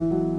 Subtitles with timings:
[0.00, 0.37] thank you.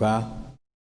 [0.00, 0.24] Juga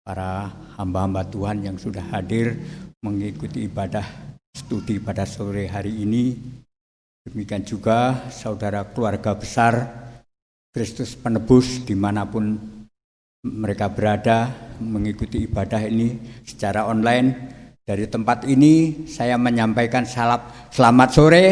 [0.05, 2.53] para hamba-hamba Tuhan yang sudah hadir
[3.01, 4.05] mengikuti ibadah
[4.53, 6.37] studi pada sore hari ini.
[7.25, 9.89] Demikian juga saudara keluarga besar
[10.69, 12.61] Kristus Penebus di mana pun
[13.41, 14.53] mereka berada
[14.85, 17.57] mengikuti ibadah ini secara online.
[17.81, 21.47] Dari tempat ini saya menyampaikan salam selamat sore,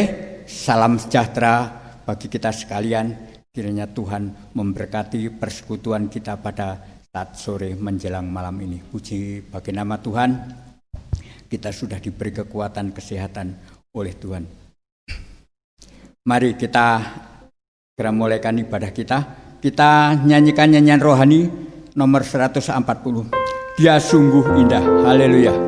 [0.44, 1.64] salam sejahtera
[2.04, 3.40] bagi kita sekalian.
[3.48, 8.78] Kiranya Tuhan memberkati persekutuan kita pada saat sore menjelang malam ini.
[8.78, 10.38] Puji bagi nama Tuhan,
[11.50, 13.58] kita sudah diberi kekuatan kesehatan
[13.90, 14.46] oleh Tuhan.
[16.22, 17.02] Mari kita
[17.90, 19.18] segera mulaikan ibadah kita.
[19.58, 21.50] Kita nyanyikan nyanyian rohani
[21.98, 23.34] nomor 140.
[23.82, 24.84] Dia sungguh indah.
[25.02, 25.58] Haleluya.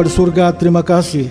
[0.00, 1.28] Bapa di surga, terima kasih.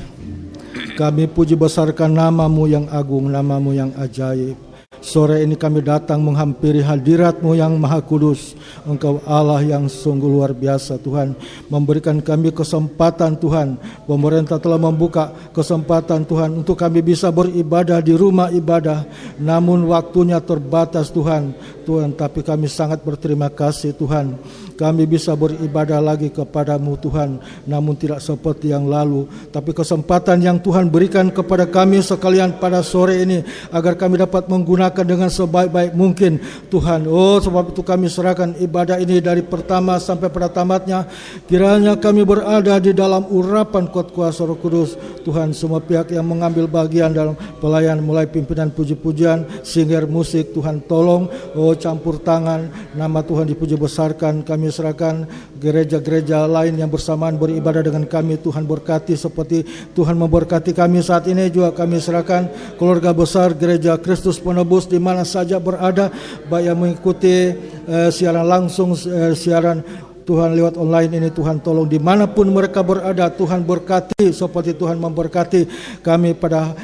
[0.94, 4.54] Kami puji besarkan namamu yang agung, namamu yang ajaib.
[5.02, 8.54] Sore ini kami datang menghampiri hadiratmu yang maha kudus.
[8.86, 11.34] Engkau Allah yang sungguh luar biasa Tuhan.
[11.66, 13.82] Memberikan kami kesempatan Tuhan.
[14.06, 19.02] Pemerintah telah membuka kesempatan Tuhan untuk kami bisa beribadah di rumah ibadah.
[19.42, 21.58] Namun waktunya terbatas Tuhan.
[21.90, 24.38] Tuhan, tapi kami sangat berterima kasih Tuhan
[24.80, 27.44] kami bisa beribadah lagi kepadamu Tuhan.
[27.68, 33.20] Namun tidak seperti yang lalu tapi kesempatan yang Tuhan berikan kepada kami sekalian pada sore
[33.28, 33.44] ini
[33.76, 36.40] agar kami dapat menggunakan dengan sebaik-baik mungkin.
[36.72, 41.04] Tuhan oh sebab itu kami serahkan ibadah ini dari pertama sampai pada tamatnya.
[41.44, 44.96] Kiranya kami berada di dalam urapan kuat kuasa Roh Kudus.
[45.28, 51.28] Tuhan semua pihak yang mengambil bagian dalam pelayan mulai pimpinan puji-pujian singer musik Tuhan tolong.
[51.60, 55.28] Oh campur tangan nama Tuhan dipuji besarkan kami serahkan
[55.60, 58.40] gereja-gereja lain yang bersamaan beribadah dengan kami.
[58.40, 61.04] Tuhan berkati seperti Tuhan memberkati kami.
[61.04, 62.48] Saat ini juga kami serahkan
[62.80, 66.14] keluarga besar gereja Kristus Penebus di mana saja berada.
[66.48, 67.54] Baik yang mengikuti
[67.90, 69.82] eh, siaran langsung eh, siaran
[70.30, 75.02] Tuhan lewat online ini Tuhan tolong di mana pun mereka berada Tuhan berkati seperti Tuhan
[75.02, 75.66] memberkati
[76.06, 76.78] kami pada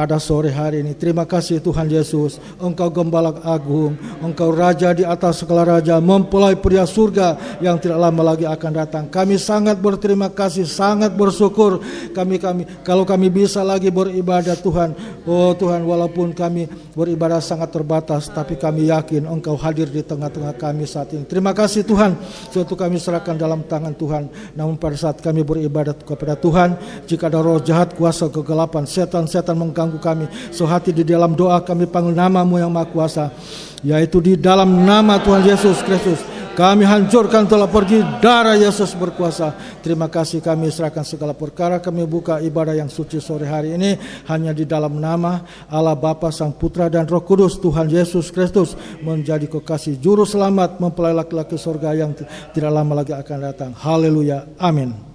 [0.00, 0.96] pada sore hari ini.
[0.96, 6.88] Terima kasih Tuhan Yesus, Engkau gembala agung, Engkau raja di atas segala raja, mempelai pria
[6.88, 9.04] surga yang tidak lama lagi akan datang.
[9.12, 11.84] Kami sangat berterima kasih, sangat bersyukur
[12.16, 14.96] kami kami kalau kami bisa lagi beribadah Tuhan.
[15.28, 16.64] Oh Tuhan, walaupun kami
[16.96, 21.28] beribadah sangat terbatas, tapi kami yakin Engkau hadir di tengah-tengah kami saat ini.
[21.28, 22.16] Terima kasih Tuhan,
[22.48, 24.32] suatu kami serahkan dalam tangan Tuhan.
[24.56, 29.89] Namun pada saat kami beribadah kepada Tuhan, jika ada roh jahat, kuasa kegelapan, setan-setan mengkau
[29.90, 30.24] ganggu kami.
[30.54, 33.34] Sehati di dalam doa kami panggil namamu yang maha kuasa.
[33.82, 36.22] Yaitu di dalam nama Tuhan Yesus Kristus.
[36.50, 39.56] Kami hancurkan telah pergi darah Yesus berkuasa.
[39.80, 41.80] Terima kasih kami serahkan segala perkara.
[41.80, 43.96] Kami buka ibadah yang suci sore hari ini.
[44.28, 45.40] Hanya di dalam nama
[45.72, 48.76] Allah Bapa, Sang Putra dan Roh Kudus Tuhan Yesus Kristus.
[49.00, 50.76] Menjadi kekasih juru selamat.
[50.76, 52.12] Mempelai laki-laki surga yang
[52.52, 53.70] tidak lama lagi akan datang.
[53.80, 54.44] Haleluya.
[54.60, 55.09] Amin.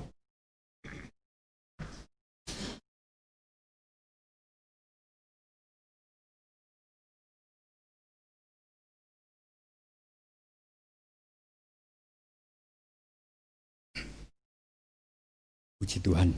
[15.85, 16.33] Puji Tuhan.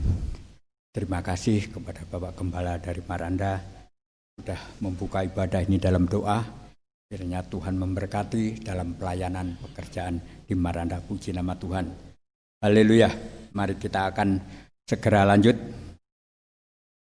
[0.92, 3.56] Terima kasih kepada Bapak Gembala dari Maranda
[4.36, 6.44] sudah membuka ibadah ini dalam doa.
[7.08, 11.00] Kiranya Tuhan memberkati dalam pelayanan pekerjaan di Maranda.
[11.00, 11.88] Puji nama Tuhan.
[12.60, 13.08] Haleluya.
[13.56, 14.36] Mari kita akan
[14.84, 15.56] segera lanjut.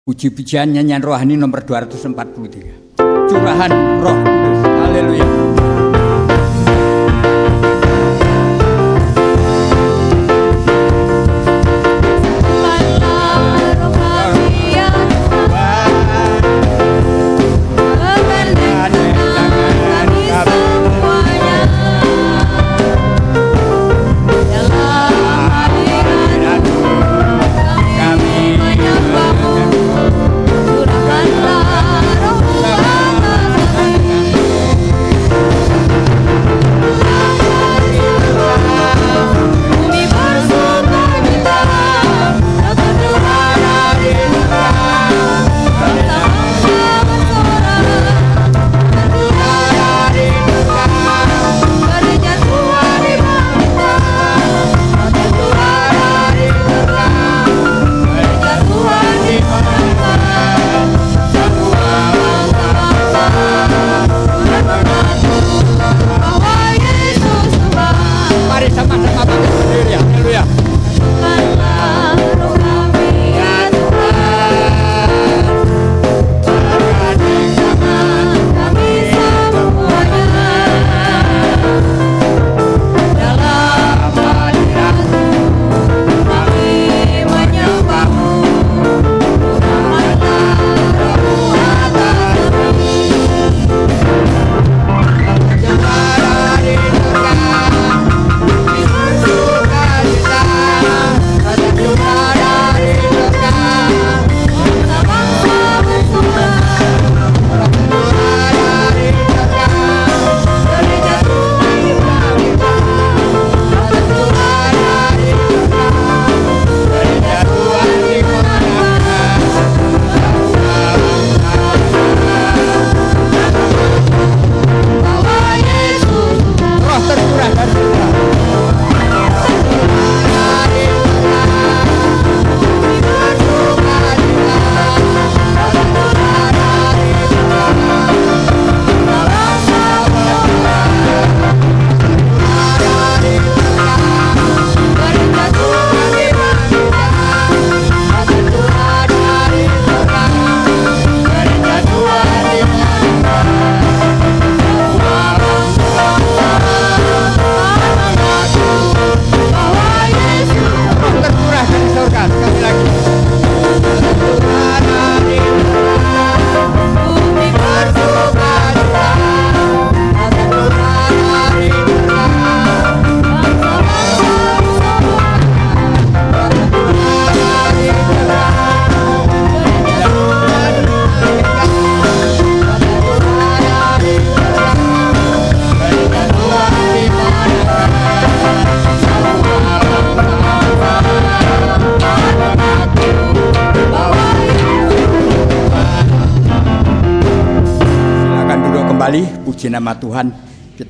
[0.05, 3.01] Puji-pujian nyanyian rohani nomor 243.
[3.33, 3.73] Curahan
[4.05, 4.19] roh.
[4.85, 5.25] Haleluya.
[5.25, 5.96] Haleluya.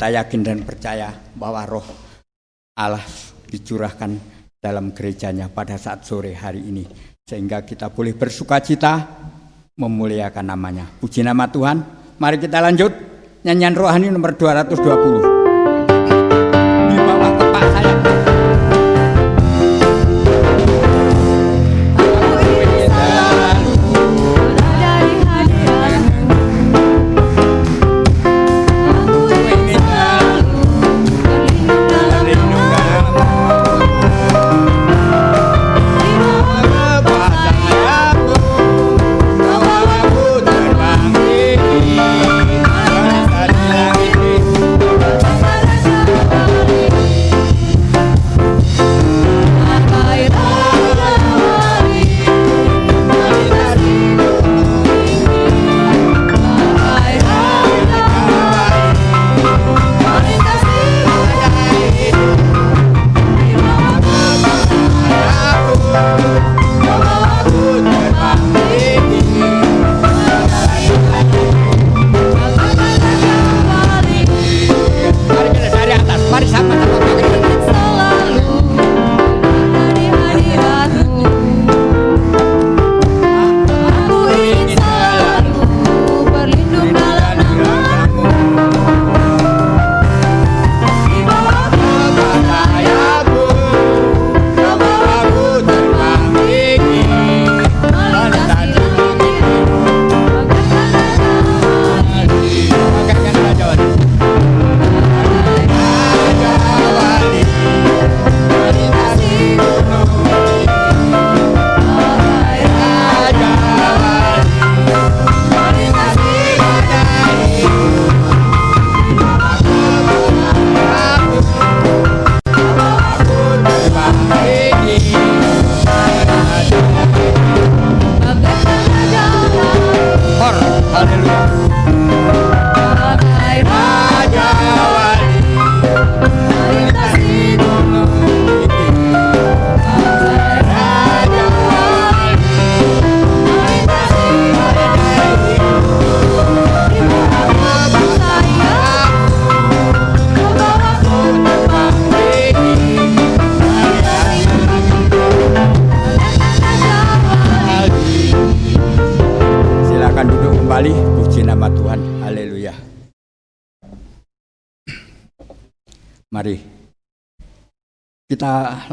[0.06, 1.82] kita yakin dan percaya bahwa roh
[2.78, 3.02] Allah
[3.50, 4.14] dicurahkan
[4.62, 6.86] dalam gerejanya pada saat sore hari ini.
[7.26, 9.02] Sehingga kita boleh bersuka cita
[9.74, 10.86] memuliakan namanya.
[11.02, 11.82] Puji nama Tuhan.
[12.22, 12.94] Mari kita lanjut.
[13.42, 15.26] Nyanyian rohani nomor 220.
[16.86, 18.25] Di bawah tepat saya.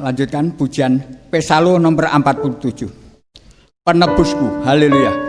[0.03, 0.99] lanjutkan pujian
[1.31, 2.91] Pesalo nomor 47.
[3.87, 5.22] Penebusku, haleluya.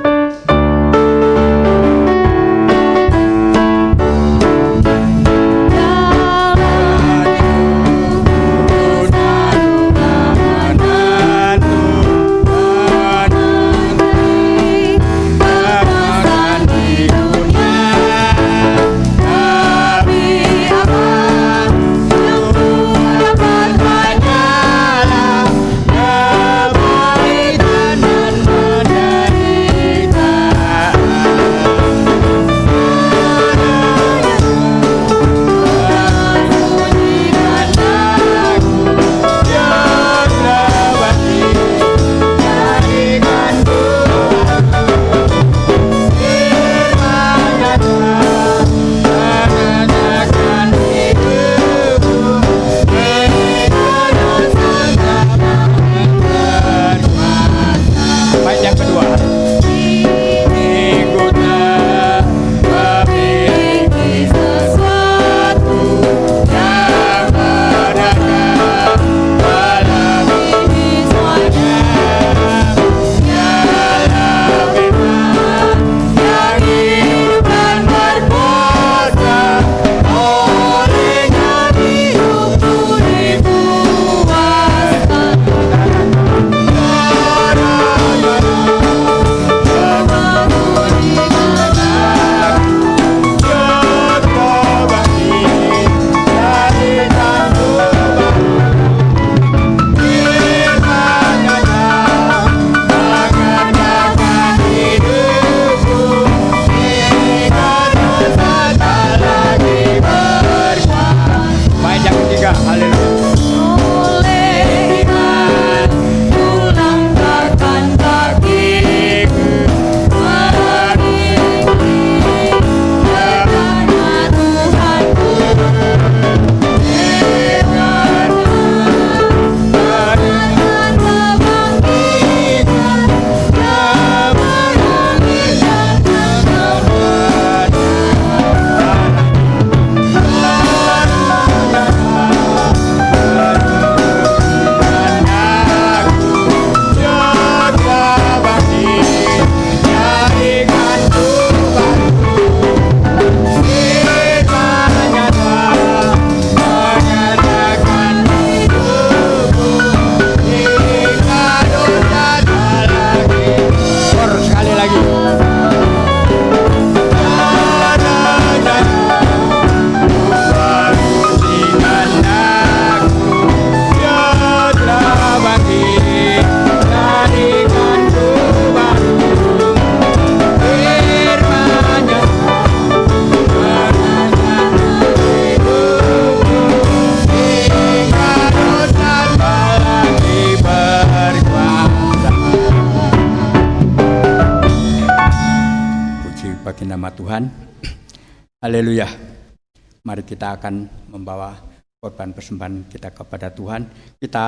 [202.64, 203.82] Persembahan kita kepada Tuhan.
[204.16, 204.44] Kita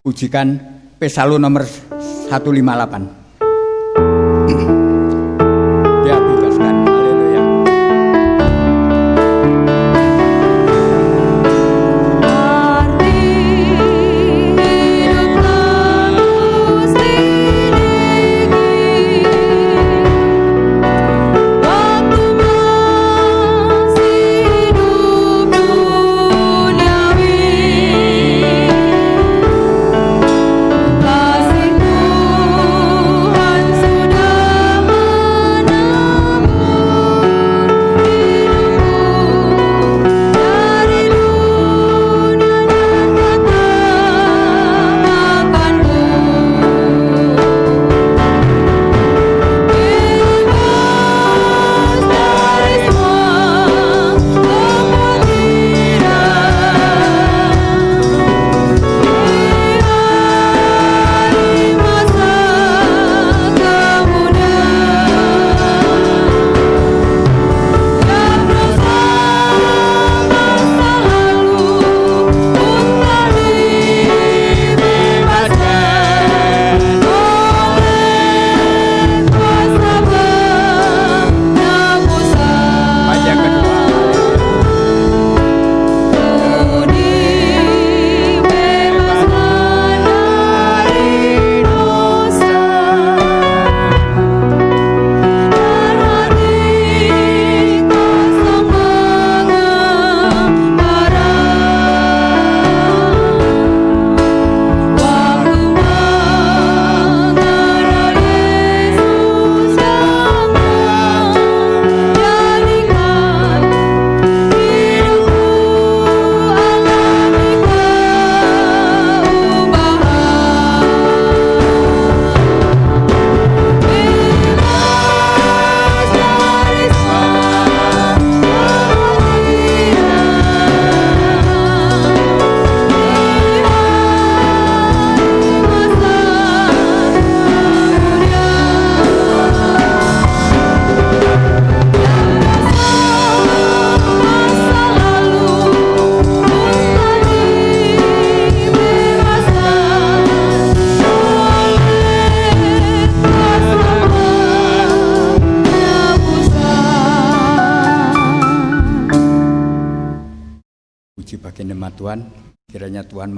[0.00, 0.48] pujikan
[1.00, 3.19] Pesalu nomor 158.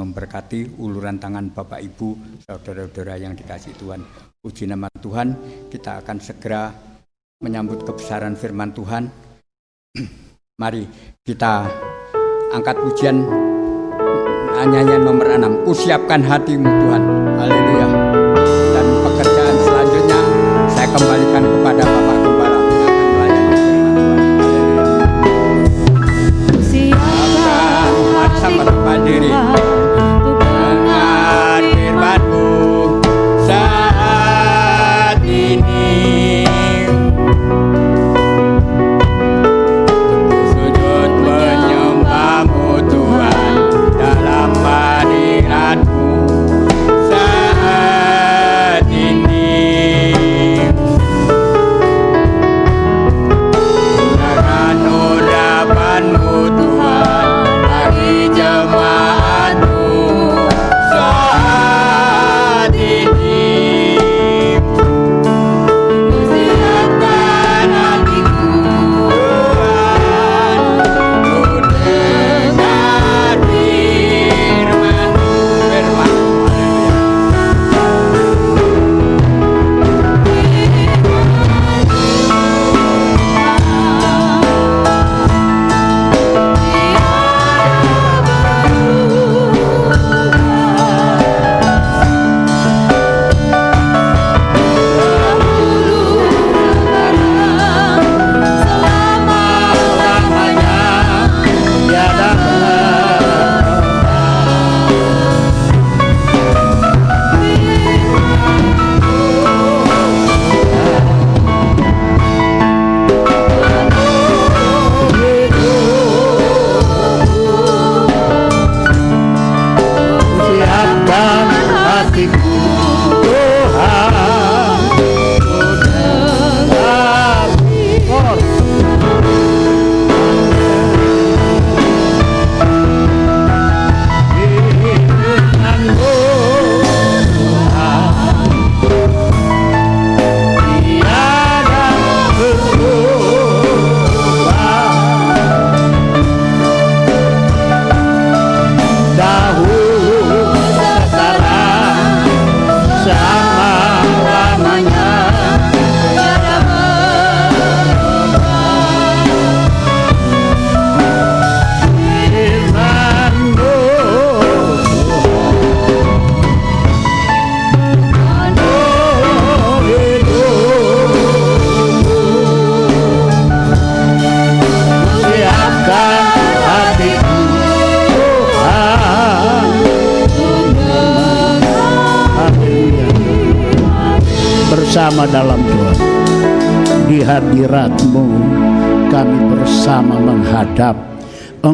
[0.03, 4.03] Memberkati uluran tangan Bapak Ibu, saudara-saudara yang dikasih Tuhan.
[4.42, 5.38] Puji nama Tuhan,
[5.70, 6.74] kita akan segera
[7.38, 9.07] menyambut kebesaran firman Tuhan.
[10.62, 10.82] Mari
[11.22, 11.70] kita
[12.50, 13.22] angkat pujian
[14.66, 15.66] nyanyian nomor 6.
[15.66, 17.03] Kusiapkan hatimu Tuhan.
[17.38, 17.86] Haleluya.
[18.74, 20.20] Dan pekerjaan selanjutnya
[20.70, 23.22] saya kembalikan kepada Bapak Gembala firman Tuhan.
[28.42, 29.61] Siapkan Hati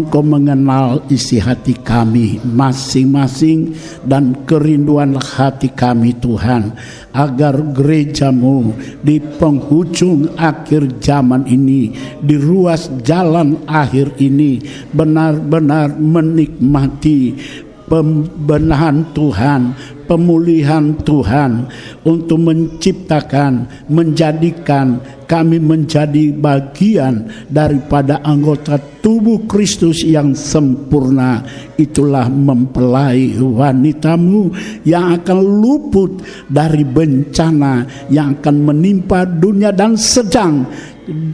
[0.09, 3.77] Engkau mengenal isi hati kami masing-masing
[4.09, 6.73] dan kerinduan hati kami Tuhan
[7.13, 8.73] agar gerejamu
[9.05, 11.93] di penghujung akhir zaman ini
[12.25, 14.65] di ruas jalan akhir ini
[14.97, 17.37] benar-benar menikmati
[17.85, 19.77] pembenahan Tuhan,
[20.09, 21.69] pemulihan Tuhan
[22.07, 31.45] untuk menciptakan, menjadikan kami menjadi bagian daripada anggota tubuh Kristus yang sempurna.
[31.77, 34.51] Itulah mempelai wanitamu
[34.89, 40.65] yang akan luput dari bencana yang akan menimpa dunia dan sedang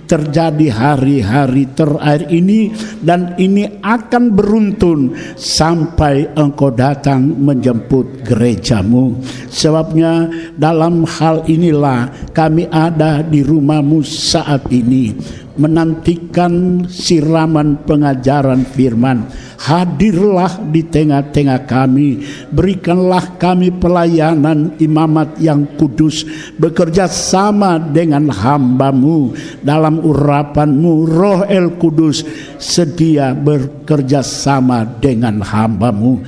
[0.07, 2.71] terjadi hari-hari terakhir ini
[3.03, 9.19] dan ini akan beruntun sampai engkau datang menjemput gerejamu.
[9.51, 15.15] Sebabnya dalam hal inilah kami ada di rumahmu saat ini
[15.57, 19.27] menantikan siraman pengajaran firman.
[19.65, 22.21] Hadirlah di tengah-tengah kami,
[22.53, 26.27] berikanlah kami pelayanan imamat yang kudus,
[26.61, 29.33] bekerja sama dengan hambamu.
[29.65, 32.27] Dalam urapanmu, roh el kudus,
[32.61, 36.21] sedia bekerja sama dengan hambamu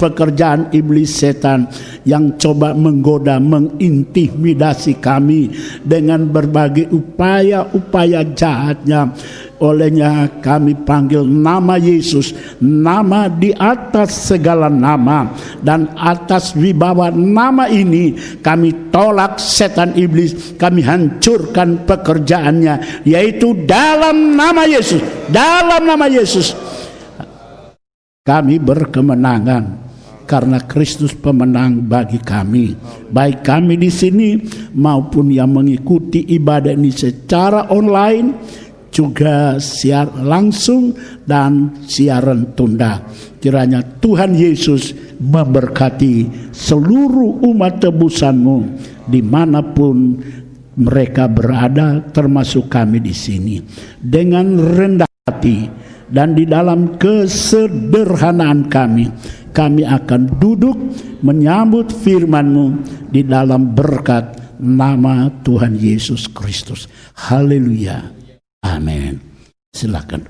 [0.00, 1.68] pekerjaan iblis setan
[2.08, 5.52] yang coba menggoda, mengintimidasi kami
[5.84, 9.12] dengan berbagai upaya-upaya jahatnya.
[9.60, 12.32] Olehnya kami panggil nama Yesus,
[12.64, 15.28] nama di atas segala nama
[15.60, 24.64] dan atas wibawa nama ini kami tolak setan iblis, kami hancurkan pekerjaannya yaitu dalam nama
[24.64, 26.56] Yesus, dalam nama Yesus
[28.30, 29.89] kami berkemenangan
[30.30, 32.78] karena Kristus pemenang bagi kami.
[33.10, 34.38] Baik kami di sini
[34.78, 38.38] maupun yang mengikuti ibadah ini secara online
[38.94, 40.94] juga siar langsung
[41.26, 43.02] dan siaran tunda.
[43.42, 48.58] Kiranya Tuhan Yesus memberkati seluruh umat tebusanmu
[49.10, 50.14] di mana pun
[50.78, 53.58] mereka berada termasuk kami di sini
[53.98, 55.66] dengan rendah hati
[56.10, 59.06] dan di dalam kesederhanaan kami
[59.50, 60.76] kami akan duduk
[61.20, 62.66] menyambut firman-Mu
[63.10, 66.86] di dalam berkat nama Tuhan Yesus Kristus.
[67.16, 68.12] Haleluya.
[68.60, 69.18] Amin.
[69.72, 70.28] Silakan.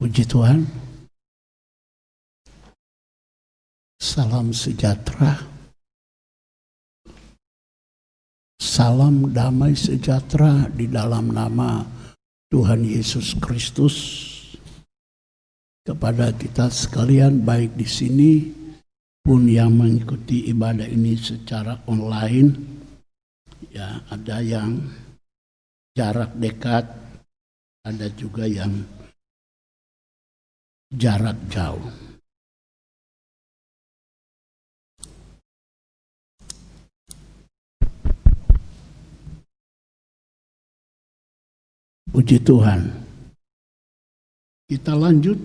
[0.00, 0.89] Puji Tuhan.
[4.00, 5.36] Salam sejahtera.
[8.56, 11.84] Salam damai sejahtera di dalam nama
[12.48, 13.96] Tuhan Yesus Kristus
[15.84, 18.32] kepada kita sekalian baik di sini
[19.20, 22.56] pun yang mengikuti ibadah ini secara online
[23.68, 24.80] ya ada yang
[25.92, 26.88] jarak dekat
[27.84, 28.80] ada juga yang
[30.88, 32.09] jarak jauh.
[42.10, 42.90] Puji Tuhan.
[44.66, 45.38] Kita lanjut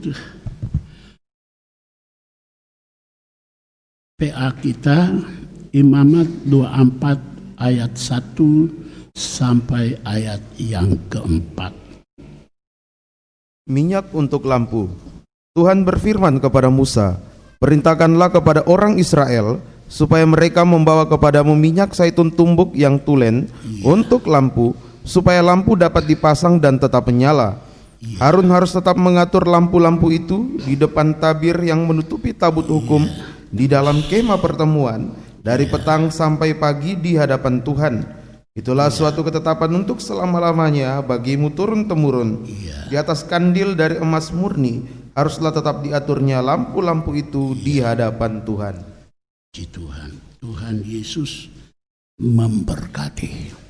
[4.18, 5.14] PA kita
[5.78, 11.70] Imamat 24 ayat 1 sampai ayat yang keempat.
[13.70, 14.90] Minyak untuk lampu.
[15.54, 17.22] Tuhan berfirman kepada Musa,
[17.62, 23.86] "Perintahkanlah kepada orang Israel supaya mereka membawa kepadamu minyak zaitun tumbuk yang tulen iya.
[23.86, 24.74] untuk lampu,
[25.06, 27.62] supaya lampu dapat dipasang dan tetap menyala."
[28.20, 33.08] Harun harus tetap mengatur lampu-lampu itu di depan tabir yang menutupi tabut hukum
[33.50, 37.96] di dalam kemah pertemuan dari petang sampai pagi di hadapan Tuhan.
[38.56, 42.48] Itulah suatu ketetapan untuk selama-lamanya bagimu turun-temurun
[42.88, 44.80] di atas kandil dari emas murni
[45.12, 48.76] haruslah tetap diaturnya lampu-lampu itu di hadapan Tuhan.
[49.52, 51.52] Tuhan, Tuhan Yesus
[52.16, 53.65] memberkati.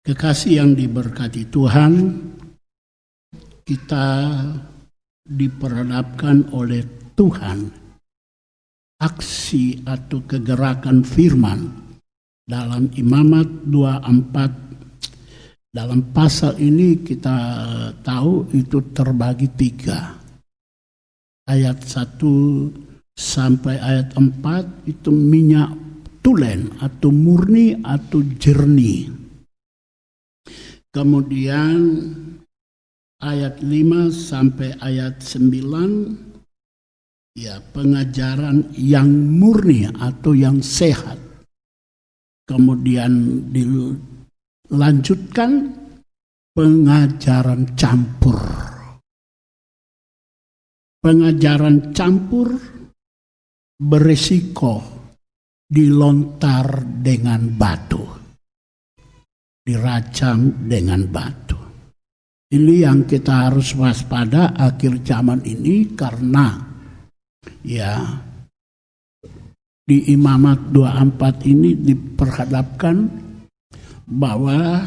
[0.00, 1.92] Kekasih yang diberkati Tuhan,
[3.68, 4.08] kita
[5.28, 7.68] diperhadapkan oleh Tuhan
[9.00, 11.68] aksi atau kegerakan firman
[12.48, 14.70] dalam Imamat 24
[15.70, 17.36] dalam pasal ini kita
[18.02, 20.18] tahu itu terbagi tiga.
[21.46, 22.66] Ayat satu
[23.14, 25.70] sampai ayat empat itu minyak
[26.24, 29.29] tulen atau murni atau jernih.
[30.90, 31.78] Kemudian
[33.22, 39.06] ayat 5 sampai ayat 9 ya pengajaran yang
[39.38, 41.22] murni atau yang sehat.
[42.50, 45.70] Kemudian dilanjutkan
[46.50, 48.42] pengajaran campur.
[51.00, 52.58] Pengajaran campur
[53.80, 54.82] beresiko
[55.64, 58.19] dilontar dengan batu.
[59.70, 61.54] Diracam dengan batu.
[62.50, 66.58] Ini yang kita harus waspada akhir zaman ini karena
[67.62, 68.02] ya
[69.86, 72.96] di Imamat 24 ini diperhadapkan
[74.10, 74.82] bahwa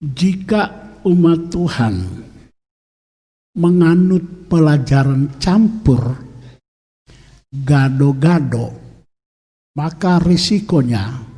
[0.00, 1.94] jika umat Tuhan
[3.60, 6.24] menganut pelajaran campur
[7.52, 8.72] gado-gado
[9.76, 11.33] maka risikonya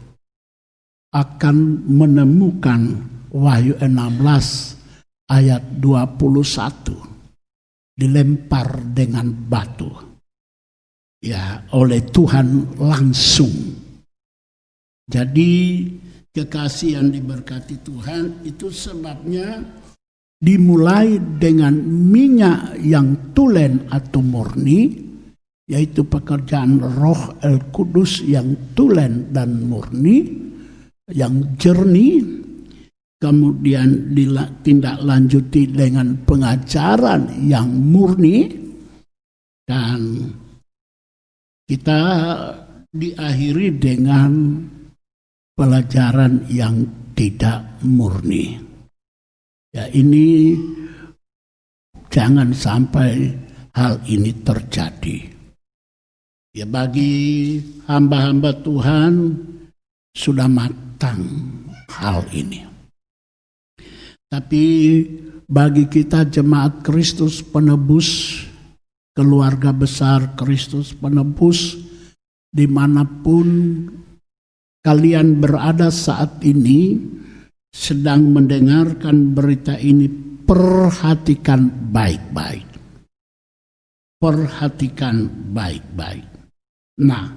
[1.17, 2.93] akan menemukan
[3.33, 9.89] Wahyu 16 ayat 21 dilempar dengan batu
[11.25, 13.55] ya oleh Tuhan langsung.
[15.07, 15.53] Jadi
[16.35, 19.65] kekasih yang diberkati Tuhan itu sebabnya
[20.37, 25.07] dimulai dengan minyak yang tulen atau murni
[25.67, 30.47] yaitu pekerjaan roh El Kudus yang tulen dan murni
[31.11, 32.23] yang jernih
[33.17, 38.51] kemudian ditindaklanjuti dengan pengajaran yang murni
[39.67, 40.31] dan
[41.67, 42.03] kita
[42.93, 44.31] diakhiri dengan
[45.57, 46.87] pelajaran yang
[47.17, 48.61] tidak murni.
[49.73, 50.55] Ya ini
[52.13, 53.33] jangan sampai
[53.75, 55.19] hal ini terjadi.
[56.57, 59.13] Ya bagi hamba-hamba Tuhan
[60.17, 60.49] sudah
[60.97, 61.29] matang
[61.93, 62.65] hal ini.
[64.33, 64.65] Tapi
[65.45, 68.41] bagi kita jemaat Kristus penebus,
[69.13, 71.77] keluarga besar Kristus penebus,
[72.49, 73.47] di mana pun
[74.81, 76.97] kalian berada saat ini,
[77.77, 80.09] sedang mendengarkan berita ini,
[80.49, 82.65] perhatikan baik-baik.
[84.17, 86.25] Perhatikan baik-baik.
[87.05, 87.37] Nah,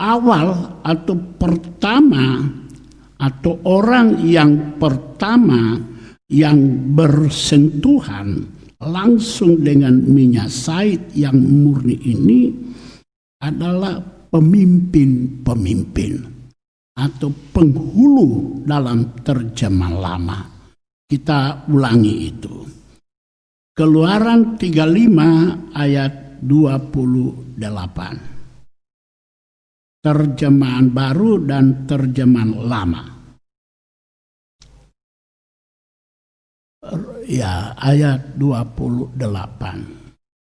[0.00, 2.44] awal atau pertama
[3.16, 5.80] atau orang yang pertama
[6.28, 6.58] yang
[6.92, 8.44] bersentuhan
[8.82, 12.52] langsung dengan minyak said yang murni ini
[13.40, 13.96] adalah
[14.28, 16.12] pemimpin-pemimpin
[16.96, 20.40] atau penghulu dalam terjemah lama.
[21.06, 22.56] Kita ulangi itu.
[23.76, 28.35] Keluaran 35 ayat 28
[30.06, 33.02] terjemahan baru dan terjemahan lama.
[37.26, 39.18] Ya, ayat 28.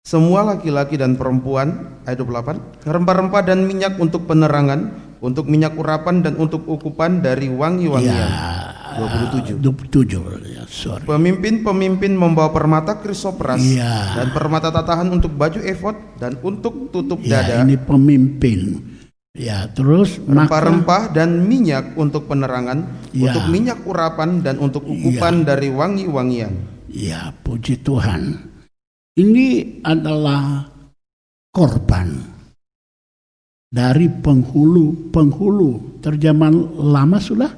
[0.01, 4.89] Semua laki-laki dan perempuan, ayat 28, rempah-rempah dan minyak untuk penerangan,
[5.21, 8.09] untuk minyak urapan dan untuk ukupan dari wangi-wangian.
[8.09, 9.61] Ya, 27.
[9.61, 11.05] 27, ya, sorry.
[11.05, 14.17] Pemimpin-pemimpin membawa permata krisopras Iya.
[14.17, 17.61] dan permata tatahan untuk baju efod dan untuk tutup Ya, dada.
[17.63, 18.92] ini pemimpin.
[19.33, 22.85] Ya, terus rempah-rempah dan minyak untuk penerangan,
[23.17, 23.33] Ya.
[23.33, 26.53] untuk minyak urapan dan untuk ukupan dari wangi-wangian.
[26.85, 28.37] Ya, puji Tuhan.
[29.17, 30.69] Ini adalah
[31.49, 32.13] korban
[33.73, 35.97] dari penghulu penghulu.
[36.05, 37.49] Terjemahan lama sudah?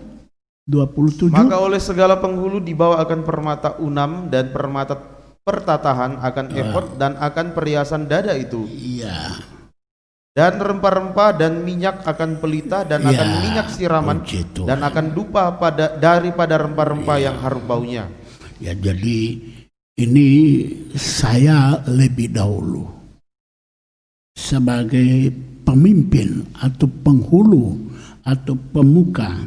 [0.64, 4.96] 27 Maka oleh segala penghulu dibawa akan permata unam dan permata
[5.44, 8.64] pertatahan akan efod dan akan perhiasan dada itu.
[8.72, 9.55] Iya
[10.36, 14.20] dan rempah-rempah dan minyak akan pelita dan Ya, akan minyak siraman
[14.68, 18.12] dan akan dupa pada daripada rempah-rempah yang harum baunya.
[18.60, 19.40] ya jadi
[19.96, 20.30] ini
[20.92, 22.84] saya lebih dahulu
[24.36, 25.32] sebagai
[25.64, 27.80] pemimpin atau penghulu
[28.28, 29.40] atau pemuka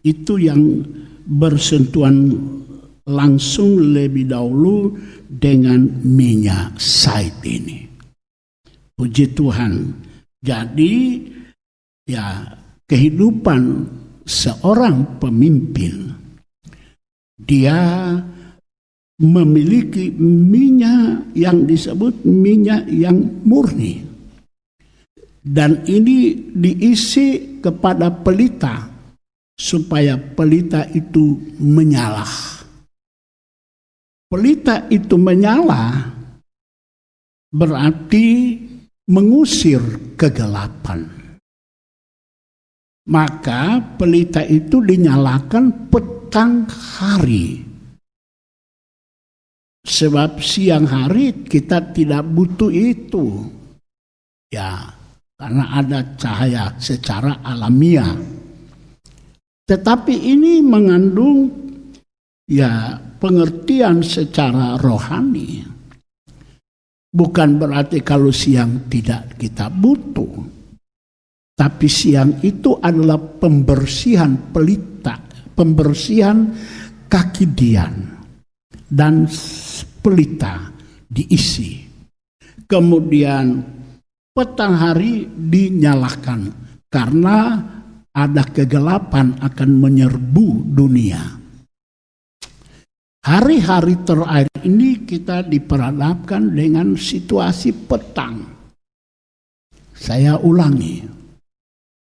[0.00, 0.80] itu yang
[1.28, 2.32] bersentuhan
[3.04, 4.96] langsung lebih dahulu
[5.28, 7.84] dengan minyak said ini.
[8.96, 10.08] Puji Tuhan.
[10.40, 11.28] Jadi
[12.08, 12.56] ya
[12.88, 13.62] kehidupan
[14.24, 16.10] seorang pemimpin
[17.36, 17.76] dia
[19.20, 24.00] memiliki minyak yang disebut minyak yang murni.
[25.40, 28.88] Dan ini diisi kepada pelita
[29.56, 32.24] supaya pelita itu menyala.
[34.30, 36.16] Pelita itu menyala
[37.50, 38.56] berarti
[39.10, 39.82] mengusir
[40.14, 41.10] kegelapan.
[43.10, 47.66] Maka pelita itu dinyalakan petang hari.
[49.82, 53.50] Sebab siang hari kita tidak butuh itu.
[54.54, 54.94] Ya,
[55.34, 58.14] karena ada cahaya secara alamiah.
[59.66, 61.50] Tetapi ini mengandung
[62.46, 65.79] ya pengertian secara rohani.
[67.10, 70.46] Bukan berarti kalau siang tidak kita butuh.
[71.58, 75.18] Tapi siang itu adalah pembersihan pelita,
[75.52, 76.48] pembersihan
[77.10, 77.94] kaki dian
[78.86, 79.26] dan
[80.00, 80.70] pelita
[81.04, 81.84] diisi.
[82.64, 83.60] Kemudian
[84.30, 86.40] petang hari dinyalakan
[86.86, 87.38] karena
[88.14, 91.22] ada kegelapan akan menyerbu dunia.
[93.20, 98.46] Hari-hari terakhir ini kita diperhadapkan dengan situasi petang.
[99.90, 101.02] Saya ulangi.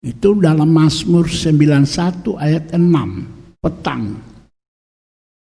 [0.01, 3.61] Itu dalam Mazmur 91 ayat 6.
[3.61, 4.17] Petang.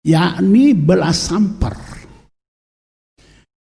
[0.06, 1.74] Yakni belas samper.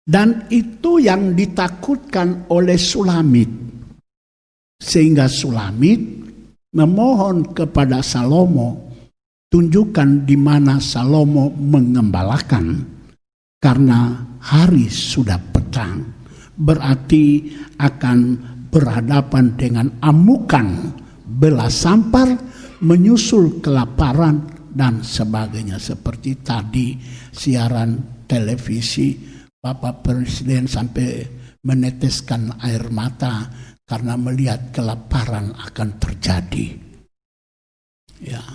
[0.02, 3.50] Dan itu yang ditakutkan oleh Sulamit.
[4.82, 6.02] Sehingga Sulamit
[6.74, 8.90] memohon kepada Salomo
[9.50, 12.95] tunjukkan di mana Salomo mengembalakan
[13.66, 14.14] karena
[14.46, 16.06] hari sudah petang
[16.54, 17.50] berarti
[17.82, 18.20] akan
[18.70, 20.94] berhadapan dengan amukan
[21.26, 22.30] belas sampar
[22.86, 26.94] menyusul kelaparan dan sebagainya seperti tadi
[27.34, 29.18] siaran televisi
[29.58, 31.26] Bapak Presiden sampai
[31.66, 33.50] meneteskan air mata
[33.82, 36.68] karena melihat kelaparan akan terjadi.
[38.22, 38.46] Ya,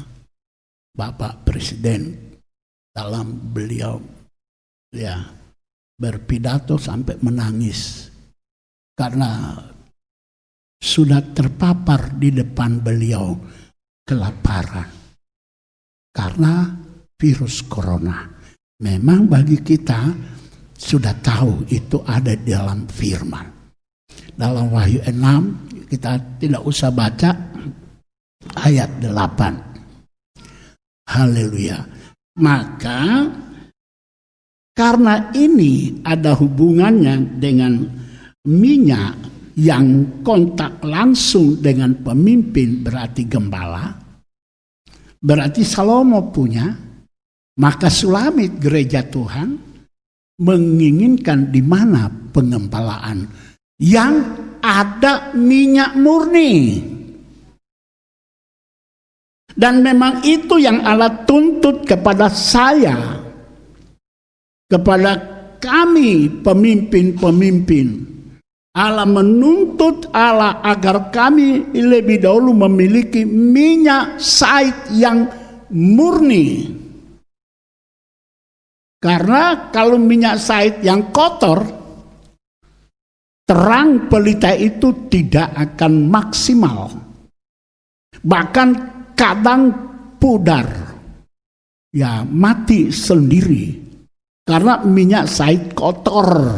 [0.95, 2.15] Bapak Presiden
[2.95, 4.20] dalam beliau
[4.91, 5.22] ya
[5.95, 8.11] berpidato sampai menangis
[8.97, 9.55] karena
[10.80, 13.36] sudah terpapar di depan beliau
[14.05, 14.88] kelaparan
[16.11, 16.74] karena
[17.20, 18.24] virus corona.
[18.80, 20.09] Memang bagi kita
[20.72, 23.45] sudah tahu itu ada di dalam firman.
[24.32, 27.28] Dalam Wahyu 6 kita tidak usah baca
[28.57, 31.12] ayat 8.
[31.12, 31.84] Haleluya.
[32.41, 33.28] Maka
[34.81, 37.85] karena ini ada hubungannya dengan
[38.49, 39.12] minyak
[39.61, 43.93] yang kontak langsung dengan pemimpin berarti gembala,
[45.20, 46.72] berarti Salomo punya,
[47.61, 49.53] maka Sulamit gereja Tuhan
[50.41, 53.28] menginginkan di mana pengembalaan?
[53.76, 54.14] Yang
[54.64, 56.57] ada minyak murni.
[59.53, 63.20] Dan memang itu yang Allah tuntut kepada saya,
[64.71, 65.12] kepada
[65.59, 68.07] kami pemimpin-pemimpin.
[68.71, 75.27] Allah menuntut Allah agar kami lebih dahulu memiliki minyak sait yang
[75.75, 76.79] murni.
[79.01, 81.66] Karena kalau minyak sait yang kotor,
[83.43, 86.95] terang pelita itu tidak akan maksimal.
[88.23, 88.68] Bahkan
[89.18, 89.62] kadang
[90.21, 90.68] pudar.
[91.91, 93.80] Ya, mati sendiri.
[94.45, 96.51] Karena minyak sait kotor.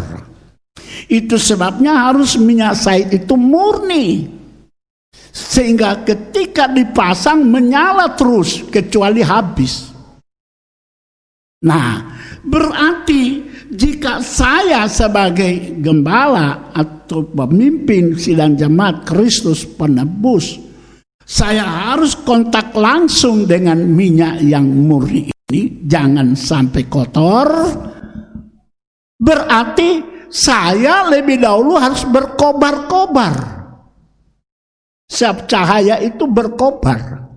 [1.10, 4.28] Itu sebabnya harus minyak sait itu murni.
[5.32, 9.92] Sehingga ketika dipasang menyala terus kecuali habis.
[11.62, 13.40] Nah, berarti
[13.72, 20.58] jika saya sebagai gembala atau pemimpin sidang jemaat Kristus penebus,
[21.22, 27.48] saya harus kontak langsung dengan minyak yang murni ini, jangan sampai kotor.
[29.20, 30.00] Berarti
[30.32, 33.61] saya lebih dahulu harus berkobar-kobar.
[35.12, 37.28] Sebab cahaya itu berkobar,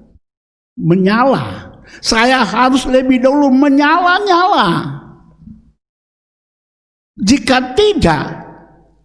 [0.79, 1.75] menyala.
[1.99, 4.95] Saya harus lebih dahulu menyala-nyala.
[7.19, 8.25] Jika tidak,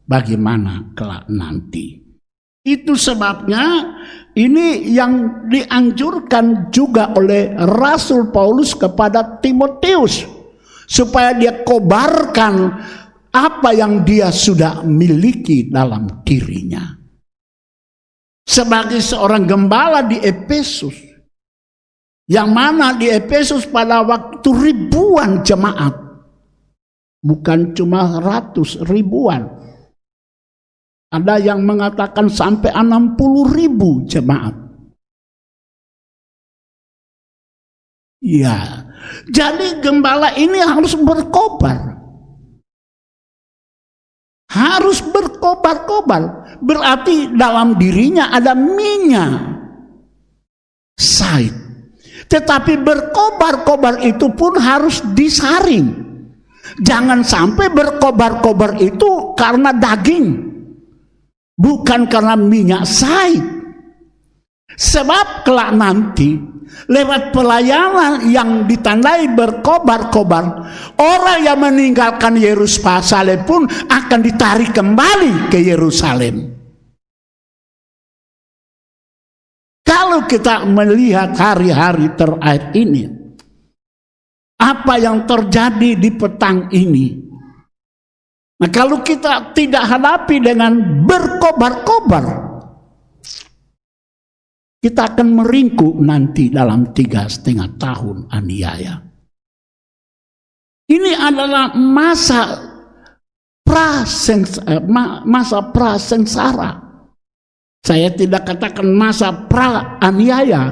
[0.07, 1.99] bagaimana kelak nanti?
[2.63, 3.99] Itu sebabnya
[4.39, 10.23] ini yang dianjurkan juga oleh Rasul Paulus kepada Timotius
[10.87, 12.79] supaya dia kobarkan
[13.31, 16.99] apa yang dia sudah miliki dalam dirinya.
[18.43, 20.95] Sebagai seorang gembala di Efesus,
[22.27, 25.95] yang mana di Efesus pada waktu ribuan jemaat,
[27.23, 29.60] bukan cuma ratus ribuan.
[31.11, 33.19] Ada yang mengatakan sampai 60
[33.51, 34.55] ribu jemaat.
[38.21, 38.87] Ya,
[39.27, 42.01] jadi gembala ini harus berkobar.
[44.51, 46.59] harus berkobar-kobar.
[46.59, 49.63] Berarti dalam dirinya ada minyak.
[50.99, 51.55] Said.
[52.27, 56.11] Tetapi berkobar-kobar itu pun harus disaring.
[56.83, 60.50] Jangan sampai berkobar-kobar itu karena daging.
[61.61, 63.45] Bukan karena minyak said.
[64.81, 66.41] Sebab kelak nanti
[66.89, 70.45] lewat pelayanan yang ditandai berkobar-kobar,
[70.97, 76.49] orang yang meninggalkan Yerusalem pun akan ditarik kembali ke Yerusalem.
[79.85, 83.05] Kalau kita melihat hari-hari terakhir ini,
[84.57, 87.30] apa yang terjadi di petang ini?
[88.61, 92.25] Nah, kalau kita tidak hadapi dengan berkobar-kobar,
[94.81, 99.01] kita akan meringkuk nanti dalam tiga setengah tahun aniaya.
[100.93, 102.41] Ini adalah masa
[103.65, 106.91] prasens, eh, ma- masa prasengsara.
[107.81, 110.69] Saya tidak katakan masa pra aniaya,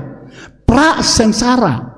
[0.68, 1.88] prasengsara.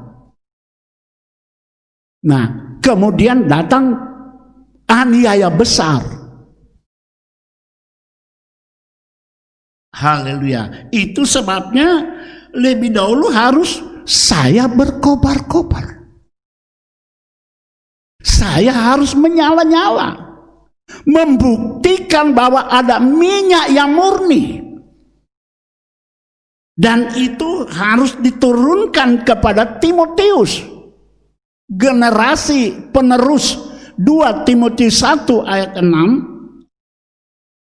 [2.21, 4.10] Nah, kemudian datang
[4.91, 6.03] aniaya besar.
[9.95, 10.91] Haleluya.
[10.91, 12.03] Itu sebabnya
[12.51, 16.03] lebih dahulu harus saya berkobar-kobar.
[18.21, 20.29] Saya harus menyala-nyala.
[21.07, 24.59] Membuktikan bahwa ada minyak yang murni.
[26.75, 30.65] Dan itu harus diturunkan kepada Timotius.
[31.71, 36.31] Generasi penerus 2 Timotius 1 ayat 6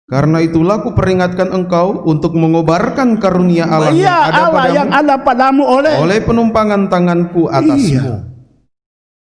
[0.07, 4.91] Karena itulah ku peringatkan engkau untuk mengobarkan karunia Allah Iya yang ada Allah padamu yang
[4.95, 7.91] ada padamu oleh oleh penumpangan tanganku atasmu.
[7.91, 8.15] Iya.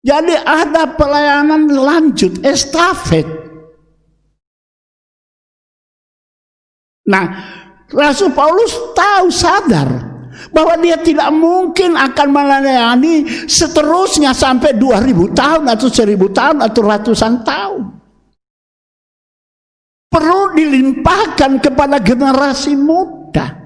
[0.03, 3.23] Jadi ada pelayanan lanjut estafet.
[7.07, 7.25] Nah,
[7.87, 10.12] Rasul Paulus tahu sadar
[10.51, 17.33] bahwa dia tidak mungkin akan melayani seterusnya sampai 2000 tahun atau 1000 tahun atau ratusan
[17.45, 17.83] tahun.
[20.13, 23.63] Perlu dilimpahkan kepada generasi muda.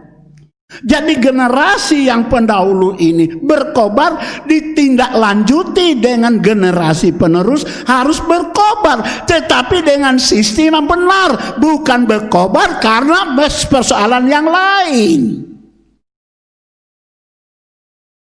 [0.66, 10.74] Jadi generasi yang pendahulu ini berkobar ditindaklanjuti dengan generasi penerus harus berkobar tetapi dengan sistem
[10.74, 13.38] yang benar bukan berkobar karena
[13.70, 15.55] persoalan yang lain.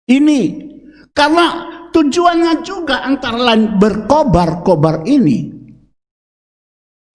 [0.06, 0.41] Ini
[1.11, 1.45] karena
[1.90, 5.56] tujuannya juga antara lain berkobar-kobar ini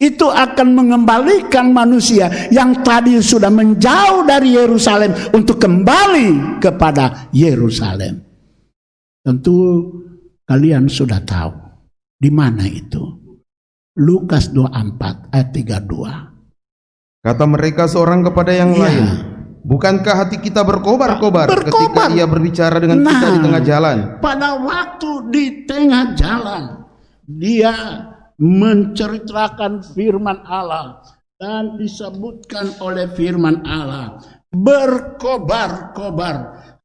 [0.00, 8.16] itu akan mengembalikan manusia yang tadi sudah menjauh dari Yerusalem untuk kembali kepada Yerusalem.
[9.20, 9.56] Tentu
[10.48, 11.52] kalian sudah tahu
[12.16, 13.20] di mana itu.
[14.00, 17.20] Lukas 24 ayat 32.
[17.20, 18.80] Kata mereka seorang kepada yang Iya.
[18.80, 19.04] lain,
[19.60, 23.32] Bukankah hati kita berkobar-kobar ketika ia berbicara dengan kita Nah.
[23.36, 23.96] di tengah jalan?
[24.24, 26.62] Pada waktu di tengah jalan
[27.28, 27.74] dia
[28.40, 31.04] menceritakan firman Allah
[31.36, 34.16] dan disebutkan oleh firman Allah
[34.50, 36.36] berkobar-kobar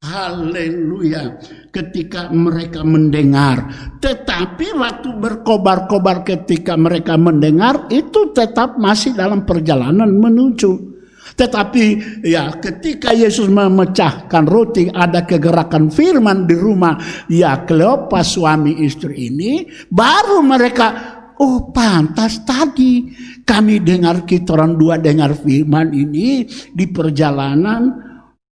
[0.04, 1.40] haleluya
[1.74, 3.66] ketika mereka mendengar
[3.98, 10.95] tetapi waktu berkobar-kobar ketika mereka mendengar itu tetap masih dalam perjalanan menuju
[11.36, 11.84] tetapi
[12.24, 16.96] ya ketika Yesus memecahkan roti ada kegerakan firman di rumah
[17.28, 20.88] ya Kleopas suami istri ini baru mereka
[21.36, 23.12] oh pantas tadi
[23.44, 28.04] kami dengar kita orang dua dengar firman ini di perjalanan.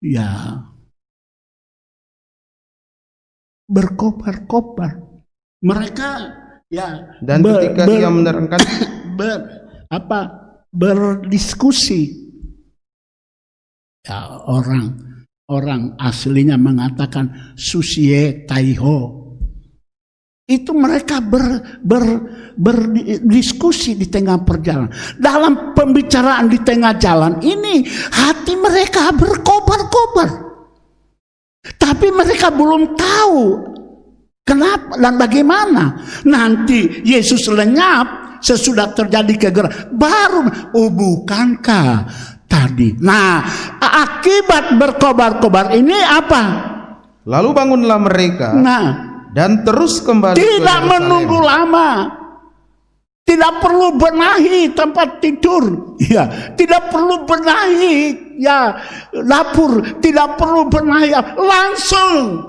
[0.05, 0.61] Ya
[3.65, 5.01] berkobar-kobar.
[5.65, 6.09] Mereka
[6.69, 8.61] ya Dan ber- ketika ber- ia menerangkan
[9.17, 9.37] ber,
[9.89, 10.19] apa
[10.69, 12.24] berdiskusi
[14.05, 14.93] ya orang
[15.49, 19.25] orang aslinya mengatakan susie taiho.
[20.45, 22.05] Itu mereka ber, ber,
[22.53, 24.93] berdiskusi di tengah perjalanan.
[25.17, 27.81] Dalam pembicaraan di tengah jalan ini
[28.13, 30.29] hati mereka berkobar-kobar.
[31.65, 33.41] Tapi mereka belum tahu
[34.45, 35.97] kenapa dan bagaimana.
[36.29, 40.45] Nanti Yesus lenyap sesudah terjadi kegerakan baru
[40.77, 42.05] oh bukankah
[42.45, 42.97] tadi.
[43.01, 43.41] Nah
[43.79, 46.43] akibat berkobar-kobar ini apa?
[47.25, 48.87] Lalu bangunlah mereka nah
[49.35, 50.89] dan terus kembali ke tidak Yerusalem.
[50.89, 51.89] menunggu lama.
[53.25, 55.97] Tidak perlu benahi tempat tidur.
[55.97, 58.77] Ya tidak perlu benahi ya
[59.11, 59.81] dapur.
[59.97, 62.45] Tidak perlu benahi langsung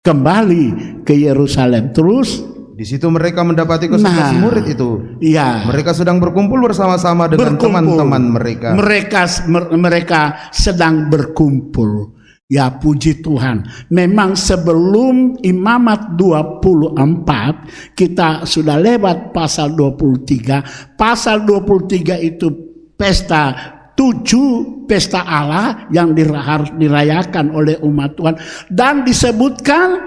[0.00, 0.64] kembali
[1.04, 1.92] ke Yerusalem.
[1.92, 4.42] Terus Di situ mereka mendapati kesebelas Nah.
[4.42, 4.90] murid itu.
[5.22, 5.62] Iya.
[5.70, 8.74] Mereka sedang berkumpul bersama-sama dengan teman-teman mereka.
[8.74, 10.20] Mereka mer- mereka
[10.50, 12.18] sedang berkumpul.
[12.44, 13.64] Ya puji Tuhan.
[13.88, 17.64] Memang sebelum imamat 24
[17.96, 20.60] kita sudah lewat pasal 23.
[20.98, 22.52] Pasal 23 itu
[22.98, 23.54] pesta
[23.94, 28.34] tujuh pesta Allah yang harus dirayakan oleh umat Tuhan
[28.68, 30.04] dan disebutkan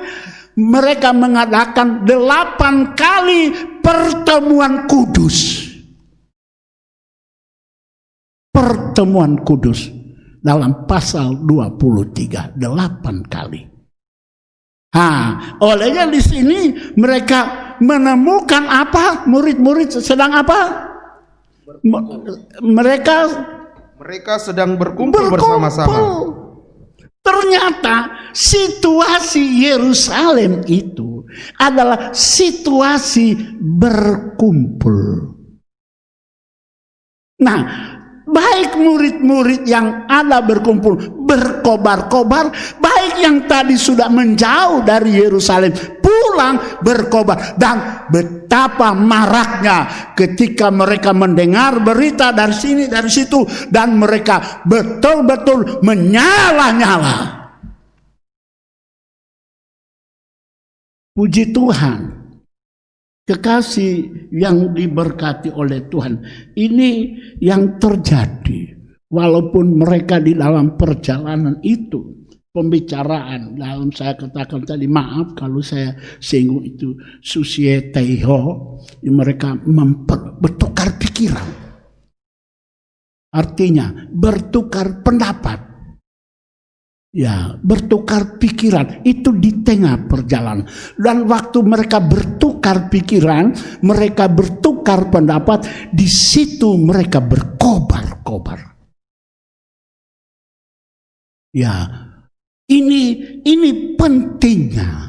[0.57, 5.67] mereka mengadakan delapan kali pertemuan kudus
[8.49, 9.93] pertemuan kudus
[10.41, 13.61] dalam pasal 23 delapan kali.
[14.97, 19.29] Ah, olehnya di sini mereka menemukan apa?
[19.29, 20.89] Murid-murid sedang apa?
[21.85, 22.23] Me-
[22.63, 23.15] Mereka
[23.97, 25.97] Mereka sedang berkumpul, bersama-sama.
[27.27, 31.27] Ternyata situasi Yerusalem itu
[31.59, 35.35] adalah situasi berkumpul.
[37.43, 37.59] Nah,
[38.23, 40.95] baik murid-murid yang ada berkumpul
[41.27, 42.47] berkobar-kobar,
[42.79, 51.77] baik yang tadi sudah menjauh dari Yerusalem pulang berkobar dan betapa maraknya ketika mereka mendengar
[51.85, 57.37] berita dari sini dari situ dan mereka betul-betul menyala-nyala.
[61.13, 62.13] Puji Tuhan.
[63.27, 66.23] Kekasih yang diberkati oleh Tuhan.
[66.55, 66.91] Ini
[67.43, 68.77] yang terjadi.
[69.09, 72.16] Walaupun mereka di dalam perjalanan itu.
[72.57, 78.41] Pembicaraan dalam saya katakan tadi maaf kalau saya singgung itu susieteho
[79.13, 81.45] mereka memper, bertukar pikiran
[83.29, 85.67] artinya bertukar pendapat
[87.17, 90.69] Ya, bertukar pikiran itu di tengah perjalanan.
[90.93, 98.59] Dan waktu mereka bertukar pikiran, mereka bertukar pendapat, di situ mereka berkobar-kobar.
[101.57, 102.06] Ya,
[102.67, 103.03] ini
[103.43, 105.07] ini pentingnya.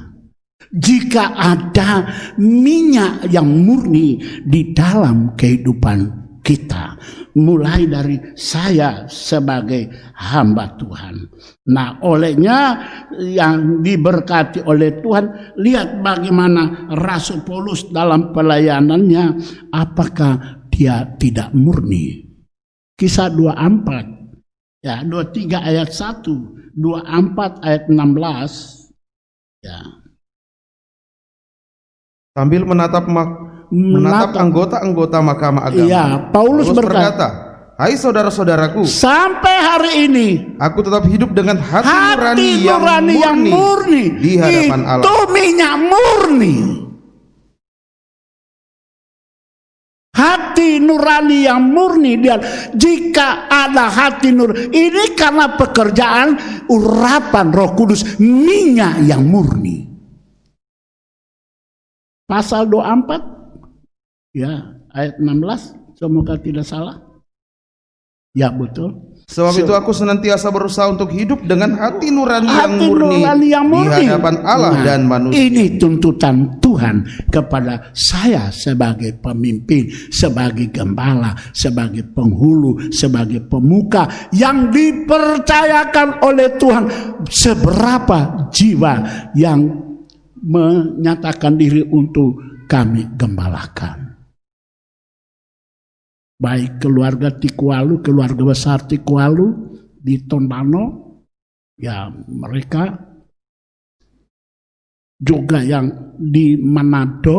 [0.69, 2.05] Jika ada
[2.37, 6.93] minyak yang murni di dalam kehidupan kita,
[7.41, 11.25] mulai dari saya sebagai hamba Tuhan.
[11.73, 12.85] Nah, olehnya
[13.17, 19.25] yang diberkati oleh Tuhan, lihat bagaimana Rasul Paulus dalam pelayanannya,
[19.73, 22.29] apakah dia tidak murni?
[22.93, 24.18] Kisah 24,
[24.79, 26.23] ya 23 ayat 1,
[26.77, 28.95] 24 ayat 16,
[29.67, 29.79] ya
[32.39, 35.89] Sambil menatap mak- menatap anggota-anggota Mahkamah Agama.
[35.91, 37.27] Iya, Paulus berkata,
[37.75, 44.39] "Hai saudara-saudaraku, sampai hari ini aku tetap hidup dengan hati, hati nurani yang murni di
[44.39, 46.88] hadapan itu Allah." minyak murni
[50.59, 52.35] hati nurani yang murni dia
[52.75, 56.35] jika ada hati nur ini karena pekerjaan
[56.67, 59.87] urapan Roh Kudus minyak yang murni.
[62.27, 66.99] Pasal 24 ya ayat 16 semoga tidak salah.
[68.35, 73.21] Ya betul Sebab itu aku senantiasa berusaha untuk hidup dengan hati nurani yang hati murni,
[73.21, 73.93] nurani yang murni.
[74.01, 75.37] di hadapan Allah Nah, dan manusia.
[75.45, 76.97] Ini tuntutan Tuhan
[77.29, 86.85] kepada saya sebagai pemimpin, sebagai gembala, sebagai penghulu, sebagai pemuka yang dipercayakan oleh Tuhan.
[87.29, 89.61] Seberapa jiwa yang
[90.41, 94.08] menyatakan diri untuk kami gembalakan
[96.39, 100.85] baik keluarga Tikualu, keluarga besar Tikualu di Tondano,
[101.75, 102.95] ya mereka
[105.19, 107.39] juga yang di Manado,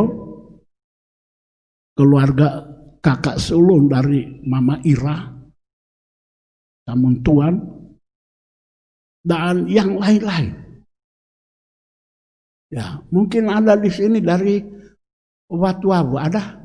[1.96, 2.60] keluarga
[3.00, 5.32] kakak sulung dari Mama Ira,
[6.92, 7.56] namun Tuan,
[9.24, 10.52] dan yang lain-lain.
[12.70, 14.62] Ya, mungkin ada di sini dari
[15.50, 16.59] Watuabu, ada?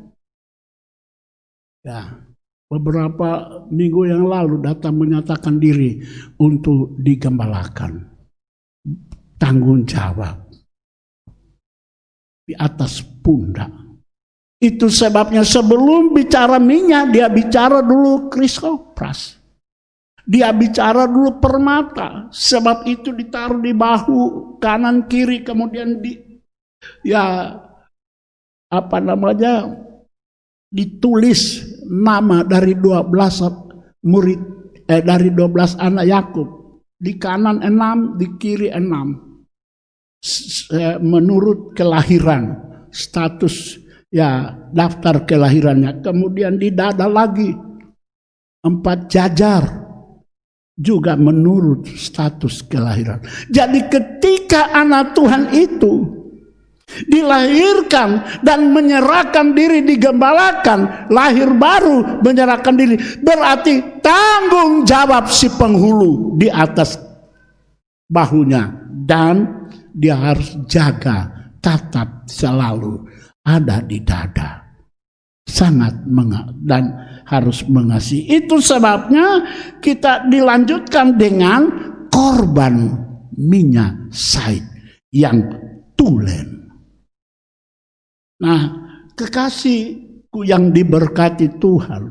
[1.85, 2.16] Ya,
[2.73, 6.01] beberapa minggu yang lalu datang menyatakan diri
[6.40, 8.09] untuk digembalakan.
[9.36, 10.48] Tanggung jawab
[12.48, 13.69] di atas pundak.
[14.56, 19.36] Itu sebabnya sebelum bicara minyak, dia bicara dulu krisopras.
[20.24, 22.32] Dia bicara dulu permata.
[22.32, 24.20] Sebab itu ditaruh di bahu
[24.56, 26.16] kanan kiri kemudian di
[27.05, 27.52] ya
[28.73, 29.69] apa namanya
[30.73, 34.40] ditulis nama dari 12 murid
[34.85, 36.48] eh dari 12 anak Yakub.
[36.94, 39.12] Di kanan enam, di kiri enam.
[40.73, 42.56] Eh, menurut kelahiran
[42.89, 43.77] status
[44.09, 46.01] ya daftar kelahirannya.
[46.01, 47.52] Kemudian di dada lagi
[48.65, 49.62] empat jajar
[50.74, 53.20] juga menurut status kelahiran.
[53.52, 56.23] Jadi ketika anak Tuhan itu
[57.07, 62.97] dilahirkan dan menyerahkan diri digembalakan lahir baru menyerahkan diri.
[63.21, 66.99] Berarti tanggung jawab si penghulu di atas
[68.09, 68.87] bahunya.
[69.05, 71.29] Dan dia harus jaga
[71.61, 73.05] tatap selalu
[73.45, 74.65] ada di dada.
[75.45, 75.93] Sangat
[76.65, 76.89] dan
[77.29, 78.41] harus mengasihi.
[78.43, 79.45] Itu sebabnya
[79.85, 81.69] kita dilanjutkan dengan
[82.09, 82.97] korban
[83.37, 84.65] minyak said
[85.11, 85.43] yang
[85.99, 86.53] tulen
[88.43, 88.62] Nah,
[89.15, 92.11] kekasihku yang diberkati Tuhan,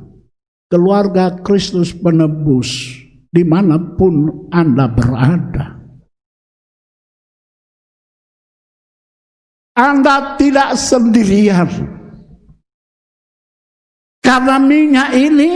[0.72, 2.96] keluarga Kristus penebus,
[3.28, 5.66] di mana pun Anda berada.
[9.74, 11.70] Anda tidak sendirian.
[14.24, 15.52] Karena minyak ini,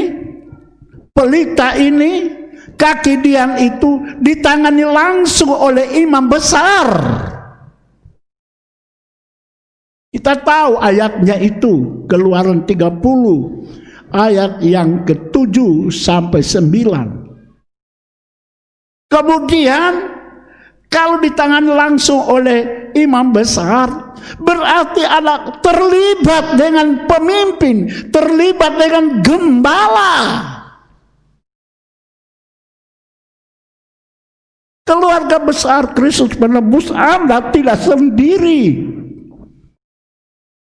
[1.13, 2.27] pelita ini,
[2.75, 6.87] kaki dian itu ditangani langsung oleh imam besar.
[10.17, 13.05] Kita tahu ayatnya itu keluaran 30
[14.09, 19.13] ayat yang ke-7 sampai 9.
[19.13, 19.93] Kemudian
[20.89, 30.17] kalau ditangani langsung oleh imam besar berarti anak terlibat dengan pemimpin, terlibat dengan gembala.
[34.81, 38.96] Keluarga besar Kristus penebus Anda tidak sendiri.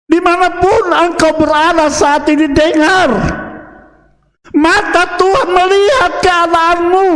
[0.07, 3.11] Di mana pun engkau berada saat ini dengar.
[4.55, 7.11] Mata Tuhan melihat keadaanmu.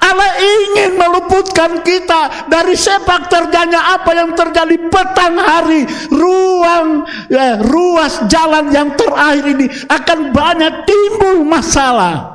[0.00, 5.84] Allah ingin meluputkan kita dari sepak terjangnya apa yang terjadi petang hari.
[6.08, 12.32] Ruang, ya, ruas jalan yang terakhir ini akan banyak timbul masalah.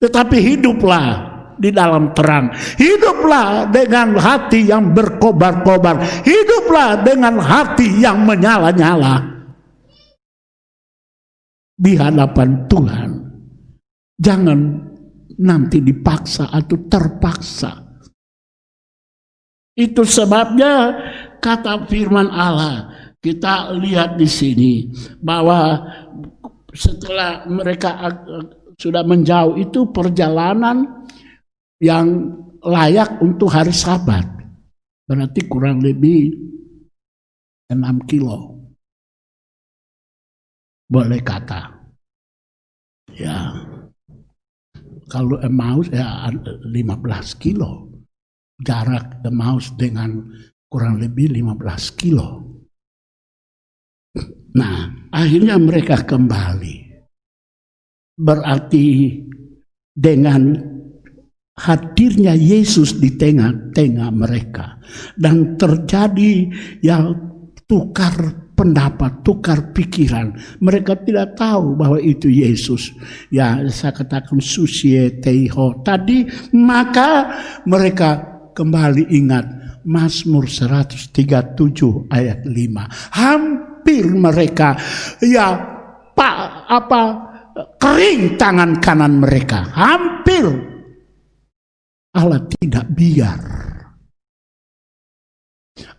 [0.00, 2.52] Tetapi hiduplah di dalam terang.
[2.54, 6.24] Hiduplah dengan hati yang berkobar-kobar.
[6.24, 9.24] Hiduplah dengan hati yang menyala-nyala.
[11.76, 13.10] Di hadapan Tuhan.
[14.16, 14.60] Jangan
[15.36, 17.84] nanti dipaksa atau terpaksa.
[19.76, 20.96] Itu sebabnya
[21.36, 22.88] kata firman Allah.
[23.20, 24.72] Kita lihat di sini
[25.20, 25.84] bahwa
[26.72, 27.96] setelah mereka
[28.76, 31.04] sudah menjauh itu perjalanan
[31.80, 32.06] yang
[32.64, 34.24] layak untuk hari sabat.
[35.06, 36.34] Berarti kurang lebih
[37.70, 38.58] 6 kilo.
[40.86, 41.62] Boleh kata.
[43.14, 43.54] Ya.
[45.06, 46.74] Kalau Emmaus ya 15
[47.38, 47.86] kilo.
[48.56, 50.32] Jarak Emmaus dengan
[50.66, 52.42] kurang lebih 15 kilo.
[54.56, 56.76] Nah, akhirnya mereka kembali.
[58.16, 58.86] Berarti
[59.92, 60.56] dengan
[61.56, 64.76] hadirnya Yesus di tengah-tengah mereka
[65.16, 66.52] dan terjadi
[66.84, 67.16] yang
[67.64, 68.12] tukar
[68.52, 70.36] pendapat, tukar pikiran.
[70.60, 72.92] Mereka tidak tahu bahwa itu Yesus.
[73.32, 76.24] Ya, saya katakan susieteho tadi,
[76.56, 77.36] maka
[77.68, 78.20] mereka
[78.56, 79.44] kembali ingat
[79.84, 81.12] Mazmur 137
[82.12, 83.16] ayat 5.
[83.16, 84.74] Hampir mereka
[85.22, 85.54] ya
[86.16, 87.02] Pak apa
[87.76, 89.68] kering tangan kanan mereka.
[89.76, 90.75] Hampir
[92.16, 93.66] Allah tidak biar.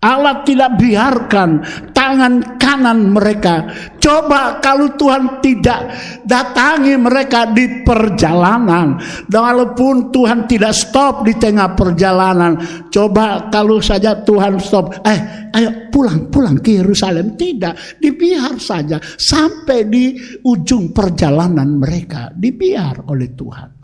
[0.02, 1.62] Allah tidak biarkan
[1.94, 3.70] tangan kanan mereka.
[4.02, 5.94] Coba kalau Tuhan tidak
[6.26, 8.98] datangi mereka di perjalanan.
[9.30, 12.58] Dan walaupun Tuhan tidak stop di tengah perjalanan.
[12.90, 14.98] Coba kalau saja Tuhan stop.
[15.06, 17.38] Eh, ayo pulang, pulang ke Yerusalem.
[17.38, 18.98] Tidak, dibiar saja.
[19.02, 22.34] Sampai di ujung perjalanan mereka.
[22.34, 23.77] Dibiar oleh Tuhan.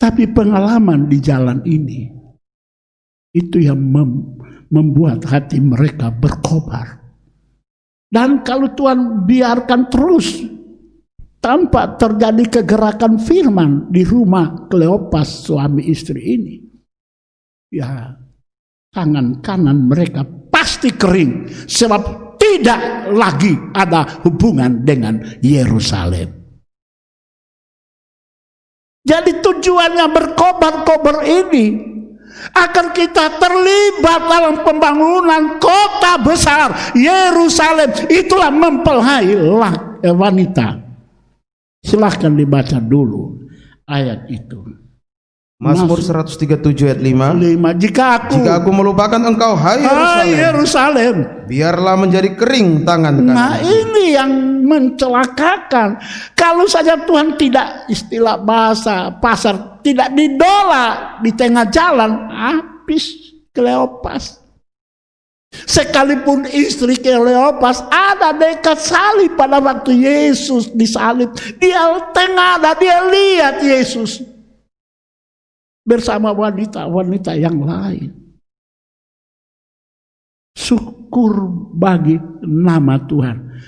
[0.00, 2.08] Tapi pengalaman di jalan ini
[3.36, 4.40] itu yang mem
[4.72, 6.96] membuat hati mereka berkobar.
[8.10, 10.40] Dan kalau Tuhan biarkan terus
[11.42, 16.56] tanpa terjadi kegerakan firman di rumah Kleopas suami istri ini.
[17.70, 18.14] Ya,
[18.90, 26.39] tangan kanan mereka pasti kering sebab tidak lagi ada hubungan dengan Yerusalem.
[29.00, 31.90] Jadi tujuannya berkobar-kobar ini
[32.52, 37.90] akan kita terlibat dalam pembangunan kota besar Yerusalem.
[38.08, 39.32] Itulah mempelai
[40.04, 40.80] wanita.
[41.80, 43.40] Silahkan dibaca dulu
[43.88, 44.79] ayat itu.
[45.60, 47.36] Mazmur 137 ayat 5.
[47.36, 47.84] 5.
[47.84, 53.68] Jika aku, Jika aku melupakan engkau, hai Hai Yerusalem, biarlah menjadi kering tangan Nah kanan.
[53.68, 54.32] ini yang
[54.64, 56.00] mencelakakan.
[56.32, 64.40] Kalau saja Tuhan tidak istilah bahasa pasar tidak didola di tengah jalan, habis Kleopas.
[65.52, 71.36] Sekalipun istri Kleopas ada dekat salib pada waktu Yesus disalib.
[71.60, 74.39] Dia tengah ada, dia lihat Yesus.
[75.90, 78.14] Bersama wanita-wanita yang lain.
[80.54, 82.14] Syukur bagi
[82.46, 83.58] nama Tuhan.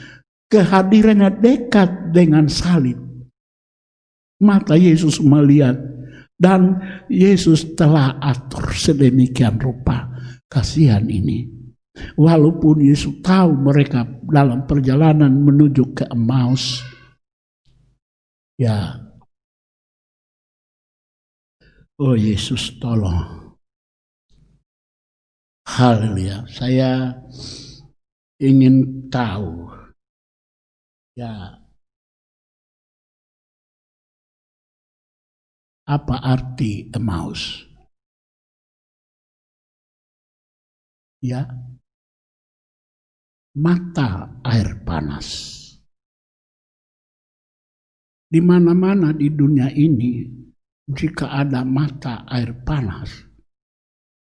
[0.47, 3.03] Kehadirannya dekat dengan salib.
[4.39, 5.75] Mata Yesus melihat
[6.39, 6.79] dan
[7.11, 10.11] Yesus telah atur sedemikian rupa
[10.47, 11.47] kasihan ini.
[12.19, 16.83] Walaupun Yesus tahu mereka dalam perjalanan menuju ke Emmaus,
[18.59, 18.97] ya,
[22.01, 23.43] oh Yesus tolong.
[25.69, 26.45] Haleluya.
[26.51, 27.17] Saya
[28.43, 29.71] ingin tahu
[31.15, 31.63] ya
[35.87, 37.69] apa arti Emmaus?
[41.23, 41.47] Ya.
[43.53, 45.61] Mata air panas.
[48.33, 50.42] Di mana-mana di dunia ini
[50.91, 53.11] jika ada mata air panas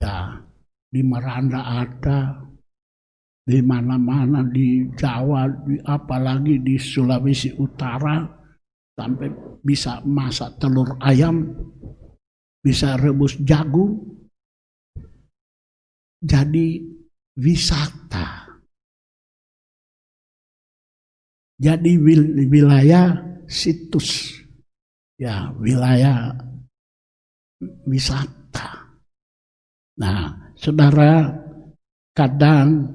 [0.03, 0.49] ya
[0.89, 2.49] di Meranda ada,
[3.45, 8.25] di mana-mana di Jawa, di, apalagi di Sulawesi Utara,
[8.97, 9.29] sampai
[9.61, 11.45] bisa masak telur ayam,
[12.65, 14.01] bisa rebus jagung,
[16.25, 16.83] jadi
[17.39, 18.49] wisata.
[21.59, 23.19] Jadi wil- wilayah
[23.51, 24.41] situs,
[25.19, 26.33] ya wilayah
[27.85, 28.87] wisata.
[29.99, 31.27] Nah, saudara,
[32.15, 32.87] kadang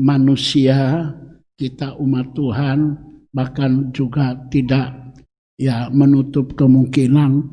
[0.00, 1.12] manusia
[1.60, 2.96] kita umat Tuhan
[3.30, 5.12] bahkan juga tidak
[5.60, 7.44] ya menutup kemungkinan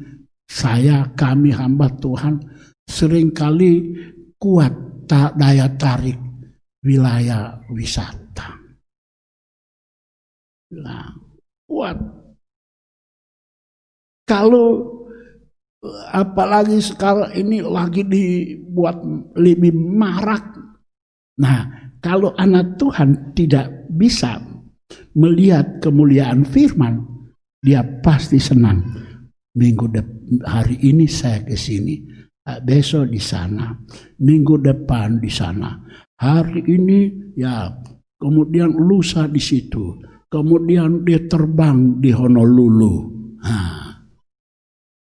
[0.47, 2.39] saya kami hamba Tuhan
[2.87, 3.91] sering kali
[4.39, 4.71] kuat
[5.03, 6.15] tak daya tarik
[6.87, 8.55] wilayah wisata.
[10.71, 11.11] Nah,
[11.67, 12.16] kuat.
[14.27, 14.97] Kalau
[16.11, 18.99] apalagi sekarang ini lagi dibuat
[19.39, 20.51] lebih marak.
[21.39, 24.35] Nah, kalau anak Tuhan tidak bisa
[25.15, 27.07] melihat kemuliaan firman,
[27.63, 28.83] dia pasti senang.
[29.57, 32.03] Minggu dep- hari ini saya ke sini,
[32.43, 33.71] eh, besok di sana,
[34.21, 35.71] minggu depan di sana.
[36.17, 36.99] Hari ini
[37.37, 37.69] ya,
[38.19, 42.95] kemudian lusa di situ, kemudian dia terbang di Honolulu.
[43.41, 43.86] Nah,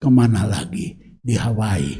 [0.05, 0.93] ke mana lagi?
[1.25, 1.97] Di Hawaii.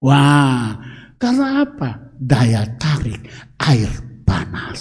[0.00, 0.72] Wah,
[1.20, 2.16] karena apa?
[2.16, 3.28] Daya tarik
[3.60, 3.92] air
[4.24, 4.80] panas.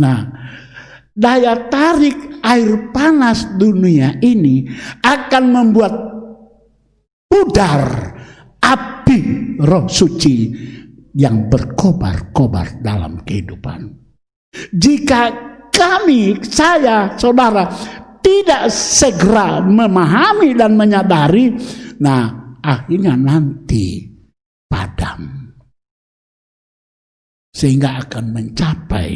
[0.00, 0.24] Nah,
[1.12, 4.64] daya tarik air panas dunia ini
[5.04, 5.92] akan membuat
[7.28, 7.84] pudar
[8.64, 9.20] api
[9.60, 10.36] roh suci
[11.12, 13.92] yang berkobar-kobar dalam kehidupan.
[14.72, 15.22] Jika
[15.68, 17.68] kami, saya, saudara,
[18.28, 21.56] tidak segera memahami dan menyadari,
[21.96, 24.04] nah akhirnya nanti
[24.68, 25.48] padam.
[27.48, 29.10] Sehingga akan mencapai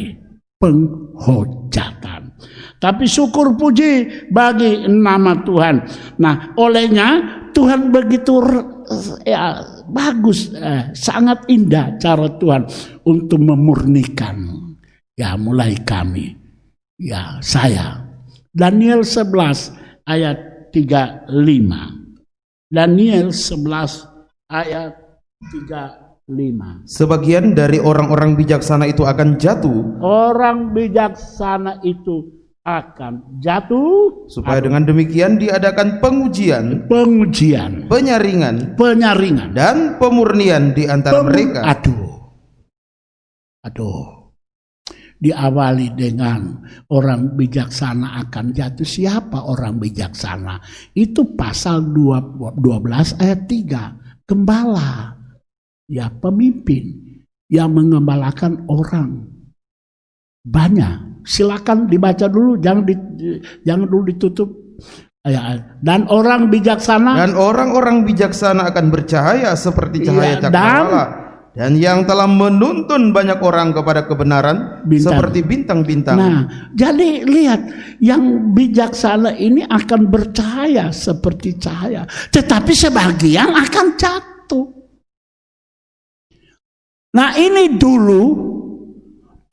[0.57, 2.35] penghujatan.
[2.81, 5.75] Tapi syukur puji bagi nama Tuhan.
[6.19, 8.43] Nah, olehnya Tuhan begitu
[9.23, 12.67] ya, bagus, eh, sangat indah cara Tuhan
[13.07, 14.43] untuk memurnikan
[15.15, 16.35] ya mulai kami,
[16.99, 18.02] ya saya.
[18.53, 19.73] Daniel 11
[20.05, 21.33] ayat 35.
[22.69, 24.05] Daniel 11
[24.45, 24.93] ayat
[25.49, 26.85] 35.
[26.85, 32.29] Sebagian dari orang-orang bijaksana itu akan jatuh, Orang bijaksana itu
[32.63, 39.51] akan jatuh supaya dengan demikian diadakan pengujian, pengujian, penyaringan, penyaringan.
[39.51, 41.59] dan pemurnian di antara Pem- mereka.
[41.73, 42.37] Aduh.
[43.65, 44.22] Aduh.
[45.23, 46.59] Diawali dengan
[46.91, 48.83] orang bijaksana akan jatuh.
[48.83, 50.59] Siapa orang bijaksana?
[50.91, 54.27] Itu pasal 2 12 ayat 3.
[54.27, 55.15] Gembala.
[55.87, 56.91] Ya pemimpin
[57.47, 59.31] yang mengembalakan orang.
[60.43, 61.23] Banyak.
[61.23, 62.95] Silakan dibaca dulu, jangan di,
[63.63, 64.49] jangan dulu ditutup.
[65.23, 71.22] Ya, dan orang bijaksana Dan orang-orang bijaksana akan bercahaya seperti cahaya Iya, cakrawala
[71.53, 75.21] dan yang telah menuntun banyak orang kepada kebenaran Bintang.
[75.21, 76.17] seperti bintang-bintang.
[76.17, 76.41] Nah,
[76.73, 77.61] jadi lihat
[78.01, 84.65] yang bijaksana ini akan bercahaya seperti cahaya, tetapi sebagian akan jatuh.
[87.13, 88.23] Nah, ini dulu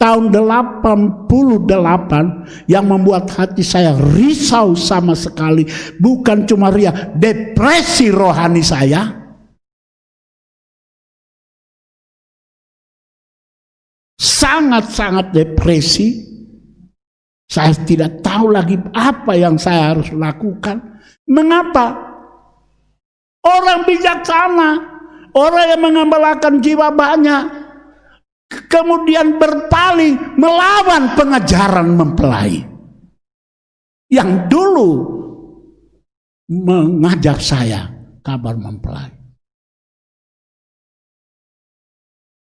[0.00, 1.28] tahun 88
[2.64, 5.68] yang membuat hati saya risau sama sekali,
[6.00, 9.19] bukan cuma ria, depresi rohani saya.
[14.50, 16.26] Sangat-sangat depresi.
[17.50, 21.02] Saya tidak tahu lagi apa yang saya harus lakukan.
[21.26, 22.10] Mengapa?
[23.42, 24.70] Orang bijaksana,
[25.34, 27.42] orang yang mengembalakan jiwa banyak,
[28.70, 32.66] kemudian berpaling melawan pengajaran mempelai.
[34.10, 34.90] Yang dulu
[36.50, 37.90] mengajar saya
[38.22, 39.19] kabar mempelai.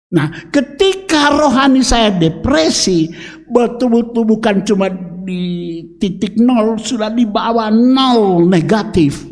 [0.09, 3.13] Nah, ketika rohani saya depresi,
[3.45, 4.89] betul-betul bukan cuma
[5.21, 9.29] di titik nol, sudah di bawah nol negatif.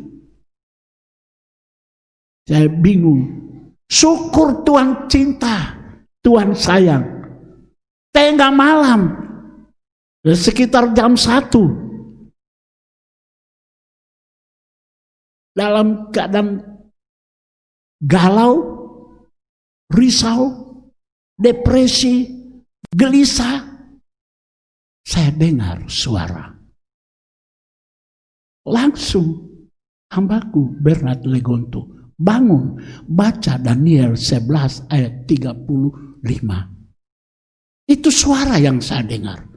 [2.45, 3.49] Saya bingung.
[3.89, 5.73] Syukur Tuhan cinta,
[6.21, 7.03] Tuhan sayang.
[8.13, 9.01] Tengah malam,
[10.21, 11.69] sekitar jam satu,
[15.55, 16.61] dalam keadaan
[18.03, 18.53] galau,
[19.89, 20.66] risau,
[21.37, 22.25] depresi,
[22.89, 23.61] gelisah,
[25.05, 26.51] saya dengar suara.
[28.67, 29.47] Langsung
[30.11, 32.75] hambaku Bernard Legonto bangun
[33.07, 36.27] baca Daniel 11 ayat 35.
[37.87, 39.47] Itu suara yang saya dengar.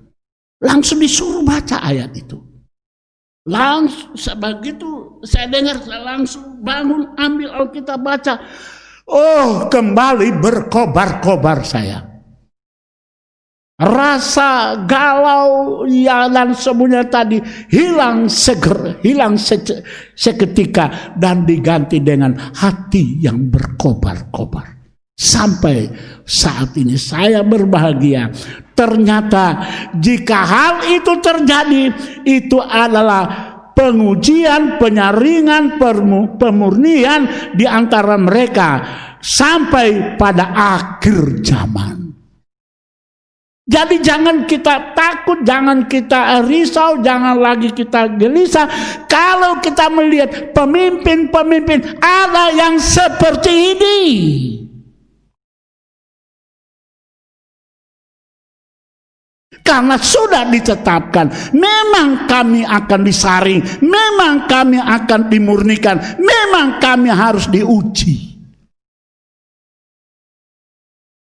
[0.63, 2.39] Langsung disuruh baca ayat itu.
[3.49, 8.39] Langsung begitu saya dengar saya langsung bangun ambil Alkitab baca.
[9.11, 11.99] Oh, kembali berkobar-kobar saya.
[13.81, 17.41] Rasa galau ya dan semuanya tadi
[17.73, 19.83] hilang seger, hilang se-
[20.15, 24.79] seketika dan diganti dengan hati yang berkobar-kobar.
[25.17, 25.91] Sampai
[26.23, 28.31] saat ini saya berbahagia.
[28.77, 29.65] Ternyata
[29.97, 31.85] jika hal itu terjadi,
[32.29, 35.81] itu adalah pengujian, penyaringan,
[36.37, 38.85] pemurnian di antara mereka
[39.25, 41.97] sampai pada akhir zaman.
[43.71, 48.67] Jadi jangan kita takut, jangan kita risau, jangan lagi kita gelisah.
[49.07, 54.01] Kalau kita melihat pemimpin-pemimpin ada yang seperti ini.
[59.71, 68.35] Karena sudah ditetapkan, memang kami akan disaring, memang kami akan dimurnikan, memang kami harus diuji.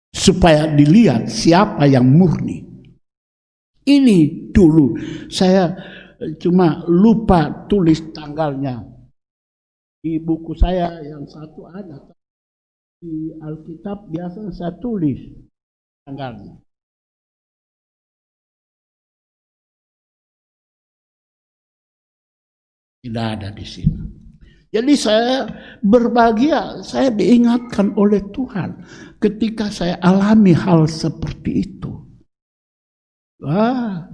[0.08, 2.64] Supaya dilihat siapa yang murni.
[3.84, 4.96] Ini dulu
[5.28, 5.76] saya
[6.40, 8.80] cuma lupa tulis tanggalnya.
[10.00, 12.00] Di buku saya yang satu ada.
[12.96, 15.20] Di Alkitab biasa saya tulis
[16.08, 16.67] tanggalnya.
[22.98, 24.02] Tidak ada di sini.
[24.68, 25.48] Jadi saya
[25.80, 28.84] berbahagia, saya diingatkan oleh Tuhan
[29.16, 31.92] ketika saya alami hal seperti itu.
[33.40, 34.04] Wah,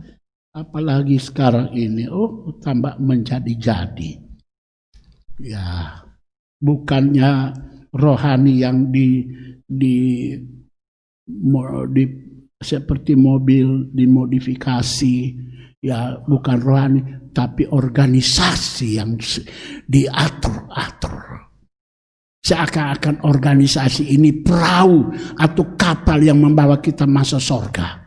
[0.55, 4.23] apalagi sekarang ini, oh tambah menjadi-jadi.
[5.43, 5.99] Ya,
[6.63, 7.51] bukannya
[7.91, 9.27] rohani yang di
[9.67, 10.31] di,
[11.91, 12.05] di
[12.63, 15.17] seperti mobil dimodifikasi,
[15.85, 17.01] ya bukan rohani,
[17.37, 19.21] tapi organisasi yang
[19.85, 21.45] diatur-atur.
[22.45, 28.05] Seakan-akan organisasi ini perahu atau kapal yang membawa kita masuk sorga.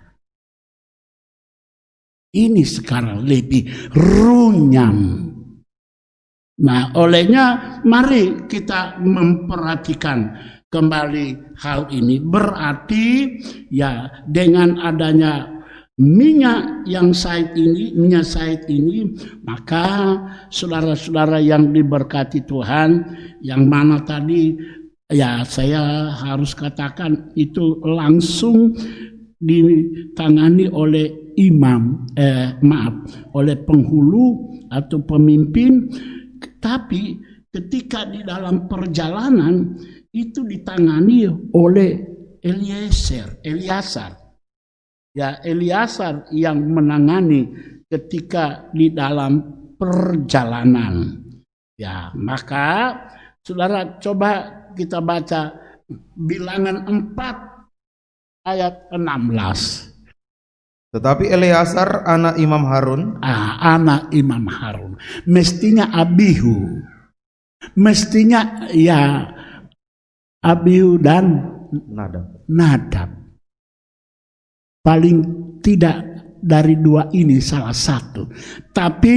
[2.37, 5.25] Ini sekarang lebih runyam.
[6.57, 10.37] Nah, olehnya mari kita memperhatikan
[10.69, 12.21] kembali hal ini.
[12.21, 13.05] Berarti
[13.73, 15.56] ya dengan adanya
[15.97, 20.13] minyak yang sait ini, minyak sait ini, maka
[20.53, 23.01] saudara-saudara yang diberkati Tuhan,
[23.41, 24.53] yang mana tadi
[25.09, 28.77] ya saya harus katakan itu langsung
[29.41, 32.93] ditangani oleh imam, eh, maaf,
[33.33, 35.89] oleh penghulu atau pemimpin,
[36.61, 37.17] tapi
[37.49, 39.77] ketika di dalam perjalanan
[40.13, 41.25] itu ditangani
[41.57, 42.05] oleh
[42.41, 44.26] Eliezer, Eliasar.
[45.17, 47.49] Ya, Eliasar yang menangani
[47.89, 49.41] ketika di dalam
[49.73, 51.25] perjalanan.
[51.73, 52.93] Ya, maka
[53.41, 54.45] saudara coba
[54.77, 55.57] kita baca
[56.13, 59.97] bilangan 4 ayat 16.
[60.93, 65.01] Tetapi Eleazar anak Imam Harun Ah, anak Imam Harun.
[65.25, 66.77] Mestinya Abihu.
[67.73, 69.33] Mestinya ya
[70.45, 71.41] Abihu dan
[71.89, 72.21] nada.
[72.47, 73.26] Nadab.
[74.87, 75.17] Paling
[75.59, 75.99] tidak
[76.39, 78.23] dari dua ini salah satu.
[78.71, 79.15] Tapi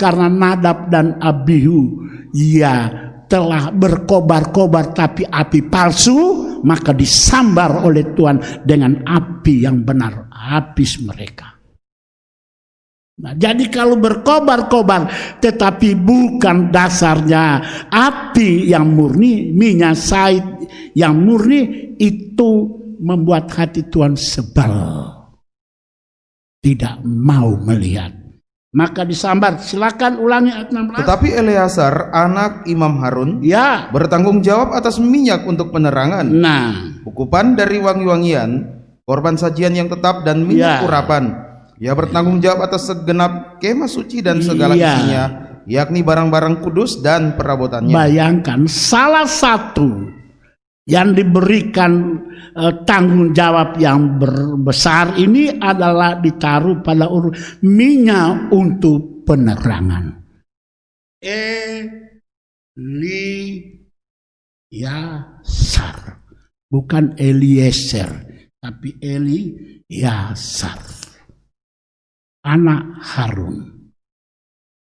[0.00, 2.88] karena Nadab dan Abihu ya
[3.28, 6.16] telah berkobar-kobar tapi api palsu,
[6.64, 11.60] maka disambar oleh Tuhan dengan api yang benar, habis mereka.
[13.20, 17.60] Nah, jadi kalau berkobar-kobar tetapi bukan dasarnya
[17.92, 20.40] api yang murni, minyak sait
[20.96, 24.72] yang murni itu membuat hati Tuhan sebel.
[26.60, 28.12] Tidak mau melihat.
[28.70, 29.58] Maka disambar.
[29.58, 31.02] Silakan ulangi ayat 16.
[31.02, 33.90] Tetapi Eleazar anak Imam Harun Ya.
[33.90, 38.62] bertanggung jawab atas minyak untuk penerangan, Nah, hukuman dari wangi-wangian,
[39.02, 40.86] korban sajian yang tetap dan minyak Ya.
[40.86, 41.34] urapan.
[41.82, 44.86] Ia bertanggung jawab atas segenap kemah suci dan segala Iya.
[44.86, 45.24] isinya,
[45.66, 47.90] yakni barang-barang kudus dan perabotannya.
[47.90, 50.19] bayangkan salah satu
[50.90, 52.18] yang diberikan
[52.58, 57.06] eh, tanggung jawab yang berbesar ini adalah ditaruh pada
[57.62, 60.18] minyak untuk penerangan.
[64.70, 65.96] Eliasar,
[66.66, 68.10] bukan Eliezer,
[68.58, 70.80] tapi Eliasar,
[72.42, 73.78] anak Harun.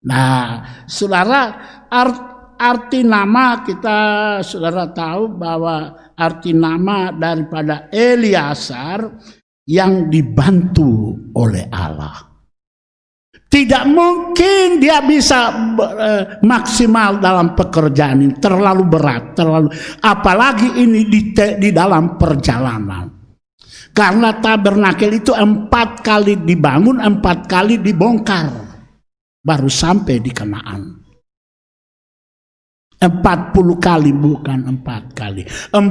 [0.01, 1.53] Nah, saudara,
[1.85, 2.30] art-
[2.61, 3.99] Arti nama kita
[4.45, 9.17] saudara tahu bahwa arti nama daripada Eliasar
[9.65, 12.29] yang dibantu oleh Allah.
[13.51, 21.33] Tidak mungkin dia bisa eh, maksimal dalam pekerjaan ini, terlalu berat, terlalu apalagi ini di
[21.35, 23.09] di dalam perjalanan.
[23.91, 28.47] Karena tabernakel itu empat kali dibangun, empat kali dibongkar,
[29.43, 31.10] baru sampai di Kenaan.
[33.01, 35.41] 40 kali bukan empat kali.
[35.73, 35.89] 40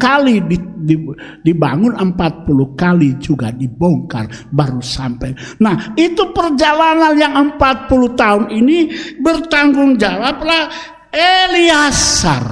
[0.00, 0.56] kali di,
[0.88, 0.96] di,
[1.44, 5.36] dibangun 40 kali juga dibongkar baru sampai.
[5.60, 8.78] Nah, itu perjalanan yang 40 tahun ini
[9.20, 12.44] bertanggung jawablah Eliasar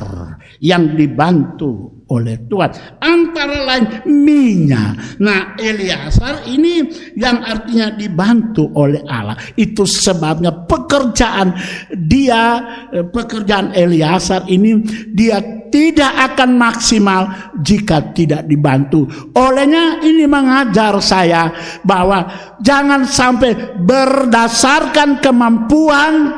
[0.61, 2.71] yang dibantu oleh Tuhan.
[3.03, 5.19] Antara lain minyak.
[5.19, 6.87] Nah Eliasar ini
[7.19, 9.35] yang artinya dibantu oleh Allah.
[9.59, 11.59] Itu sebabnya pekerjaan
[12.07, 12.63] dia,
[12.95, 14.79] eh, pekerjaan Eliasar ini
[15.11, 17.23] dia tidak akan maksimal
[17.59, 19.11] jika tidak dibantu.
[19.35, 21.51] Olehnya ini mengajar saya
[21.83, 22.31] bahwa
[22.63, 26.31] jangan sampai berdasarkan kemampuan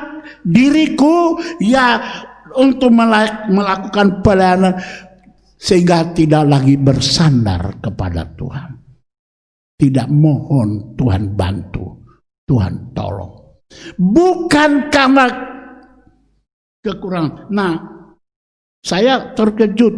[0.49, 2.01] diriku ya
[2.57, 4.75] untuk melak- melakukan pelayanan
[5.59, 8.71] sehingga tidak lagi bersandar kepada Tuhan.
[9.79, 12.03] Tidak mohon Tuhan bantu,
[12.47, 13.63] Tuhan tolong.
[13.95, 15.27] Bukan karena
[16.83, 17.53] kekurangan.
[17.53, 17.75] Nah,
[18.83, 19.95] saya terkejut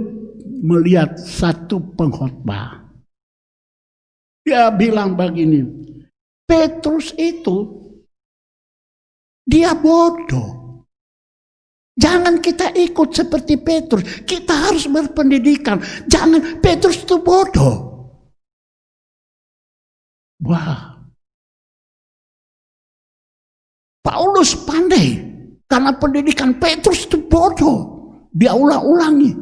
[0.61, 2.85] melihat satu pengkhotbah.
[4.45, 5.65] Dia bilang begini,
[6.45, 7.81] Petrus itu
[9.47, 10.60] dia bodoh.
[12.01, 14.25] Jangan kita ikut seperti Petrus.
[14.25, 15.77] Kita harus berpendidikan.
[16.09, 17.77] Jangan Petrus itu bodoh.
[20.41, 20.97] Wah.
[24.01, 25.21] Paulus pandai
[25.69, 28.01] karena pendidikan Petrus itu bodoh.
[28.33, 29.37] Dia ulang-ulangi.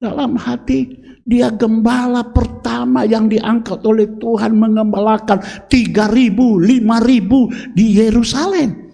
[0.00, 0.88] Dalam hati
[1.26, 8.89] dia gembala pertama yang diangkat oleh Tuhan mengembalakan 3000, 5000 di Yerusalem.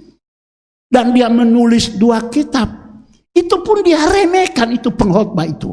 [0.86, 2.70] Dan dia menulis dua kitab.
[3.36, 5.68] Itu pun dia remehkan itu pengkhotbah itu.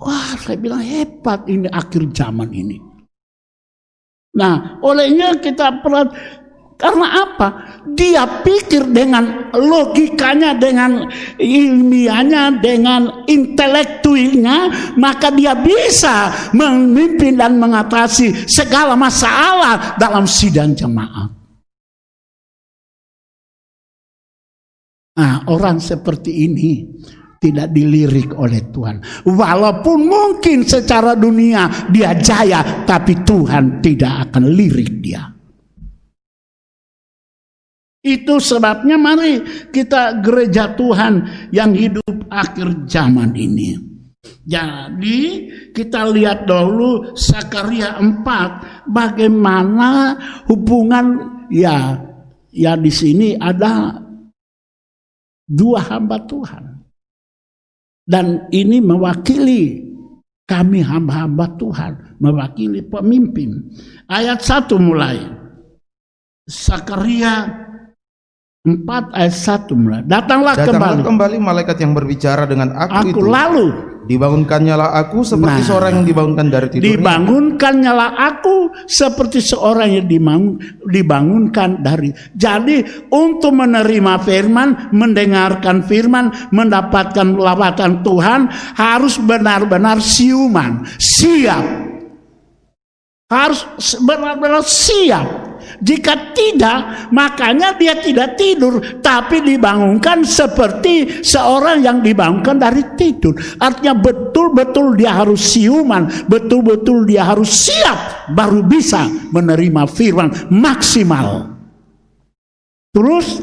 [0.00, 2.80] Wah, saya bilang hebat ini akhir zaman ini.
[4.32, 6.08] Nah, olehnya kita perhat
[6.80, 7.48] karena apa?
[7.92, 11.04] Dia pikir dengan logikanya, dengan
[11.36, 21.39] ilmiahnya, dengan intelektualnya, maka dia bisa memimpin dan mengatasi segala masalah dalam sidang jemaat.
[25.20, 26.80] Nah, orang seperti ini
[27.36, 29.28] tidak dilirik oleh Tuhan.
[29.28, 35.28] Walaupun mungkin secara dunia dia jaya, tapi Tuhan tidak akan lirik dia.
[38.00, 41.20] Itu sebabnya mari kita gereja Tuhan
[41.52, 43.76] yang hidup akhir zaman ini.
[44.40, 45.20] Jadi
[45.76, 50.16] kita lihat dahulu Sakaria 4 bagaimana
[50.48, 51.06] hubungan
[51.52, 52.00] ya
[52.48, 54.00] ya di sini ada
[55.50, 56.78] dua hamba Tuhan.
[58.06, 59.90] Dan ini mewakili
[60.46, 63.70] kami hamba-hamba Tuhan, mewakili pemimpin.
[64.10, 65.22] Ayat 1 mulai.
[66.50, 67.46] Sakaria
[68.66, 69.36] 4 ayat
[69.70, 70.02] 1 mulai.
[70.02, 71.06] Datanglah, Datanglah kembali.
[71.06, 73.30] kembali malaikat yang berbicara dengan aku, Aku itu.
[73.30, 73.66] lalu
[74.00, 75.68] Dibangunkannyalah aku seperti Nah.
[75.68, 76.88] seorang yang dibangunkan dari tidurnya.
[76.88, 78.56] dibangunkannyalah aku
[78.88, 80.56] seperti seorang yang dibangun,
[80.88, 82.14] dibangunkan dari.
[82.32, 82.80] Jadi
[83.12, 88.40] untuk menerima firman, mendengarkan firman, mendapatkan lawatan Tuhan
[88.78, 91.64] harus benar-benar siuman, siap.
[93.28, 93.66] Harus
[94.00, 95.49] benar-benar siap.
[95.80, 103.32] Jika tidak, makanya dia tidak tidur, tapi dibangunkan seperti seorang yang dibangunkan dari tidur.
[103.56, 111.56] Artinya betul-betul dia harus siuman, betul-betul dia harus siap, baru bisa menerima firman maksimal.
[112.90, 113.38] Terus,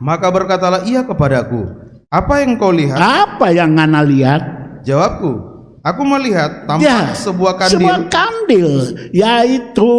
[0.00, 1.68] Maka berkatalah ia kepadaku,
[2.08, 2.96] apa yang kau lihat?
[2.96, 4.42] apa yang Ngana lihat?
[4.80, 5.30] Jawabku,
[5.84, 8.29] aku melihat tampak Ya, sebuah kandil Sebuah kandil,
[9.14, 9.94] yaitu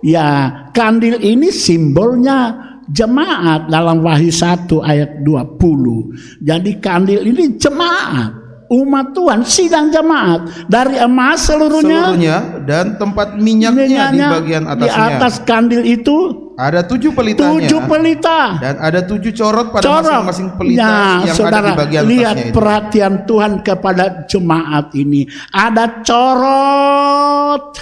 [0.00, 6.40] ya kandil ini simbolnya jemaat dalam Wahyu 1 ayat 20.
[6.40, 8.32] Jadi kandil ini jemaat,
[8.72, 14.88] umat Tuhan sidang jemaat dari emas seluruhnya, seluruhnya dan tempat minyaknya di minyaknya bagian di
[14.88, 15.04] atasnya.
[15.20, 18.58] atas kandil itu Ada tujuh pelitanya tujuh pelita.
[18.58, 19.86] dan ada tujuh corot pada
[20.26, 22.50] masing-masing pelita Ya, yang saudara, ada di bagian lihat itu.
[22.50, 25.22] perhatian Tuhan kepada jemaat ini.
[25.48, 27.78] Ada corot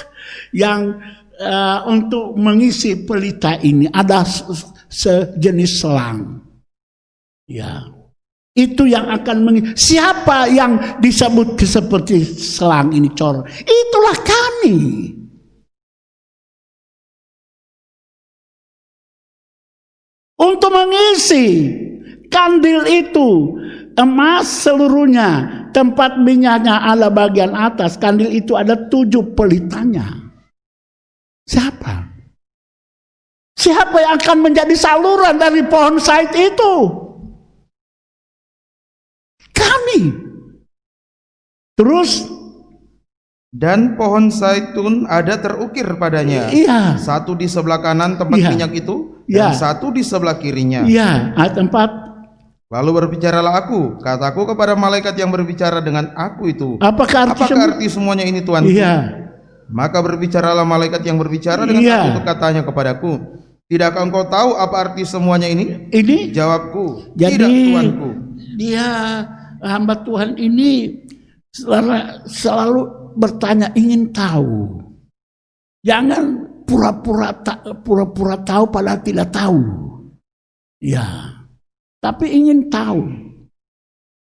[0.53, 1.01] yang
[1.35, 4.45] eh, untuk mengisi pelita ini ada se-
[4.87, 6.45] sejenis selang.
[7.49, 7.81] Ya.
[8.53, 9.73] Itu yang akan mengisi.
[9.93, 13.45] Siapa yang disebut seperti selang ini corot?
[13.49, 14.77] Itulah kami.
[20.37, 21.73] Untuk mengisi
[22.29, 23.29] kandil itu
[23.97, 25.31] emas seluruhnya
[25.73, 30.29] tempat minyaknya ada bagian atas kandil itu ada tujuh pelitanya.
[31.47, 32.05] Siapa?
[33.57, 36.75] Siapa yang akan menjadi saluran dari pohon sait itu?
[39.57, 40.01] Kami.
[41.77, 42.37] Terus
[43.57, 46.53] Dan pohon zaitun ada terukir padanya.
[46.53, 47.01] iya.
[47.01, 48.53] Satu di sebelah kanan tempat Iya.
[48.53, 49.51] minyak itu Iya.
[49.51, 50.87] dan satu di sebelah kirinya.
[50.87, 51.91] iya ayat empat
[52.67, 56.75] Lalu berbicaralah aku, kataku kepada malaikat yang berbicara dengan aku itu.
[56.83, 58.67] apakah arti Apakah arti semuanya ini Tuhan?
[58.67, 59.23] iya
[59.67, 61.95] Maka berbicaralah malaikat yang berbicara dengan Iya.
[61.97, 63.13] aku itu katanya kepadaku,
[63.67, 65.91] Tidakkah engkau tahu apa arti semuanya ini?
[65.91, 68.09] ini Jawabku, Jadi tidak Tuanku.
[68.59, 68.87] dia
[69.63, 71.03] hamba Tuhan ini
[71.51, 71.91] selalu,
[72.27, 72.83] selalu
[73.15, 74.83] bertanya ingin tahu.
[75.83, 79.61] Jangan pura-pura ta- pura-pura tahu padahal tidak tahu.
[80.83, 81.07] Ya.
[82.03, 83.07] Tapi ingin tahu.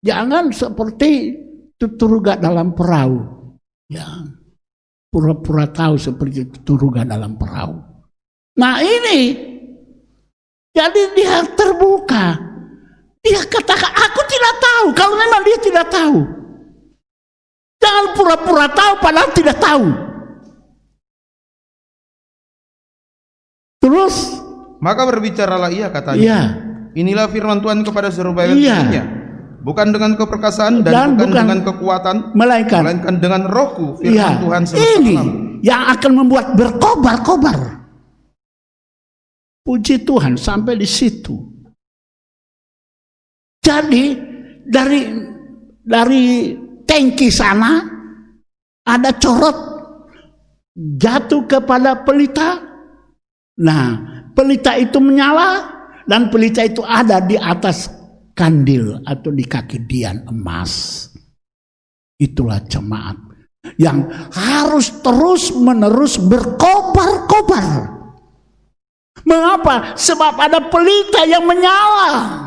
[0.06, 1.34] Jangan seperti
[1.76, 3.18] tuturuga dalam perahu.
[3.90, 4.06] Ya.
[5.10, 7.76] Pura-pura tahu seperti tuturuga dalam perahu.
[8.56, 9.20] Nah ini
[10.76, 12.36] jadi dia terbuka.
[13.24, 14.86] Dia katakan, aku tidak tahu.
[14.94, 16.22] Kalau memang dia tidak tahu.
[17.82, 20.05] Jangan pura-pura tahu padahal tidak tahu.
[23.86, 24.16] Terus,
[24.76, 26.20] Maka berbicaralah ia katanya.
[26.20, 26.40] iya,
[26.92, 29.04] Inilah firman Tuhan kepada Zerubabel Iya.
[29.62, 34.38] Bukan dengan keperkasaan dan, Dan bukan, bukan- dengan kekuatan, melainkan melainkan dengan rohku firman iya,
[34.38, 35.28] Tuhan semesta ini alam.
[35.58, 37.58] yang akan membuat berkobar-kobar.
[39.62, 41.34] Puji Tuhan sampai di situ.
[43.58, 44.14] Jadi
[44.62, 45.00] dari
[45.82, 46.54] dari
[46.86, 47.82] tangki sana
[48.86, 49.58] ada corot
[50.76, 52.62] jatuh kepada pelita.
[53.56, 53.88] Nah,
[54.36, 57.88] pelita itu menyala dan pelita itu ada di atas
[58.36, 61.08] kandil atau di kaki dian emas.
[62.20, 63.16] Itulah jemaat
[63.80, 67.96] yang harus terus menerus berkobar-kobar.
[69.26, 69.98] Mengapa?
[69.98, 72.45] Sebab ada pelita yang menyala.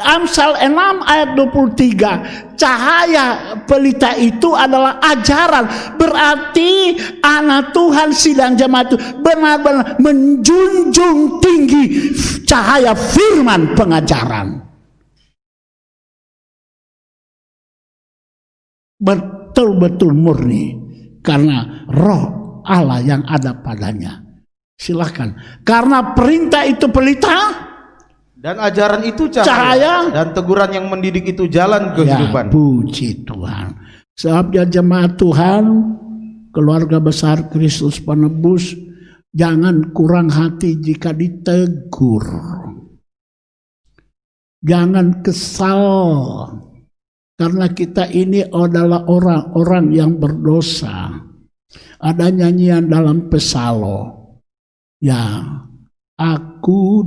[0.00, 0.72] Amsal 6
[1.04, 3.26] ayat 23 Cahaya
[3.64, 5.96] pelita itu adalah ajaran.
[5.96, 12.12] Berarti anak Tuhan sidang jemaat itu Benar-benar menjunjung tinggi
[12.44, 14.66] Cahaya firman pengajaran.
[19.00, 20.76] Betul-betul murni
[21.20, 24.20] Karena roh Allah yang ada padanya.
[24.76, 27.69] Silahkan Karena perintah itu pelita
[28.40, 29.94] Dan ajaran itu cahaya, Cahaya.
[30.16, 32.48] dan teguran yang mendidik itu jalan kehidupan.
[32.48, 33.76] Ya, puji Tuhan.
[34.16, 35.64] Sebab dia jemaat Tuhan,
[36.48, 38.72] keluarga besar Kristus penebus,
[39.36, 42.24] jangan kurang hati jika ditegur.
[44.64, 45.84] Jangan kesal.
[47.36, 51.12] Karena kita ini adalah orang-orang yang berdosa.
[52.00, 54.16] Ada nyanyian dalam pesalo.
[55.00, 55.40] Ya,
[56.20, 56.49] aku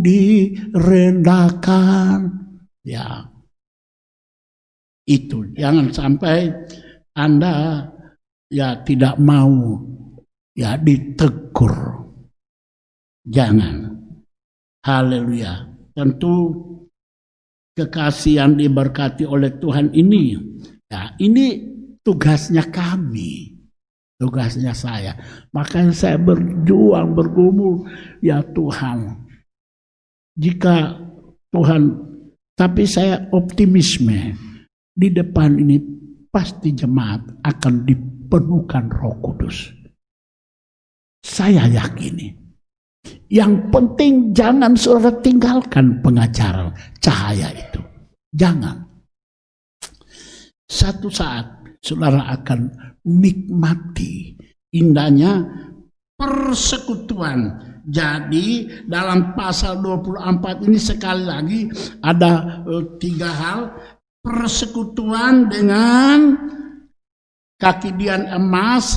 [0.01, 2.17] direndahkan.
[2.83, 3.31] Ya,
[5.07, 6.51] itu jangan sampai
[7.15, 7.87] Anda
[8.51, 9.79] ya tidak mau
[10.55, 11.93] ya ditegur.
[13.23, 13.95] Jangan.
[14.83, 15.71] Haleluya.
[15.95, 16.51] Tentu
[17.73, 20.35] kekasih yang diberkati oleh Tuhan ini,
[20.91, 21.71] ya ini
[22.03, 23.55] tugasnya kami,
[24.19, 25.15] tugasnya saya.
[25.55, 27.87] Makanya saya berjuang, bergumul,
[28.19, 29.22] ya Tuhan.
[30.33, 30.97] Jika
[31.53, 31.83] Tuhan,
[32.57, 34.33] tapi saya optimisme
[34.93, 35.77] di depan ini
[36.33, 39.69] pasti jemaat akan dipenuhkan Roh Kudus.
[41.21, 42.33] Saya yakini.
[43.29, 47.81] Yang penting jangan saudara tinggalkan pengajaran cahaya itu.
[48.33, 48.85] Jangan.
[50.69, 52.69] Satu saat saudara akan
[53.05, 54.33] nikmati
[54.73, 55.45] indahnya
[56.17, 57.72] persekutuan.
[57.83, 61.61] Jadi dalam pasal 24 ini sekali lagi
[61.99, 63.61] ada eh, tiga hal.
[64.23, 66.31] Persekutuan dengan
[67.59, 68.95] kaki dian emas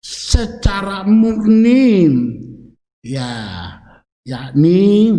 [0.00, 2.08] secara murni
[3.04, 3.36] ya
[4.24, 5.12] yakni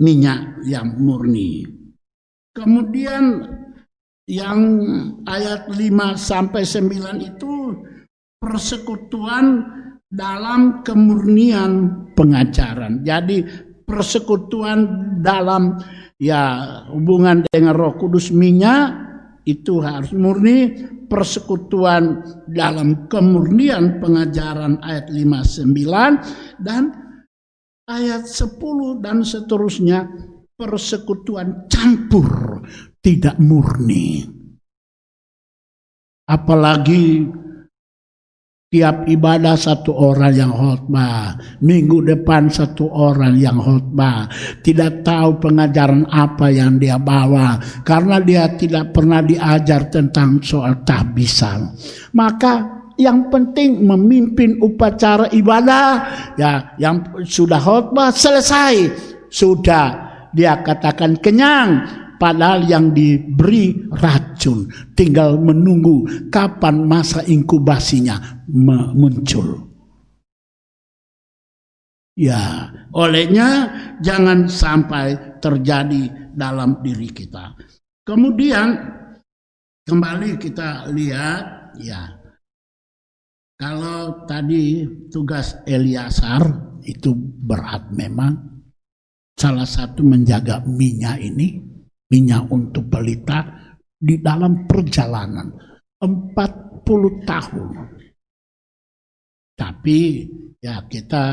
[0.00, 1.68] minyak yang murni.
[2.56, 3.44] Kemudian
[4.24, 4.60] yang
[5.28, 5.76] ayat 5
[6.16, 7.52] sampai 9 itu
[8.40, 9.60] persekutuan
[10.10, 11.72] dalam kemurnian
[12.18, 13.06] pengajaran.
[13.06, 13.46] Jadi
[13.86, 14.78] persekutuan
[15.22, 15.78] dalam
[16.18, 16.42] ya
[16.90, 19.08] hubungan dengan Roh Kudus minyak
[19.46, 20.74] itu harus murni
[21.06, 26.82] persekutuan dalam kemurnian pengajaran ayat 59 dan
[27.90, 30.06] ayat 10 dan seterusnya
[30.54, 32.62] persekutuan campur
[33.02, 34.22] tidak murni.
[36.30, 37.26] Apalagi
[38.70, 44.30] tiap ibadah satu orang yang khotbah, minggu depan satu orang yang khotbah,
[44.62, 47.58] tidak tahu pengajaran apa yang dia bawa.
[47.82, 51.74] Karena dia tidak pernah diajar tentang soal tahbisan.
[52.14, 56.06] Maka yang penting memimpin upacara ibadah.
[56.38, 58.86] Ya yang sudah khotbah selesai.
[59.34, 60.06] Sudah.
[60.30, 61.90] Dia katakan kenyang
[62.20, 68.44] Padahal yang diberi racun tinggal menunggu kapan masa inkubasinya
[68.92, 69.72] muncul.
[72.20, 73.72] Ya, olehnya
[74.04, 77.56] jangan sampai terjadi dalam diri kita.
[78.04, 78.68] Kemudian
[79.88, 82.20] kembali kita lihat ya.
[83.56, 86.44] Kalau tadi tugas Eliasar
[86.84, 88.60] itu berat memang
[89.40, 91.79] salah satu menjaga minyak ini
[92.10, 93.46] minyak untuk pelita
[93.94, 95.46] di dalam perjalanan
[96.02, 97.68] 40 tahun.
[99.54, 99.98] Tapi
[100.58, 101.24] ya kita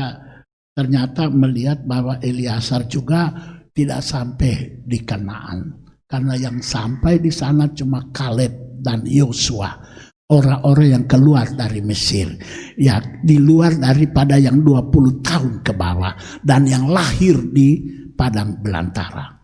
[0.76, 3.32] ternyata melihat bahwa Eliasar juga
[3.72, 5.88] tidak sampai di Kanaan.
[6.08, 9.72] Karena yang sampai di sana cuma Kaleb dan Yosua.
[10.28, 12.28] Orang-orang yang keluar dari Mesir.
[12.76, 16.12] Ya di luar daripada yang 20 tahun ke bawah.
[16.44, 17.80] Dan yang lahir di
[18.12, 19.37] padang belantara.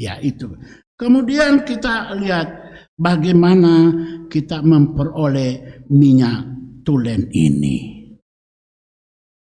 [0.00, 0.56] Ya itu.
[0.96, 2.48] Kemudian kita lihat
[2.96, 3.92] bagaimana
[4.32, 6.48] kita memperoleh minyak
[6.80, 8.08] tulen ini.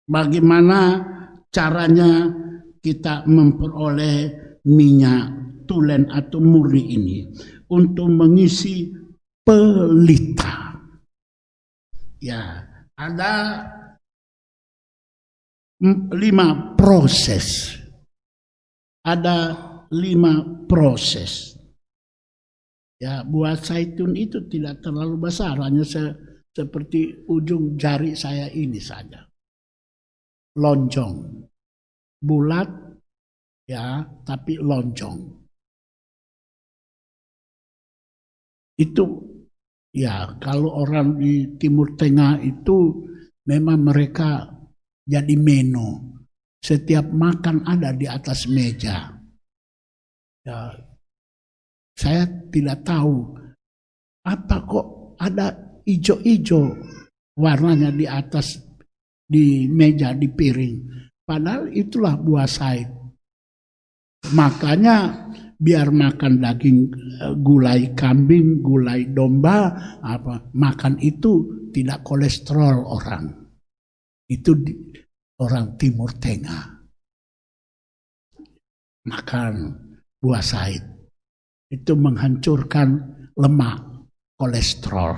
[0.08, 0.80] Bagaimana
[1.52, 2.32] caranya
[2.80, 4.18] kita memperoleh
[4.64, 5.24] minyak
[5.68, 7.18] tulen atau murni ini
[7.68, 8.88] untuk mengisi
[9.44, 10.80] pelita.
[12.16, 12.64] Ya,
[12.96, 13.32] ada
[16.16, 17.76] lima proses.
[19.00, 21.58] Ada lima proses.
[23.00, 26.04] Ya, buah zaitun itu tidak terlalu besar, hanya se
[26.52, 29.24] seperti ujung jari saya ini saja.
[30.60, 31.16] Lonjong.
[32.20, 32.68] Bulat,
[33.64, 35.18] ya, tapi lonjong.
[38.76, 39.04] Itu,
[39.96, 43.08] ya, kalau orang di Timur Tengah itu
[43.48, 44.44] memang mereka
[45.08, 46.20] jadi menu.
[46.60, 49.19] Setiap makan ada di atas meja
[50.40, 50.72] Ya,
[52.00, 53.36] saya tidak tahu
[54.24, 55.52] apa kok ada
[55.84, 56.80] ijo-ijo
[57.36, 58.56] warnanya di atas
[59.20, 60.76] di meja di piring.
[61.20, 62.88] Padahal itulah buah said.
[64.32, 65.28] Makanya
[65.60, 66.78] biar makan daging
[67.20, 73.28] eh, gulai kambing, gulai domba, apa makan itu tidak kolesterol orang.
[74.24, 74.72] Itu di,
[75.40, 76.64] orang Timur Tengah.
[79.00, 79.54] Makan
[80.20, 80.84] buah sait.
[81.72, 82.88] Itu menghancurkan
[83.34, 84.06] lemak,
[84.36, 85.16] kolesterol.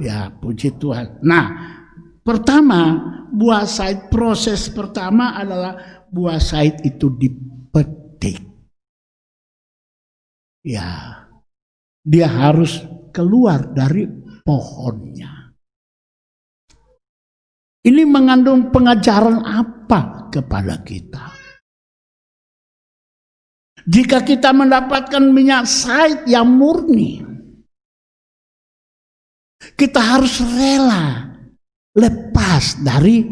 [0.00, 1.22] Ya, puji Tuhan.
[1.22, 1.46] Nah,
[2.24, 2.98] pertama
[3.30, 8.40] buah sait proses pertama adalah buah sait itu dipetik.
[10.64, 11.20] Ya,
[12.00, 12.80] dia harus
[13.12, 14.08] keluar dari
[14.42, 15.52] pohonnya.
[17.84, 21.33] Ini mengandung pengajaran apa kepada kita?
[23.84, 27.20] Jika kita mendapatkan minyak sait yang murni,
[29.76, 31.36] kita harus rela
[31.92, 33.28] lepas dari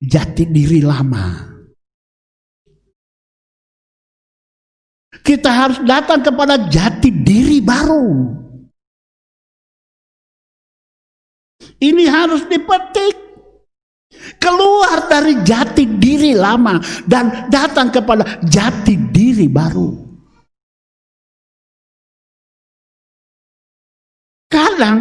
[0.00, 1.56] jati diri lama.
[5.20, 8.32] Kita harus datang kepada jati diri baru.
[11.76, 13.25] Ini harus dipetik.
[14.36, 20.06] Keluar dari jati diri lama dan datang kepada jati diri baru.
[24.46, 24.98] Kadang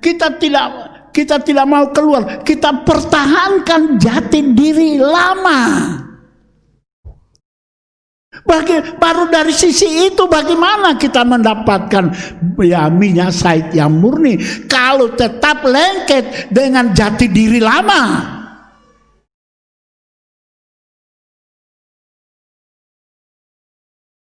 [0.00, 0.68] kita tidak
[1.16, 5.62] kita tidak mau keluar, kita pertahankan jati diri lama.
[8.44, 12.12] Bagi, baru dari sisi itu bagaimana kita mendapatkan
[12.60, 14.36] ya minyak sait yang murni
[14.68, 18.35] kalau tetap lengket dengan jati diri lama.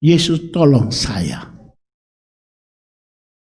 [0.03, 1.39] Yesus tolong saya.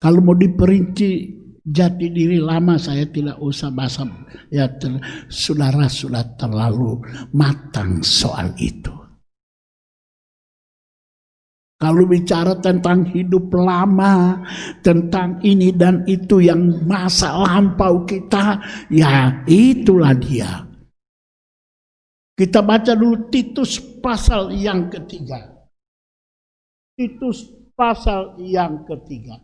[0.01, 4.07] Kalau mau diperinci jati diri lama saya tidak usah bahasa
[4.49, 4.97] ya ter,
[5.29, 6.97] saudara sudah terlalu
[7.37, 8.89] matang soal itu.
[11.77, 14.41] Kalau bicara tentang hidup lama,
[14.81, 18.57] tentang ini dan itu yang masa lampau kita,
[18.89, 20.65] ya itulah dia.
[22.33, 25.56] Kita baca dulu Titus pasal yang ketiga.
[26.97, 27.45] Titus
[27.77, 29.37] pasal yang ketiga.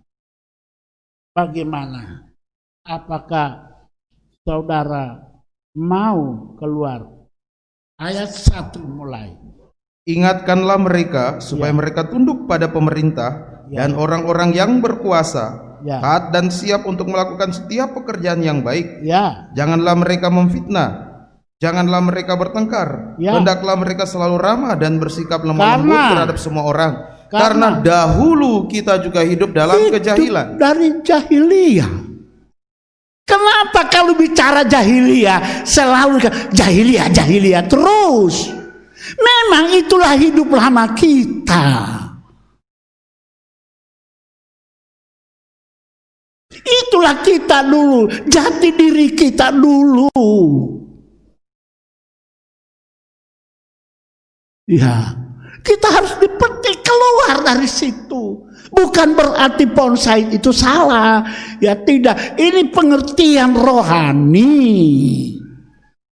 [1.38, 2.26] Bagaimana?
[2.82, 3.78] Apakah
[4.42, 5.22] saudara
[5.78, 7.06] mau keluar?
[8.02, 9.38] Ayat satu mulai.
[10.10, 11.78] Ingatkanlah mereka supaya Ya.
[11.78, 13.86] mereka tunduk pada pemerintah Ya.
[13.86, 16.02] dan orang-orang yang berkuasa, Ya.
[16.02, 19.06] taat dan siap untuk melakukan setiap pekerjaan yang baik.
[19.06, 20.90] Ya, Janganlah mereka memfitnah,
[21.62, 23.14] janganlah mereka bertengkar.
[23.22, 23.38] Ya.
[23.38, 27.13] Hendaklah mereka selalu ramah dan bersikap lemah lembut terhadap semua orang.
[27.34, 30.54] Karena- Karena dahulu kita juga hidup dalam itu kejahilan.
[30.62, 31.90] dari jahiliyah.
[33.26, 38.54] Kenapa kalau bicara jahiliyah selalu jahiliyah jahiliyah terus?
[39.18, 41.66] Memang itulah hidup lama kita.
[46.54, 50.14] Itulah kita dulu, jati diri kita dulu.
[54.70, 55.23] Ya,
[55.64, 58.44] kita harus dipetik keluar dari situ.
[58.74, 61.24] Bukan berarti bonsai itu salah.
[61.64, 65.40] Ya tidak, ini pengertian rohani.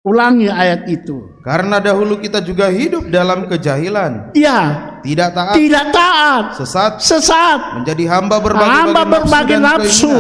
[0.06, 1.42] Ulangi ayat itu.
[1.42, 8.06] Karena dahulu kita juga hidup dalam kejahilan, Ya, tidak taat, tidak taat, sesat, sesat, menjadi
[8.14, 10.18] hamba berbagai hamba berbagai nafsu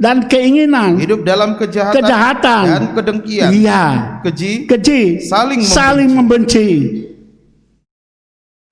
[0.00, 3.84] dan keinginan, hidup dalam kejahatan, kejahatan, dan kedengkian, iya,
[4.24, 5.76] keji, keji, Saling membenci.
[5.76, 6.68] saling membenci.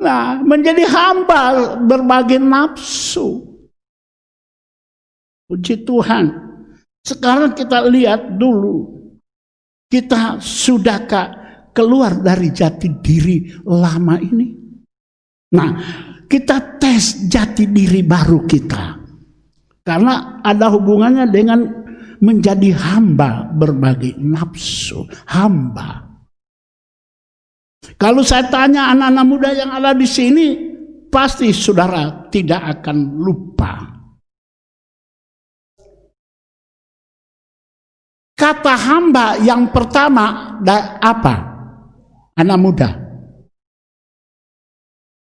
[0.05, 3.41] Nah, menjadi hamba berbagai nafsu.
[5.49, 6.29] Puji Tuhan.
[7.01, 8.93] Sekarang kita lihat dulu.
[9.89, 11.29] Kita sudahkah
[11.73, 14.49] keluar dari jati diri lama ini?
[15.57, 15.71] Nah,
[16.29, 19.01] kita tes jati diri baru kita.
[19.85, 21.61] Karena ada hubungannya dengan
[22.21, 25.09] menjadi hamba berbagai nafsu.
[25.29, 26.14] Hamba.
[28.01, 30.47] Kalau saya tanya anak-anak muda yang ada di sini,
[31.13, 33.73] pasti saudara tidak akan lupa.
[38.35, 40.59] Kata hamba yang pertama
[40.99, 41.35] apa?
[42.35, 42.91] Anak muda.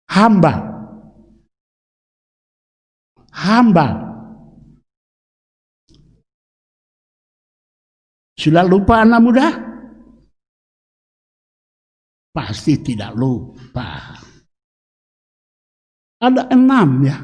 [0.07, 0.53] Hamba.
[3.35, 3.87] Hamba.
[8.39, 9.64] Sudah lupa anak muda?
[12.35, 14.11] Pasti tidak lupa.
[16.19, 17.15] Ada enam ya.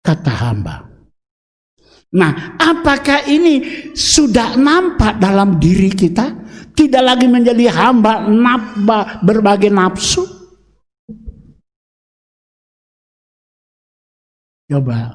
[0.00, 0.88] Kata hamba.
[2.16, 6.32] Nah, apakah ini sudah nampak dalam diri kita?
[6.72, 10.24] Tidak lagi menjadi hamba nafba berbagai nafsu?
[14.64, 15.12] Coba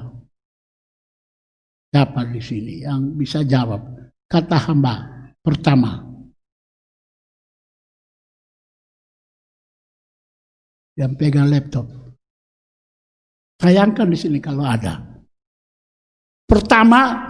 [1.90, 3.82] siapa di sini yang bisa jawab?
[4.30, 4.94] Kata hamba
[5.42, 6.15] pertama.
[10.96, 11.86] Yang pegang laptop.
[13.60, 15.00] Sayangkan di sini kalau ada.
[16.46, 17.28] Pertama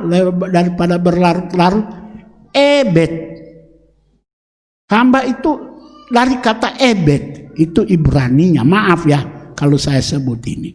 [0.51, 1.87] daripada berlarut-larut,
[2.55, 3.13] ebet.
[4.87, 5.51] Hamba itu
[6.07, 8.63] dari kata ebet, itu Ibraninya.
[8.63, 10.71] Maaf ya kalau saya sebut ini.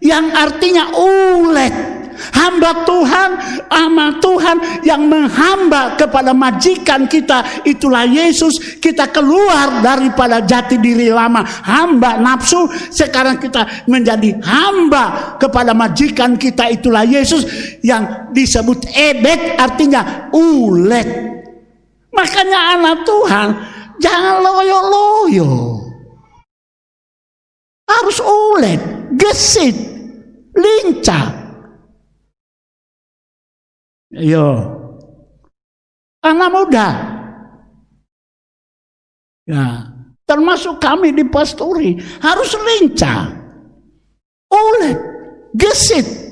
[0.00, 1.97] Yang artinya ulet.
[2.34, 3.30] Hamba Tuhan,
[3.70, 8.78] ama Tuhan yang menghamba kepada majikan kita itulah Yesus.
[8.82, 12.66] Kita keluar daripada jati diri lama hamba nafsu.
[12.90, 17.46] Sekarang kita menjadi hamba kepada majikan kita itulah Yesus
[17.86, 21.08] yang disebut ebet artinya ulet.
[22.10, 23.48] Makanya anak Tuhan
[24.02, 25.50] jangan loyo-loyo.
[27.88, 28.80] Harus ulet,
[29.16, 29.76] gesit,
[30.52, 31.37] lincah.
[34.12, 34.48] Yo.
[36.24, 36.88] Anak muda.
[39.48, 39.64] Ya,
[40.28, 43.32] termasuk kami di pasturi harus lincah.
[44.52, 44.98] Ulet,
[45.56, 46.27] gesit.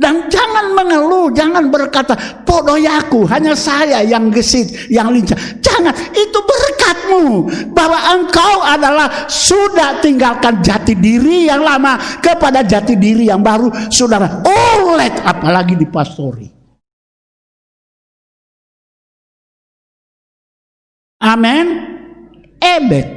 [0.00, 2.16] Dan jangan mengeluh, jangan berkata,
[2.48, 5.36] podoyaku, hanya saya yang gesit, yang lincah.
[5.60, 7.24] Jangan, itu berkatmu.
[7.76, 13.68] Bahwa engkau adalah sudah tinggalkan jati diri yang lama kepada jati diri yang baru.
[13.92, 16.48] Saudara, ulet apalagi di pastori.
[21.20, 21.66] Amin.
[22.56, 23.08] Ebet.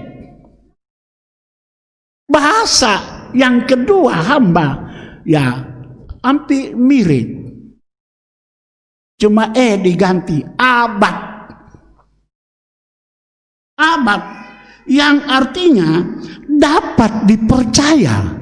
[2.28, 4.92] Bahasa yang kedua hamba.
[5.24, 5.73] Ya,
[6.24, 7.44] hampir mirip.
[9.20, 11.18] Cuma E diganti abad.
[13.78, 14.22] Abad
[14.88, 16.02] yang artinya
[16.48, 18.42] dapat dipercaya.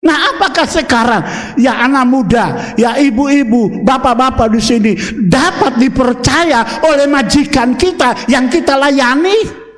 [0.00, 1.22] Nah, apakah sekarang
[1.60, 4.92] ya anak muda, ya ibu-ibu, bapak-bapak di sini
[5.28, 9.68] dapat dipercaya oleh majikan kita yang kita layani?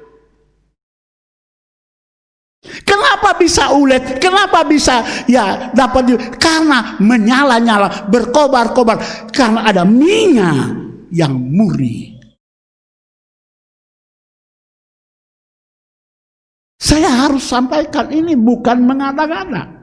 [2.83, 4.19] Kenapa bisa ulet?
[4.19, 10.77] Kenapa bisa ya dapat karena menyala-nyala, berkobar-kobar karena ada minyak
[11.13, 12.13] yang murni.
[16.83, 19.81] Saya harus sampaikan ini bukan mengada-ngada.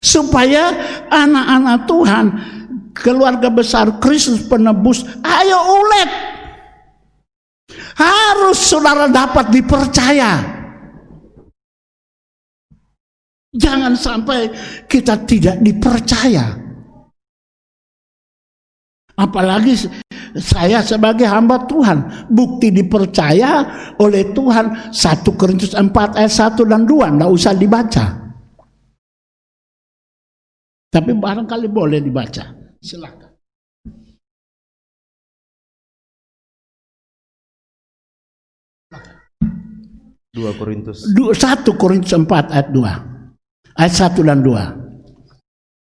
[0.00, 0.70] Supaya
[1.10, 2.26] anak-anak Tuhan,
[2.94, 6.10] keluarga besar Kristus penebus, ayo ulet.
[7.98, 10.55] Harus saudara dapat dipercaya.
[13.56, 14.52] Jangan sampai
[14.84, 16.66] kita tidak dipercaya.
[19.16, 19.72] Apalagi
[20.36, 23.64] saya sebagai hamba Tuhan, bukti dipercaya
[23.96, 25.88] oleh Tuhan 1 Korintus 4
[26.20, 28.04] ayat 1 dan 2, enggak usah dibaca.
[30.92, 32.44] Tapi barangkali boleh dibaca.
[32.80, 33.32] Silakan.
[40.36, 41.08] Dua Korintus.
[41.16, 43.15] Du- 1 Korintus 4 ayat 2.
[43.76, 44.86] Ayat 1 dan 2.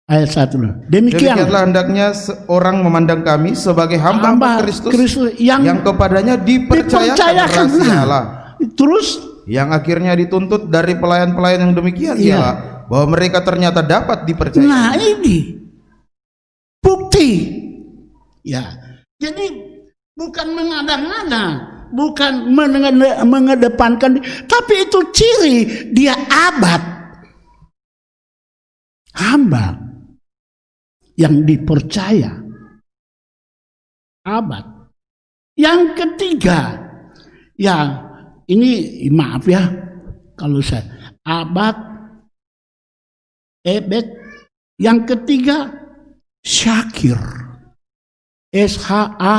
[0.08, 5.60] Ayat 1 dan Demikian Demikianlah hendaknya seorang memandang kami sebagai hamba, hamba Kristus, Kristus yang,
[5.60, 7.66] yang kepadanya dipercayakan dipercayakan.
[7.68, 8.24] rahasia Allah.
[8.72, 12.36] terus Yang akhirnya dituntut dari pelayan-pelayan yang demikian Iya.
[12.36, 12.54] ialah
[12.84, 14.60] bahwa mereka ternyata dapat dipercaya.
[14.60, 15.56] Nah ini
[16.78, 17.28] bukti.
[18.40, 18.64] Ya,
[19.16, 19.44] jadi
[20.12, 21.44] bukan mengada-ngada,
[21.92, 25.56] bukan mengede- mengedepankan, tapi itu ciri
[25.92, 26.97] dia abad,
[29.18, 29.74] hamba
[31.18, 32.38] yang dipercaya,
[34.22, 34.64] abad.
[35.58, 36.78] Yang ketiga,
[37.58, 38.06] ya
[38.46, 39.66] ini maaf ya
[40.38, 41.74] kalau saya abad
[43.66, 44.06] ebet
[44.78, 45.74] yang ketiga
[46.46, 47.18] syakir.
[48.48, 49.36] S H A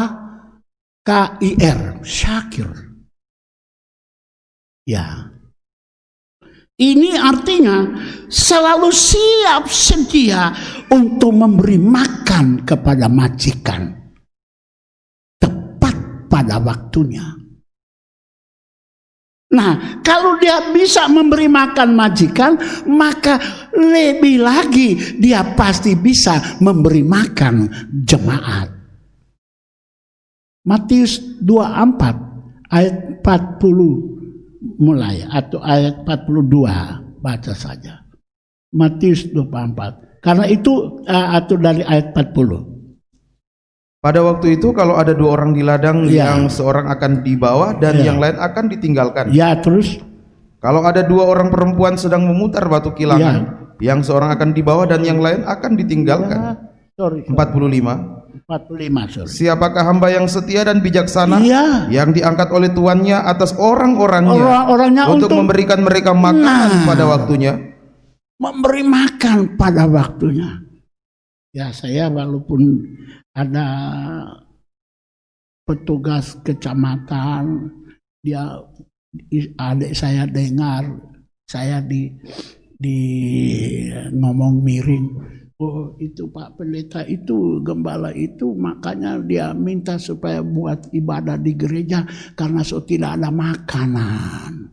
[1.02, 1.10] K
[1.42, 2.70] I R syakir.
[4.86, 5.29] Ya
[6.80, 7.92] ini artinya
[8.32, 10.56] selalu siap sedia
[10.88, 13.92] untuk memberi makan kepada majikan.
[15.36, 15.96] Tepat
[16.32, 17.36] pada waktunya.
[19.50, 23.42] Nah, kalau dia bisa memberi makan majikan, maka
[23.74, 27.68] lebih lagi dia pasti bisa memberi makan
[28.06, 28.70] jemaat.
[30.70, 34.19] Matius 24 ayat 40
[34.60, 38.04] mulai atau ayat 42 baca saja.
[38.70, 40.22] Matius 24.
[40.22, 42.68] Karena itu eh, atau dari ayat 40.
[44.00, 46.32] Pada waktu itu kalau ada dua orang di ladang Iya.
[46.32, 48.06] yang seorang akan dibawa dan Iya.
[48.08, 49.26] yang lain akan ditinggalkan.
[49.36, 50.00] Ya, terus
[50.60, 53.48] Kalau ada dua orang perempuan sedang memutar batu kilangan,
[53.80, 53.96] Iya.
[53.96, 56.40] yang seorang akan dibawa dan yang lain akan ditinggalkan.
[57.00, 57.24] sorry.
[57.32, 58.19] 45.
[58.50, 59.30] 45 sorry.
[59.30, 61.66] Siapakah hamba yang setia dan bijaksana Iya.
[61.94, 66.86] yang diangkat oleh tuannya atas orang-orangnya Orang-orangnya untuk, untuk- memberikan mereka makanan Nah.
[66.90, 67.54] pada waktunya?
[68.40, 70.64] memberi makan pada waktunya.
[71.52, 72.88] Ya saya walaupun
[73.36, 73.68] ada
[75.68, 77.70] petugas kecamatan,
[78.24, 78.64] dia
[79.60, 80.88] adik saya dengar
[81.46, 82.16] saya di
[82.80, 83.00] di
[84.14, 85.08] ngomong miring.
[85.60, 92.08] Oh itu Pak Pendeta itu gembala itu makanya dia minta supaya buat ibadah di gereja
[92.32, 94.72] karena so tidak ada makanan.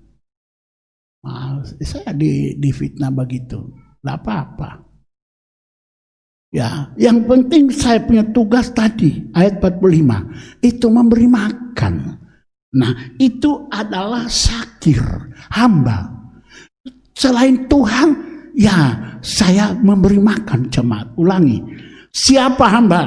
[1.26, 3.58] Nah, saya di, difitnah begitu.
[3.98, 4.86] Tidak apa-apa.
[6.54, 11.94] Ya, yang penting saya punya tugas tadi, ayat 45, itu memberi makan.
[12.78, 15.02] Nah, itu adalah sakir,
[15.50, 16.14] hamba.
[17.18, 18.78] Selain Tuhan, ya
[19.20, 21.12] saya memberi makan jemaat.
[21.20, 21.60] Ulangi,
[22.08, 23.02] siapa hamba?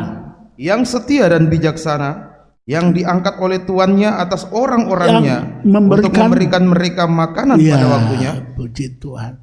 [0.56, 2.30] Yang setia dan bijaksana
[2.70, 8.32] yang diangkat oleh tuannya atas orang-orangnya memberikan- untuk memberikan mereka makanan pada waktunya.
[8.38, 9.34] Ya, Puji Tuhan.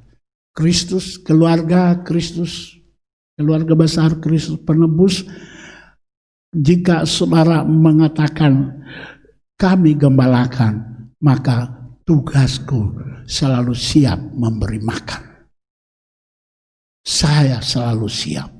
[0.55, 2.79] Kristus, keluarga Kristus,
[3.35, 5.27] keluarga besar Kristus penebus.
[6.55, 8.81] Jika saudara mengatakan
[9.59, 11.67] kami gembalakan, maka
[12.07, 12.95] tugasku
[13.27, 15.36] selalu siap memberi makan.
[17.07, 18.51] Saya selalu siap.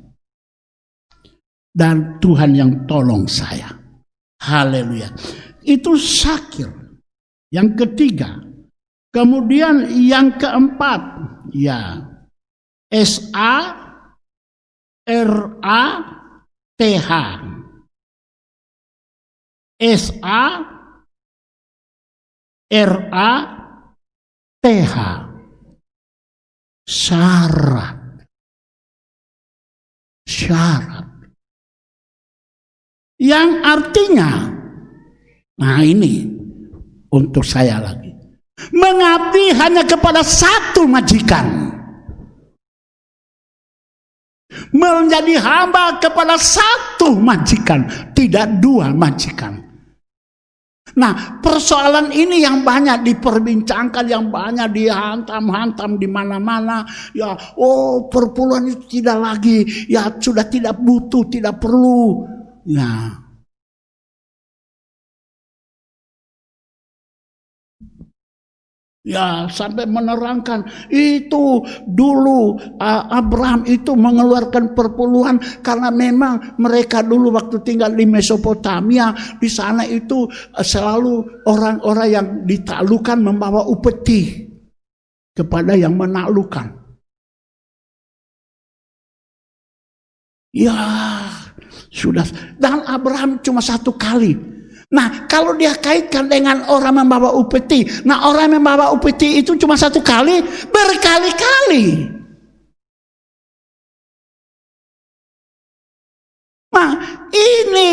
[1.68, 3.68] Dan Tuhan yang tolong saya.
[4.40, 5.12] Haleluya.
[5.68, 6.72] Itu sakir.
[7.52, 8.40] Yang ketiga,
[9.12, 11.00] kemudian yang keempat,
[11.52, 12.08] ya
[12.88, 13.56] S A
[15.08, 15.84] R A
[16.80, 17.12] T H.
[19.80, 20.44] S A
[22.72, 23.32] R A
[24.64, 24.96] T H.
[30.28, 31.08] Syarat.
[33.18, 34.32] Yang artinya,
[35.58, 36.28] nah ini
[37.10, 38.14] untuk saya lagi.
[38.76, 41.72] Mengabdi hanya kepada satu majikan.
[44.76, 49.67] Menjadi hamba kepada satu majikan, tidak dua majikan.
[50.98, 56.82] Nah, persoalan ini yang banyak diperbincangkan, yang banyak dihantam-hantam di mana-mana.
[57.14, 62.26] Ya, oh perpuluhan itu tidak lagi, ya sudah tidak butuh, tidak perlu.
[62.66, 63.14] Ya,
[69.08, 77.96] Ya, sampai menerangkan itu dulu Abraham itu mengeluarkan perpuluhan karena memang mereka dulu waktu tinggal
[77.96, 84.44] di Mesopotamia di sana itu uh, selalu orang-orang yang ditaklukkan membawa upeti
[85.32, 86.68] kepada yang menaklukkan.
[90.52, 90.76] Ya,
[91.96, 92.28] sudah
[92.60, 94.57] dan Abraham cuma satu kali
[94.88, 100.00] Nah, kalau dia kaitkan dengan orang membawa upeti, nah orang membawa upeti itu cuma satu
[100.00, 100.40] kali,
[100.72, 102.08] berkali-kali.
[106.72, 106.92] Nah,
[107.36, 107.90] ini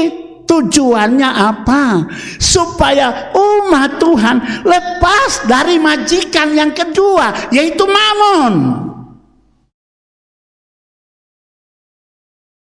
[0.46, 2.06] tujuannya apa?
[2.38, 8.54] Supaya umat Tuhan lepas dari majikan yang kedua, yaitu mamon.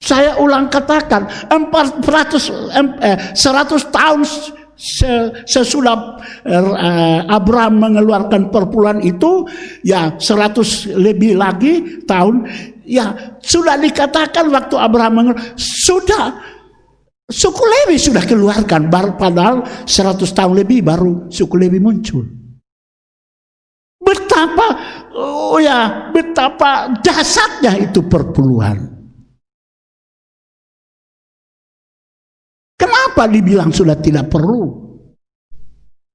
[0.08, 4.24] Saya ulang katakan 400 em, eh, 100 tahun
[4.78, 6.16] se- sesudah
[6.48, 9.44] eh, Abraham mengeluarkan perpuluhan itu
[9.84, 12.48] ya 100 lebih lagi tahun
[12.88, 16.40] ya sudah dikatakan waktu Abraham sudah
[17.28, 18.88] suku Lewi sudah keluarkan
[19.20, 22.24] padahal 100 tahun lebih baru suku Lewi muncul.
[24.00, 24.68] Betapa
[25.12, 28.97] oh ya betapa dasarnya itu perpuluhan.
[32.78, 34.86] Kenapa dibilang sudah tidak perlu?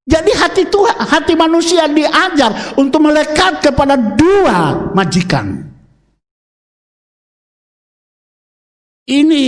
[0.03, 5.71] Jadi hati Tuhan, hati manusia diajar untuk melekat kepada dua majikan.
[9.03, 9.45] Ini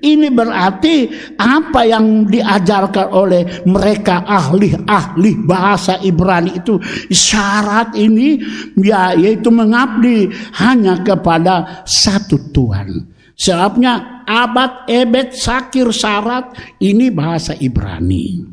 [0.00, 6.80] ini berarti apa yang diajarkan oleh mereka ahli-ahli bahasa Ibrani itu
[7.12, 8.40] syarat ini
[8.80, 13.13] ya yaitu mengabdi hanya kepada satu Tuhan.
[13.34, 18.46] Sebabnya abad, ebed, sakir, syarat ini bahasa Ibrani.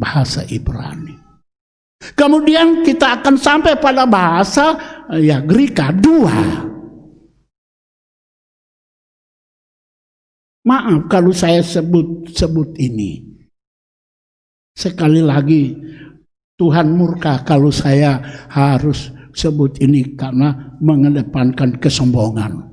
[0.00, 1.22] Bahasa Ibrani.
[2.02, 4.74] Kemudian kita akan sampai pada bahasa
[5.14, 6.66] ya Greka dua.
[10.66, 13.22] Maaf kalau saya sebut sebut ini.
[14.74, 15.74] Sekali lagi
[16.58, 18.18] Tuhan murka kalau saya
[18.50, 22.72] harus sebut ini karena mengedepankan kesombongan.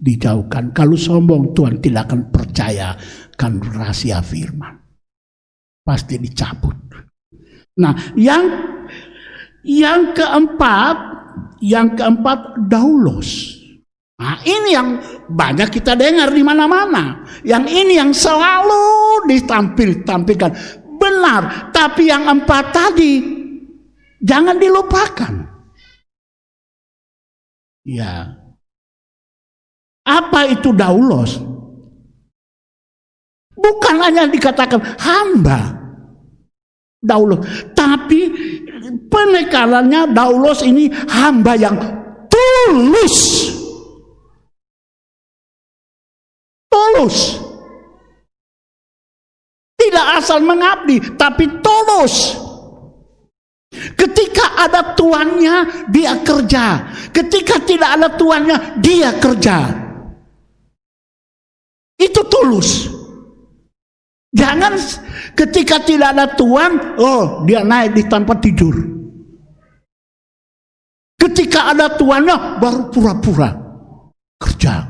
[0.00, 0.72] dijauhkan.
[0.72, 4.80] Kalau sombong Tuhan tidak akan percayakan rahasia firman.
[5.84, 6.72] Pasti dicabut.
[7.76, 8.44] Nah, yang
[9.60, 10.96] yang keempat,
[11.60, 13.60] yang keempat daulos.
[14.20, 17.24] Nah, ini yang banyak kita dengar di mana-mana.
[17.44, 20.52] Yang ini yang selalu ditampil-tampilkan.
[21.00, 23.20] Benar, tapi yang empat tadi
[24.20, 25.49] jangan dilupakan.
[27.90, 28.38] Ya.
[30.06, 31.42] Apa itu daulos?
[33.58, 35.74] Bukan hanya dikatakan hamba.
[37.00, 37.40] Daulos,
[37.72, 38.28] tapi
[39.08, 41.76] penekalannya daulos ini hamba yang
[42.28, 43.16] tulus.
[46.68, 47.40] Tulus.
[49.80, 52.36] Tidak asal mengabdi, tapi tulus.
[53.70, 54.19] Ketika
[54.68, 56.92] ada tuannya, dia kerja.
[57.14, 59.56] Ketika tidak ada tuannya, dia kerja.
[62.00, 62.88] Itu tulus.
[64.30, 64.78] Jangan
[65.34, 68.72] ketika tidak ada tuan, oh dia naik di tempat tidur.
[71.20, 73.52] Ketika ada tuannya, baru pura-pura
[74.40, 74.88] kerja.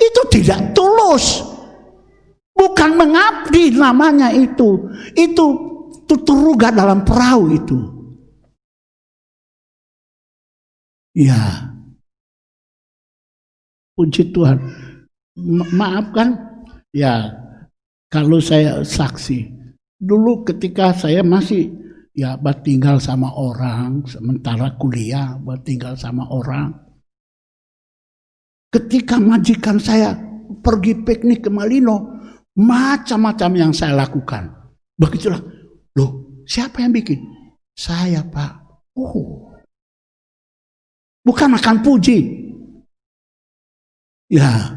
[0.00, 1.44] Itu tidak tulus.
[2.56, 4.88] Bukan mengabdi namanya itu.
[5.12, 5.46] Itu
[6.08, 7.99] tuturuga dalam perahu itu.
[11.16, 11.74] Ya.
[13.98, 14.58] Puji Tuhan.
[15.36, 16.38] Ma- maafkan
[16.94, 17.34] ya
[18.10, 19.58] kalau saya saksi.
[20.00, 21.76] Dulu ketika saya masih
[22.16, 26.72] ya bertinggal sama orang, sementara kuliah bertinggal sama orang.
[28.70, 30.14] Ketika majikan saya
[30.62, 32.16] pergi piknik ke Malino,
[32.54, 34.46] macam-macam yang saya lakukan.
[34.94, 35.42] Begitulah.
[35.98, 37.18] Loh, siapa yang bikin?
[37.74, 38.52] Saya, Pak.
[38.94, 39.49] Oh.
[41.20, 42.18] Bukan akan puji.
[44.30, 44.76] Ya.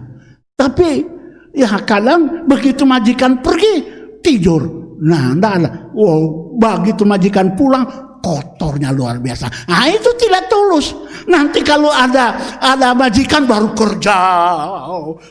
[0.54, 1.06] Tapi
[1.54, 3.84] ya kadang begitu majikan pergi
[4.22, 4.62] tidur.
[5.04, 5.70] Nah, enggak ada.
[5.98, 9.68] Oh, begitu majikan pulang kotornya luar biasa.
[9.68, 10.96] Nah, itu tidak tulus.
[11.28, 14.16] Nanti kalau ada ada majikan baru kerja.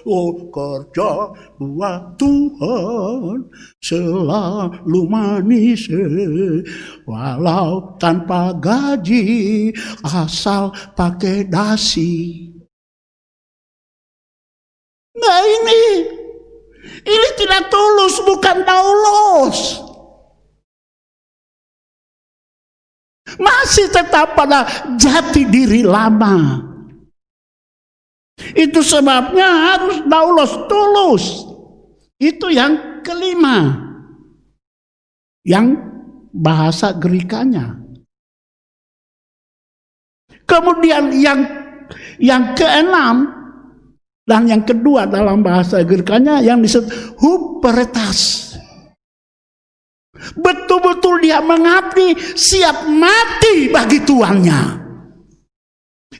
[0.04, 3.48] Oh, kerja buat Tuhan
[3.80, 5.88] selalu manis
[7.08, 9.72] walau tanpa gaji
[10.04, 12.48] asal pakai dasi.
[15.12, 16.08] Nah ini,
[17.04, 19.91] ini tidak tulus, bukan daulos.
[23.42, 24.62] Masih tetap pada
[24.94, 26.62] jati diri lama.
[28.54, 31.24] Itu sebabnya harus daulos, tulus.
[32.22, 33.82] Itu yang kelima.
[35.42, 35.82] Yang
[36.30, 37.82] bahasa Gerikanya.
[40.46, 41.40] Kemudian yang
[42.22, 43.30] yang keenam
[44.22, 48.41] dan yang kedua dalam bahasa Gerikanya yang disebut huperetas.
[50.38, 54.82] Betul-betul dia mengabdi, siap mati bagi tuannya.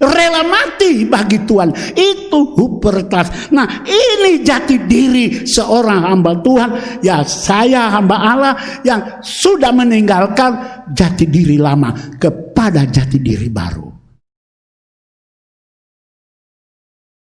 [0.03, 1.71] Rela mati bagi Tuhan.
[1.93, 3.53] Itu huperetas.
[3.53, 6.71] Nah ini jati diri seorang hamba Tuhan.
[7.05, 13.93] Ya saya hamba Allah yang sudah meninggalkan jati diri lama kepada jati diri baru.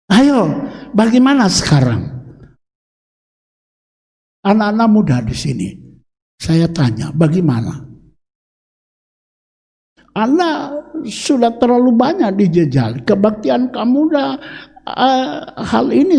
[0.10, 2.18] Ayo, bagaimana sekarang?
[4.42, 5.70] Anak-anak muda di sini,
[6.40, 7.84] saya tanya, bagaimana?
[10.16, 10.74] Anda
[11.06, 13.04] sudah terlalu banyak dijejal.
[13.04, 14.32] Kebaktian kamu dah
[14.88, 16.18] uh, hal ini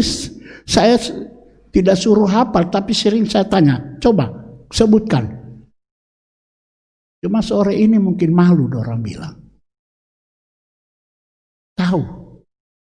[0.68, 1.01] saya
[1.72, 4.30] tidak suruh hafal, tapi sering saya tanya, coba
[4.70, 5.40] sebutkan.
[7.20, 9.36] Cuma sore ini mungkin malu orang bilang.
[11.76, 12.02] Tahu,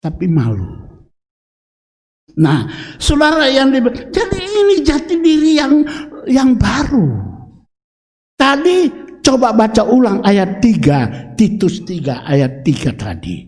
[0.00, 0.97] tapi malu.
[2.38, 2.70] Nah,
[3.02, 3.82] saudara yang di,
[4.14, 5.82] jadi ini jati diri yang
[6.30, 7.26] yang baru.
[8.38, 8.86] Tadi
[9.18, 13.42] coba baca ulang ayat 3, Titus 3 ayat 3 tadi.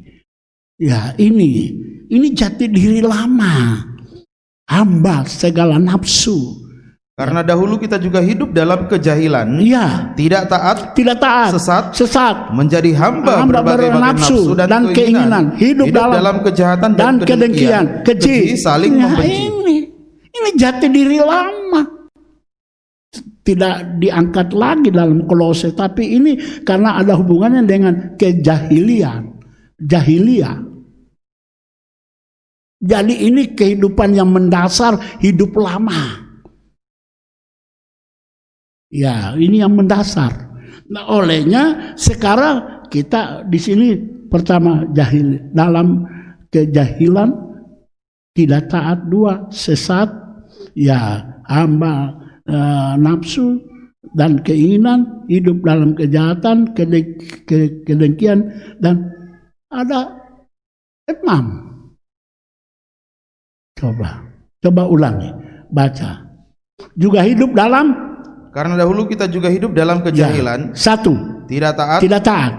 [0.81, 1.71] Ya, ini
[2.11, 3.87] ini jati diri lama.
[4.67, 6.70] Hamba segala nafsu.
[7.21, 11.93] Karena dahulu kita juga hidup dalam kejahilan, Iya, tidak taat, tidak taat, Sesat.
[11.93, 18.57] sesat, menjadi hamba, Hamba berbagai nafsu dan, dan keinginan, hidup dalam- kejahatan dan kedengkian, keji,
[18.57, 19.37] saling Nah, membenci.
[19.37, 19.77] Ini,
[20.33, 21.85] ini jati diri lama.
[23.45, 29.29] Tidak diangkat lagi dalam kolose, tapi ini karena ada hubungannya dengan kejahilian,
[29.77, 30.57] jahiliyah.
[32.81, 36.30] Jadi ini kehidupan yang mendasar hidup lama.
[38.91, 40.51] Ya, ini yang mendasar.
[40.91, 43.89] Nah, olehnya sekarang kita di sini
[44.27, 46.03] pertama jahil dalam
[46.51, 47.31] kejahilan
[48.35, 50.11] tidak taat dua, sesat,
[50.75, 52.19] ya hamba
[52.51, 53.63] eh, nafsu
[54.11, 57.15] dan keinginan, hidup dalam kejahatan, kede-
[57.47, 58.51] ke- kedengkian,
[58.83, 59.07] dan
[59.71, 60.19] ada
[61.07, 61.71] enam.
[63.79, 64.27] Coba,
[64.59, 65.31] coba ulangi,
[65.71, 66.27] baca.
[66.99, 68.10] Juga hidup dalam
[68.51, 72.53] Karena dahulu kita juga hidup dalam ya, kejahilan, satu, tidak taat, tidak taat,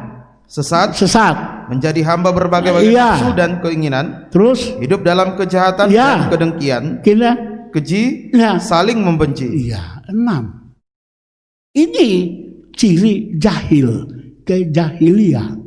[0.48, 1.36] sesat, sesat,
[1.68, 3.10] menjadi hamba berbagai-bagai Iya.
[3.20, 6.08] nafsu dan keinginan, terus hidup dalam kejahatan Iya.
[6.08, 7.32] dan kedengkian, kita
[7.76, 9.68] keji, ya saling membenci.
[9.68, 10.72] Iya, enam.
[11.72, 12.10] Ini
[12.76, 14.08] ciri jahil,
[14.48, 15.60] kejahilian.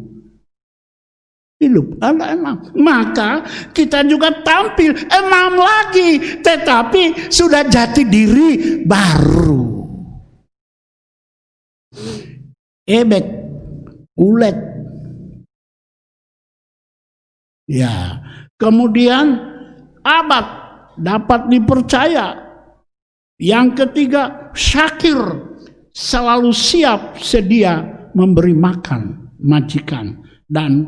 [1.55, 2.61] Hidup ada enam.
[2.77, 3.41] Maka
[3.73, 6.41] kita juga tampil enam lagi.
[6.45, 9.74] Tetapi sudah jati diri baru.
[12.85, 13.25] Ebek,
[14.21, 14.57] ulet.
[17.65, 18.21] Ya,
[18.61, 19.41] kemudian
[20.05, 20.47] abad
[21.01, 22.45] dapat dipercaya
[23.41, 25.19] yang ketiga, syakir
[25.91, 27.83] selalu siap sedia
[28.15, 30.87] memberi makan majikan dan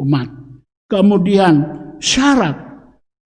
[0.00, 0.32] umat.
[0.88, 1.66] Kemudian
[2.00, 2.56] syarat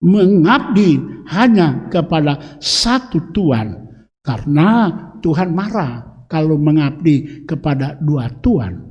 [0.02, 0.98] mengabdi
[1.30, 3.84] hanya kepada satu Tuhan
[4.26, 4.90] karena
[5.22, 8.82] Tuhan marah kalau mengabdi kepada dua Tuhan.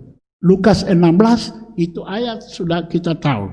[0.45, 3.51] Lukas 16 itu ayat sudah kita tahu.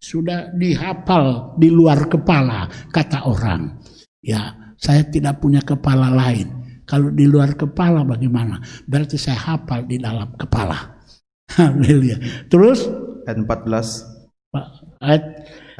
[0.00, 3.80] Sudah dihafal di luar kepala kata orang.
[4.20, 6.64] Ya, saya tidak punya kepala lain.
[6.84, 8.60] Kalau di luar kepala bagaimana?
[8.84, 11.00] Berarti saya hafal di dalam kepala.
[11.56, 12.20] Haleluya.
[12.52, 12.84] Terus
[13.24, 14.66] Ayat 14, Pak,
[15.00, 15.22] ayat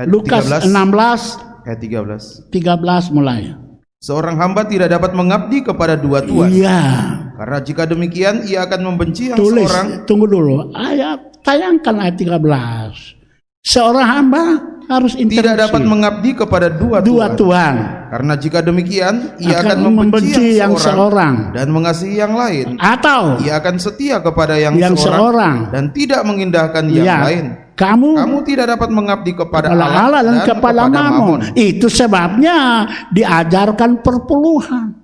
[0.00, 0.72] Ayat Lukas 13.
[0.72, 2.50] 16 ayat 13.
[2.50, 3.54] 13 mulai.
[4.02, 6.50] Seorang hamba tidak dapat mengabdi kepada dua Tuhan.
[6.50, 6.80] Iya.
[7.35, 10.70] Karena jika demikian ia akan membenci yang Tulis, seorang tunggu dulu.
[10.70, 13.19] Ayat tayangkan ayat 13.
[13.65, 14.44] Seorang hamba
[14.85, 15.62] harus tidak intervensi.
[15.65, 17.40] dapat mengabdi kepada dua, dua Tuhan.
[17.40, 17.74] Tuhan.
[18.12, 21.35] Karena jika demikian ia Akan akan, membenci, membenci yang, yang seorang, seorang.
[21.56, 22.66] dan mengasihi yang lain.
[22.78, 25.56] Atau Ia akan setia kepada yang, yang seorang, seorang.
[25.74, 27.44] dan tidak mengindahkan yang Ya, lain.
[27.74, 31.39] Kamu Kamu tidak dapat mengabdi kepada Allah, Allah dan, dan kepala kepada mamon.
[31.59, 35.03] Itu sebabnya diajarkan perpuluhan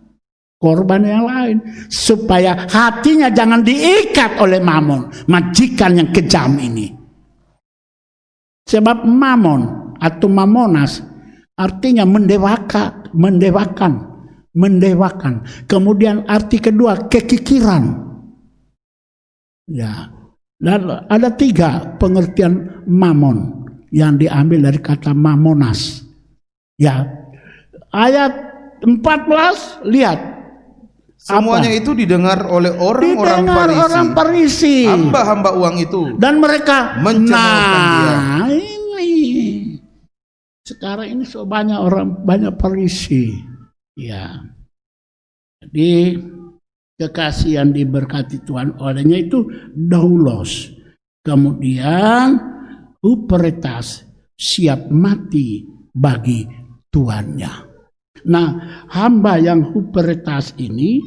[0.61, 1.57] korban yang lain
[1.89, 6.93] supaya hatinya jangan diikat oleh mamon, majikan yang kejam ini.
[8.69, 11.01] Sebab mamon atau mamonas
[11.57, 13.93] artinya mendewaka, mendewakan,
[14.53, 15.49] mendewakan.
[15.65, 18.13] Kemudian arti kedua kekikiran.
[19.71, 20.13] Ya,
[20.61, 26.05] dan ada tiga pengertian mamon yang diambil dari kata mamonas.
[26.77, 27.09] Ya,
[27.91, 28.33] ayat
[28.85, 30.40] 14 lihat
[31.31, 31.79] Semuanya Apa?
[31.79, 33.81] itu didengar oleh orang-orang Farisi.
[33.81, 34.77] orang Parisi.
[34.91, 36.03] Hamba-hamba uang itu.
[36.19, 39.15] Dan mereka Mencemarkan nah ini.
[40.67, 43.31] Sekarang ini so banyak orang banyak Parisi.
[43.95, 44.43] Ya.
[45.63, 46.19] Jadi
[46.99, 48.77] kekasih yang diberkati Tuhan.
[48.83, 50.75] Olehnya itu daulos.
[51.23, 52.35] Kemudian
[53.05, 54.03] uperitas
[54.35, 55.63] siap mati
[55.93, 56.49] bagi
[56.91, 57.70] tuannya
[58.27, 58.49] Nah,
[58.91, 61.01] hamba yang huperitas ini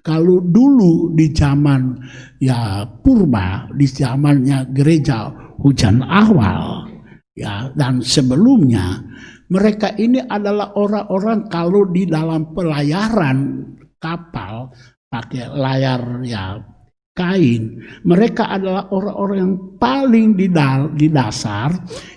[0.00, 1.96] kalau dulu di zaman
[2.40, 6.88] ya purba, di zamannya gereja hujan awal
[7.36, 9.00] ya dan sebelumnya
[9.52, 13.66] mereka ini adalah orang-orang kalau di dalam pelayaran
[14.00, 14.72] kapal
[15.10, 16.58] pakai layar ya
[17.12, 20.46] kain mereka adalah orang-orang yang paling di,
[20.96, 21.74] di dasar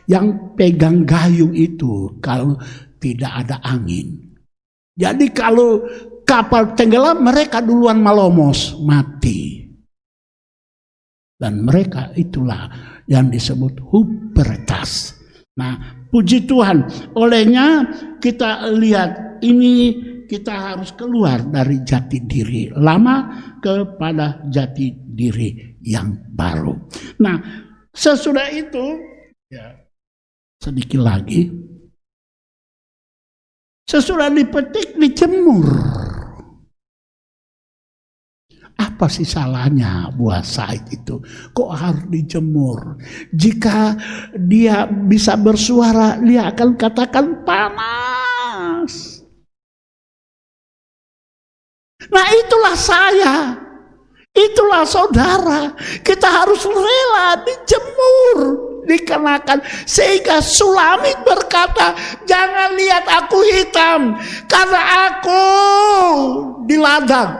[0.08, 2.20] yang pegang gayung itu.
[2.24, 2.56] Kalau
[3.04, 4.34] tidak ada angin
[4.94, 5.82] jadi kalau
[6.22, 9.66] kapal tenggelam mereka duluan malomos mati.
[11.34, 12.70] Dan mereka itulah
[13.10, 15.18] yang disebut hubertas.
[15.60, 16.88] Nah, puji Tuhan,
[17.20, 17.84] olehnya
[18.24, 19.98] kita lihat ini
[20.30, 23.28] kita harus keluar dari jati diri lama
[23.60, 26.74] kepada jati diri yang baru.
[27.20, 27.38] Nah,
[27.92, 29.04] sesudah itu
[29.52, 29.84] ya
[30.64, 31.52] sedikit lagi
[33.84, 35.68] Sesudah dipetik, dijemur.
[38.74, 41.20] Apa sih salahnya buah said itu?
[41.52, 42.98] Kok harus dijemur?
[43.36, 43.94] Jika
[44.40, 49.22] dia bisa bersuara, dia akan katakan panas.
[52.10, 53.36] Nah itulah saya.
[54.34, 55.78] Itulah saudara.
[56.02, 61.96] Kita harus rela dijemur dikenakan sehingga Sulamit berkata
[62.28, 64.16] jangan lihat aku hitam
[64.48, 65.44] karena aku
[66.68, 67.32] di ladang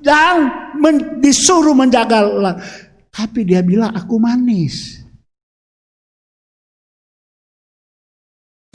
[0.00, 0.36] dan
[0.78, 2.62] men- disuruh menjaga ladang.
[3.12, 5.06] tapi dia bilang aku manis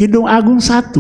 [0.02, 0.98] Kidung Agung 1.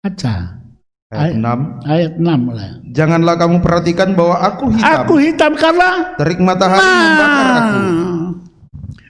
[0.00, 0.64] Baca.
[1.12, 1.84] Ayat 6.
[1.84, 2.72] Ayat 6 lah.
[2.88, 4.96] Janganlah kamu perhatikan bahwa aku hitam.
[5.04, 7.80] Aku hitam karena Terik matahari membakar aku.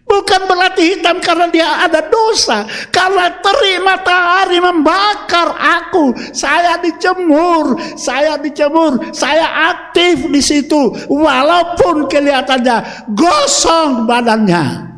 [0.05, 2.69] Bukan berarti hitam karena dia ada dosa.
[2.93, 6.13] Karena terik matahari membakar aku.
[6.37, 10.93] Saya dijemur, saya dijemur, saya aktif di situ.
[11.09, 14.93] Walaupun kelihatannya gosong badannya.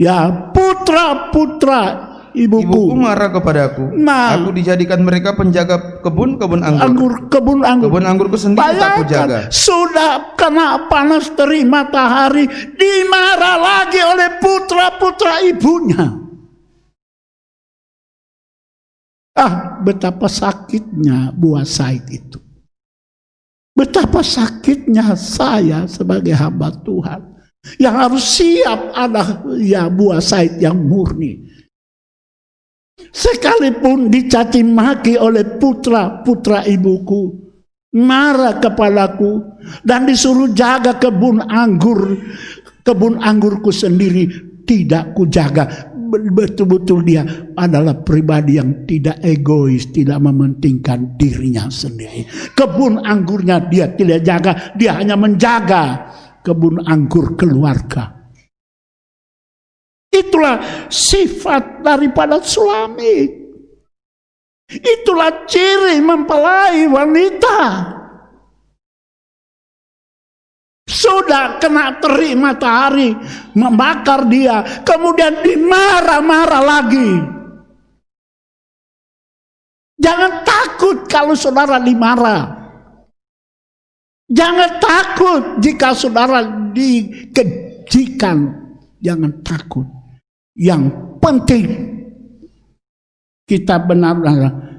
[0.00, 2.94] Ya putra-putra Ibuku ibuku.
[2.94, 3.90] marah kepadaku.
[3.98, 4.38] Nah.
[4.38, 6.86] Aku dijadikan mereka penjaga kebun-kebun anggur.
[6.86, 7.90] Anggur kebun anggur.
[7.90, 9.26] Kebun anggurku sendiri tak kujaga.
[9.26, 12.46] Bayangkan, sudah kena panas terik matahari,
[12.78, 16.06] dimarah lagi oleh putra-putra ibunya.
[19.34, 22.38] Ah, betapa sakitnya buah said itu.
[23.72, 27.30] Betapa sakitnya saya sebagai hamba Tuhan.
[27.76, 31.48] Yang harus siap ada ya buah said yang murni.
[33.10, 37.34] Sekalipun dicaci maki oleh putra-putra ibuku,
[37.98, 39.42] marah kepalaku
[39.82, 42.14] dan disuruh jaga kebun anggur,
[42.86, 44.30] kebun anggurku sendiri
[44.62, 45.90] tidak kujaga.
[46.10, 47.22] Betul-betul dia
[47.54, 52.26] adalah pribadi yang tidak egois, tidak mementingkan dirinya sendiri.
[52.54, 56.10] Kebun anggurnya dia tidak jaga, dia hanya menjaga
[56.42, 58.19] kebun anggur keluarga.
[60.10, 63.30] Itulah sifat daripada suami.
[64.70, 67.58] Itulah ciri mempelai wanita.
[70.90, 73.14] Sudah kena terik matahari
[73.54, 77.10] membakar dia, kemudian dimarah-marah lagi.
[80.00, 82.58] Jangan takut kalau saudara dimarah.
[84.30, 86.42] Jangan takut jika saudara
[86.74, 88.38] dikejikan.
[88.98, 89.99] Jangan takut.
[90.56, 90.82] Yang
[91.22, 91.66] penting
[93.46, 94.70] kita benar-benar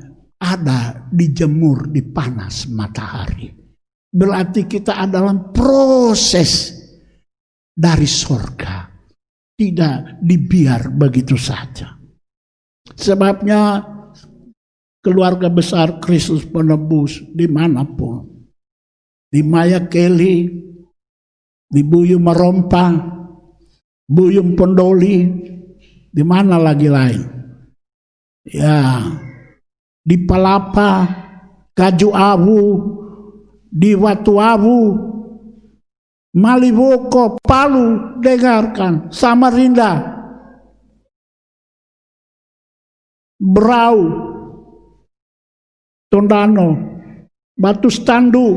[0.41, 3.51] ada dijemur di panas matahari.
[4.11, 6.71] Berarti kita adalah proses
[7.71, 8.89] dari sorga.
[9.55, 11.93] Tidak dibiar begitu saja.
[12.81, 13.85] Sebabnya
[14.99, 18.25] keluarga besar Kristus penebus di mana pun.
[19.31, 20.49] Di Maya Kelly,
[21.71, 22.95] di Buyu Merompang,
[24.09, 25.23] Buyung Pondoli,
[26.11, 27.23] di mana lagi lain?
[28.43, 29.07] Ya,
[30.03, 31.07] di Palapa,
[31.71, 32.61] Kaju Awu,
[33.71, 34.79] di Watu Awu,
[36.35, 40.19] Maliwoko, Palu, dengarkan, Samarinda,
[43.39, 43.97] Brau,
[46.11, 46.69] Tondano,
[47.55, 48.47] Batu Standu,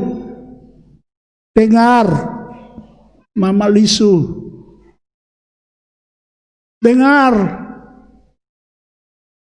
[1.54, 2.06] dengar,
[3.34, 4.42] Mama Lisu,
[6.84, 7.32] dengar,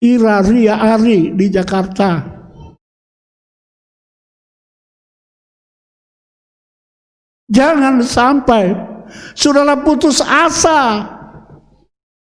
[0.01, 2.25] Ira Ria Ari di Jakarta.
[7.49, 8.73] Jangan sampai
[9.37, 11.17] saudara putus asa.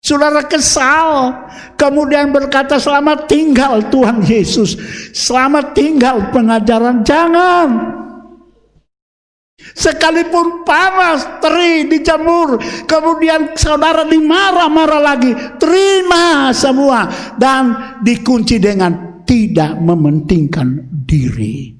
[0.06, 1.34] Saudara kesal,
[1.74, 4.78] kemudian berkata selamat tinggal Tuhan Yesus.
[5.10, 7.02] Selamat tinggal pengajaran.
[7.02, 7.68] Jangan.
[9.76, 12.56] Sekalipun panas, terik, dijemur,
[12.88, 17.04] kemudian saudara dimarah-marah lagi, terima semua
[17.36, 21.76] dan dikunci dengan tidak mementingkan diri.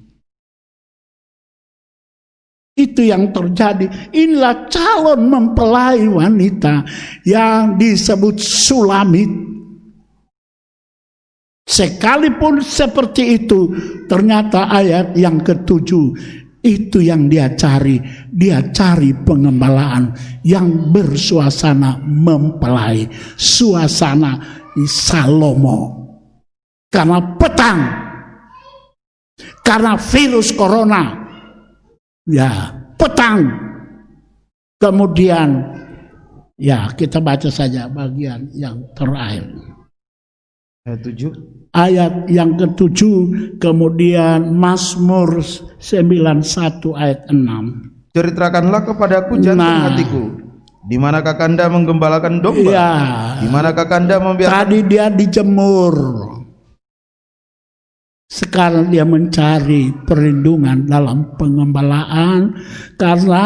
[2.77, 4.13] Itu yang terjadi.
[4.13, 6.85] Inilah calon mempelai wanita
[7.25, 9.33] yang disebut sulamit.
[11.65, 13.73] Sekalipun seperti itu,
[14.05, 16.13] ternyata ayat yang ketujuh
[16.67, 18.03] itu yang dia cari.
[18.27, 20.11] Dia cari pengembalaan
[20.43, 23.07] yang bersuasana mempelai,
[23.39, 25.95] suasana Salomo.
[26.87, 27.79] Karena petang,
[29.65, 31.27] karena virus corona,
[32.27, 33.65] ya petang.
[34.77, 35.73] Kemudian
[36.61, 39.49] ya kita baca saja bagian yang terakhir.
[40.87, 41.75] Ayat 7.
[41.75, 43.17] Ayat yang ketujuh
[43.59, 45.43] kemudian Mazmur
[45.83, 48.15] 91 ayat 6.
[48.15, 49.91] Ceritakanlah kepadaku jantung Nah.
[49.91, 50.23] hatiku.
[50.87, 52.71] Di manakah Kanda menggembalakan domba?
[52.71, 52.91] Ya.
[53.43, 55.95] Di manakah Kanda membiarkan Tadi dia dijemur.
[58.31, 62.55] Sekarang dia mencari perlindungan dalam pengembalaan
[62.95, 63.43] karena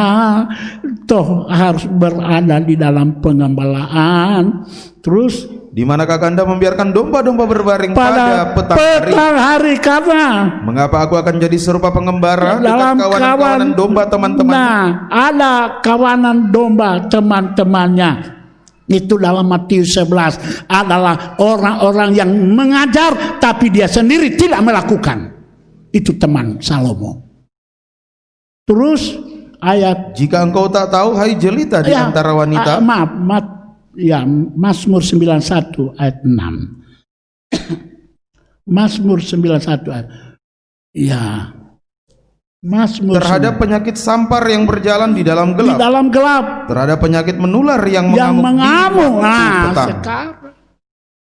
[1.10, 4.66] toh harus berada di dalam pengembalaan.
[5.02, 9.11] Terus Di manakah Kanda membiarkan domba-domba berbaring pada, pada petang hari?
[9.15, 10.23] petang hari karena
[10.68, 14.52] Mengapa aku akan jadi serupa pengembara dalam dekat kawanan-kawanan kawan domba teman-teman?
[14.52, 18.11] Nah, ada kawanan domba teman-temannya.
[18.91, 25.31] Itu dalam Matius 11 adalah orang-orang yang mengajar tapi dia sendiri tidak melakukan.
[25.95, 27.23] Itu teman Salomo.
[28.68, 29.15] Terus
[29.64, 33.45] ayat Jika engkau tak tahu, hai jelita di Ya, antara wanita, ah, maaf, maaf,
[33.96, 36.32] ya Mazmur 91 ayat 6.
[38.78, 40.08] Mazmur 91 ayat.
[40.92, 41.56] Ya.
[42.62, 47.82] Mazmur terhadap penyakit sampar yang berjalan di dalam di gelap, dalam gelap terhadap penyakit menular
[47.90, 49.14] yang yang mengamuk, di mengamuk.
[49.18, 49.90] Nah, petang.
[49.98, 50.30] sekarang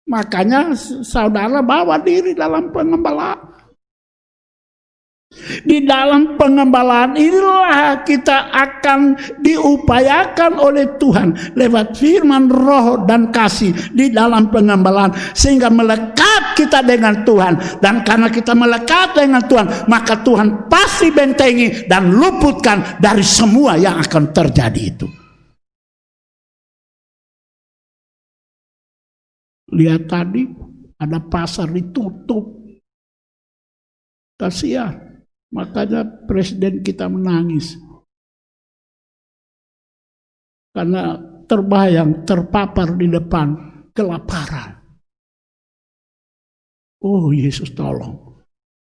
[0.06, 0.62] makanya
[1.02, 3.55] saudara bawa diri dalam pengembalaan.
[5.46, 14.10] Di dalam pengembalaan inilah kita akan diupayakan oleh Tuhan lewat firman roh dan kasih di
[14.10, 20.66] dalam pengembalaan sehingga melekat kita dengan Tuhan dan karena kita melekat dengan Tuhan maka Tuhan
[20.66, 25.08] pasti bentengi dan luputkan dari semua yang akan terjadi itu.
[29.76, 30.48] Lihat tadi
[30.98, 32.66] ada pasar ditutup.
[34.40, 35.05] Kasihan.
[35.56, 37.80] Makanya presiden kita menangis.
[40.76, 41.16] Karena
[41.48, 43.56] terbayang, terpapar di depan
[43.96, 44.76] kelaparan.
[47.00, 48.36] Oh Yesus tolong.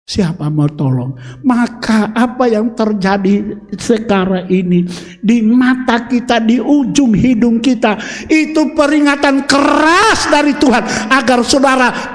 [0.05, 1.17] Siapa mau tolong?
[1.45, 4.85] Maka apa yang terjadi sekarang ini
[5.17, 7.97] di mata kita, di ujung hidung kita,
[8.29, 12.13] itu peringatan keras dari Tuhan agar saudara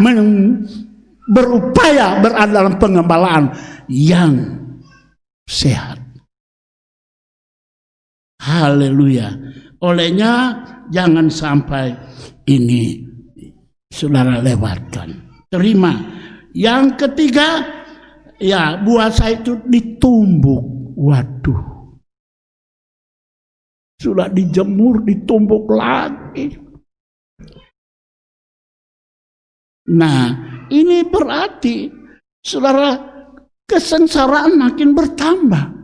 [1.31, 3.51] berupaya berada dalam pengembalaan
[3.91, 4.35] yang
[5.51, 5.99] sehat.
[8.41, 9.35] Haleluya.
[9.83, 11.93] Olehnya jangan sampai
[12.47, 13.03] ini
[13.91, 15.11] saudara lewatkan.
[15.51, 15.93] Terima.
[16.55, 17.67] Yang ketiga,
[18.39, 20.95] ya buah saya itu ditumbuk.
[20.95, 21.63] Waduh.
[24.01, 26.57] Sudah dijemur, ditumbuk lagi.
[29.91, 30.25] Nah,
[30.71, 31.91] ini berarti
[32.41, 33.10] saudara
[33.71, 35.79] kesengsaraan makin bertambah.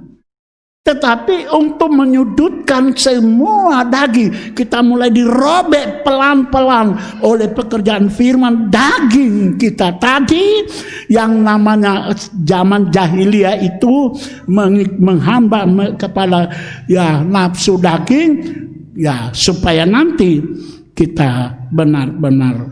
[0.87, 6.95] Tetapi untuk menyudutkan semua daging, kita mulai dirobek pelan-pelan
[7.27, 10.63] oleh pekerjaan firman daging kita tadi
[11.11, 12.15] yang namanya
[12.47, 14.15] zaman jahiliyah itu
[14.47, 16.55] meng- menghamba me- kepada
[16.87, 18.47] ya nafsu daging
[18.95, 20.39] ya supaya nanti
[20.95, 22.71] kita benar-benar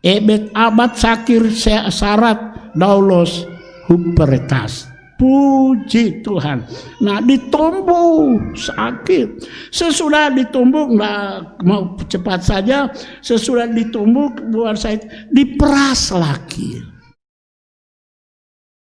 [0.00, 3.59] ebet abad sakir syarat daulos
[3.90, 4.86] huperetas
[5.20, 6.64] Puji Tuhan.
[7.04, 9.44] Nah ditumbuh sakit.
[9.68, 12.88] Sesudah ditumbuk nggak mau cepat saja.
[13.20, 14.96] Sesudah ditumbuk buat saya
[15.28, 16.80] diperas lagi.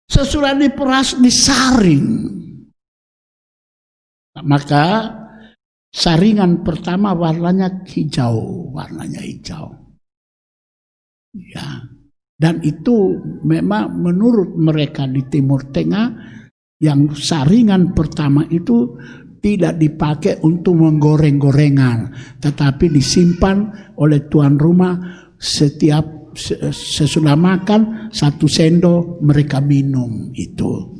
[0.04, 2.28] Sesudah diperas disaring.
[4.44, 5.16] Maka
[5.88, 9.72] saringan pertama warnanya hijau, warnanya hijau.
[11.32, 11.88] Ya,
[12.38, 16.06] dan itu memang menurut mereka di Timur Tengah
[16.78, 18.94] yang saringan pertama itu
[19.42, 24.98] tidak dipakai untuk menggoreng-gorengan, tetapi disimpan oleh tuan rumah
[25.34, 30.94] setiap se- sesudah makan satu sendok mereka minum itu.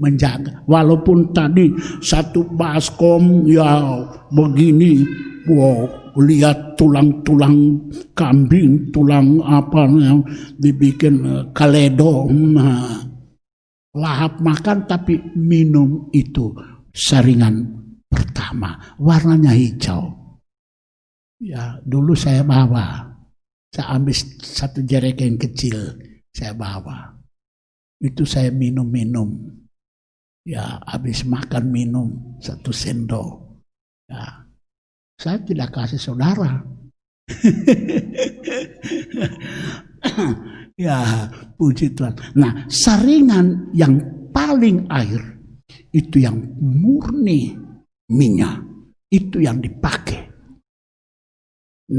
[0.00, 0.64] Menjaga.
[0.64, 1.70] Walaupun tadi
[2.00, 4.00] satu baskom ya
[4.32, 5.04] begini
[5.48, 5.86] wow
[6.18, 10.20] lihat tulang-tulang kambing tulang apa yang
[10.58, 13.00] dibikin eh, kaledo nah,
[13.94, 16.54] lahap makan tapi minum itu
[16.94, 20.18] saringan pertama warnanya hijau.
[21.40, 23.08] Ya dulu saya bawa.
[23.70, 25.78] Saya ambil satu jerigen kecil
[26.34, 27.14] saya bawa.
[28.02, 29.56] Itu saya minum-minum.
[30.44, 32.08] Ya habis makan minum
[32.42, 33.62] satu sendok.
[34.10, 34.49] Ya
[35.20, 36.64] saya tidak kasih saudara.
[40.80, 41.28] Ya
[41.60, 42.16] puji Tuhan.
[42.40, 44.00] Nah saringan yang
[44.32, 45.20] paling air
[45.92, 47.52] itu yang murni
[48.08, 48.64] minyak.
[49.12, 50.24] Itu yang dipakai.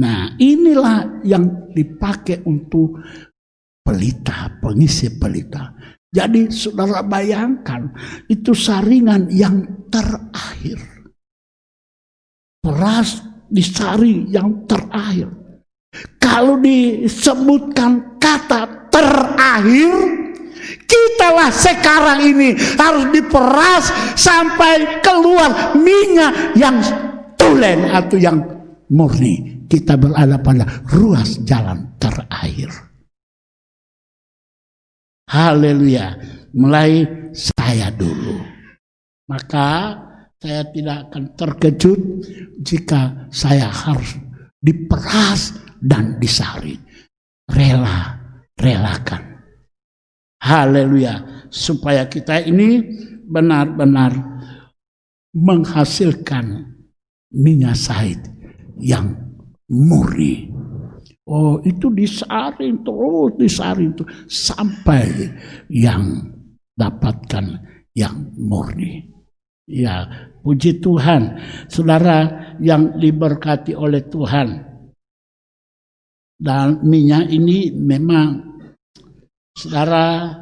[0.02, 2.98] Nah inilah yang dipakai untuk
[3.86, 5.78] pelita pengisi pelita.
[6.10, 7.86] Jadi saudara bayangkan
[8.34, 10.91] itu saringan yang terakhir.
[12.62, 15.34] Beras disari yang terakhir.
[16.22, 19.92] Kalau disebutkan kata terakhir,
[20.86, 26.78] kitalah sekarang ini harus diperas sampai keluar minyak yang
[27.36, 28.38] tulen atau yang
[28.94, 29.66] murni.
[29.66, 32.70] Kita berada pada ruas jalan terakhir.
[35.32, 36.20] Haleluya.
[36.52, 38.36] Mulai saya dulu.
[39.32, 39.96] Maka
[40.42, 42.02] saya tidak akan terkejut
[42.66, 44.18] jika saya harus
[44.58, 46.82] diperas dan disalin.
[47.46, 48.18] Rela,
[48.58, 49.22] relakan.
[50.42, 51.46] Haleluya.
[51.54, 52.82] Supaya kita ini
[53.30, 54.18] benar-benar
[55.38, 56.74] menghasilkan
[57.38, 58.18] minyak sait
[58.82, 59.14] yang
[59.70, 60.50] murni.
[61.30, 65.06] Oh, itu disaring terus, disaring terus sampai
[65.70, 66.34] yang
[66.74, 67.62] dapatkan
[67.94, 69.21] yang murni.
[69.72, 70.04] Ya,
[70.44, 71.40] puji Tuhan,
[71.72, 74.68] saudara yang diberkati oleh Tuhan.
[76.42, 78.60] Dan minyak ini memang
[79.56, 80.36] saudara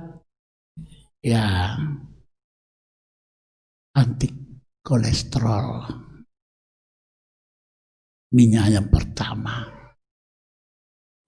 [1.21, 1.75] ya
[3.93, 4.27] anti
[4.81, 5.67] kolesterol.
[8.33, 9.67] Minyak yang pertama.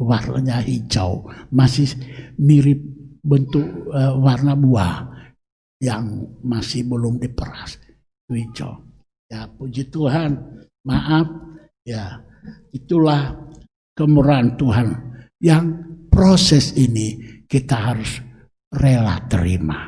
[0.01, 1.93] Warnanya hijau, masih
[2.41, 2.81] mirip
[3.21, 5.05] bentuk eh, warna buah
[5.77, 7.77] yang masih belum diperas.
[8.35, 8.73] Hijau.
[9.31, 10.35] Ya, puji Tuhan.
[10.87, 11.27] Maaf,
[11.85, 12.19] ya.
[12.73, 13.37] Itulah
[13.93, 14.87] kemurahan Tuhan
[15.41, 15.65] yang
[16.09, 18.17] proses ini kita harus
[18.73, 19.87] rela terima.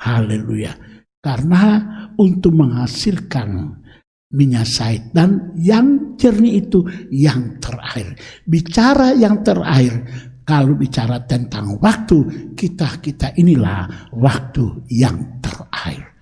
[0.00, 0.72] Haleluya.
[1.20, 1.64] Karena
[2.16, 3.76] untuk menghasilkan
[4.30, 8.16] minyak sait dan yang jernih itu yang terakhir.
[8.46, 10.06] Bicara yang terakhir,
[10.46, 16.19] kalau bicara tentang waktu, kita kita inilah waktu yang terakhir.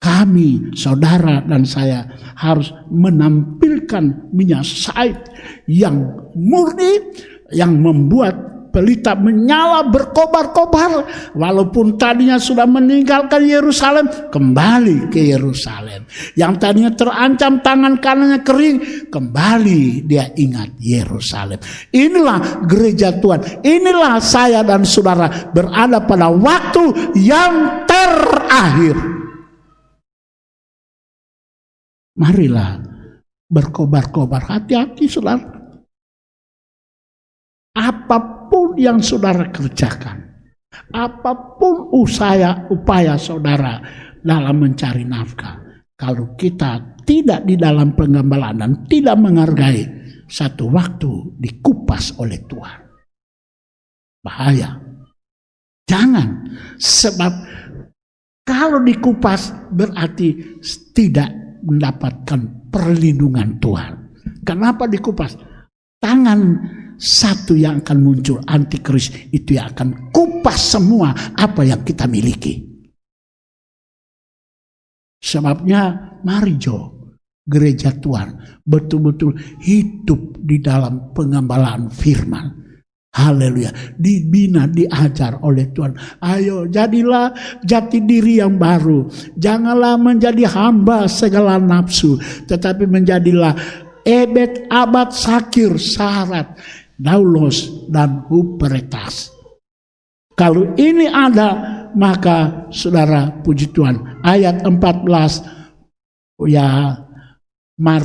[0.00, 2.08] Kami, saudara dan saya
[2.40, 5.28] harus menampilkan minyak sait
[5.68, 7.20] yang murni,
[7.52, 8.32] yang membuat
[8.72, 11.04] pelita menyala berkobar-kobar.
[11.36, 16.08] Walaupun tadinya sudah meninggalkan Yerusalem kembali ke Yerusalem.
[16.32, 21.60] Yang tadinya terancam tangan kanannya kering kembali dia ingat Yerusalem.
[21.92, 23.60] Inilah gereja Tuhan.
[23.60, 29.19] Inilah saya dan saudara berada pada waktu yang terakhir
[32.20, 32.84] marilah
[33.48, 35.60] berkobar-kobar hati-hati saudara
[37.80, 40.18] apa pun yang saudara kerjakan,
[40.90, 43.78] apa pun usaha upaya saudara
[44.20, 45.56] dalam mencari nafkah,
[45.94, 49.86] kalau kita tidak di dalam penggembalaan dan tidak menghargai
[50.26, 52.80] satu waktu dikupas oleh Tuhan.
[54.20, 54.76] Bahaya.
[55.88, 57.32] Jangan sebab
[58.46, 60.60] kalau dikupas berarti
[60.94, 63.92] tidak mendapatkan perlindungan Tuhan.
[64.44, 65.36] Kenapa dikupas?
[66.00, 66.40] Tangan
[67.00, 72.60] satu yang akan muncul antikris itu yang akan kupas semua apa yang kita miliki.
[75.20, 77.08] Sebabnya mari Jo,
[77.44, 82.59] gereja Tuhan betul-betul hidup di dalam pengembalaan firman.
[83.10, 83.74] Haleluya.
[83.98, 85.98] Dibina, diajar oleh Tuhan.
[86.22, 87.34] Ayo jadilah
[87.66, 89.10] jati diri yang baru.
[89.34, 92.22] Janganlah menjadi hamba segala nafsu.
[92.46, 93.54] Tetapi menjadilah
[94.06, 96.54] ebet abad sakir syarat
[96.94, 99.34] daulos dan huperetas.
[100.38, 101.50] Kalau ini ada,
[101.98, 104.22] maka saudara puji Tuhan.
[104.22, 105.42] Ayat 14,
[106.46, 106.94] ya
[107.80, 108.02] Mar,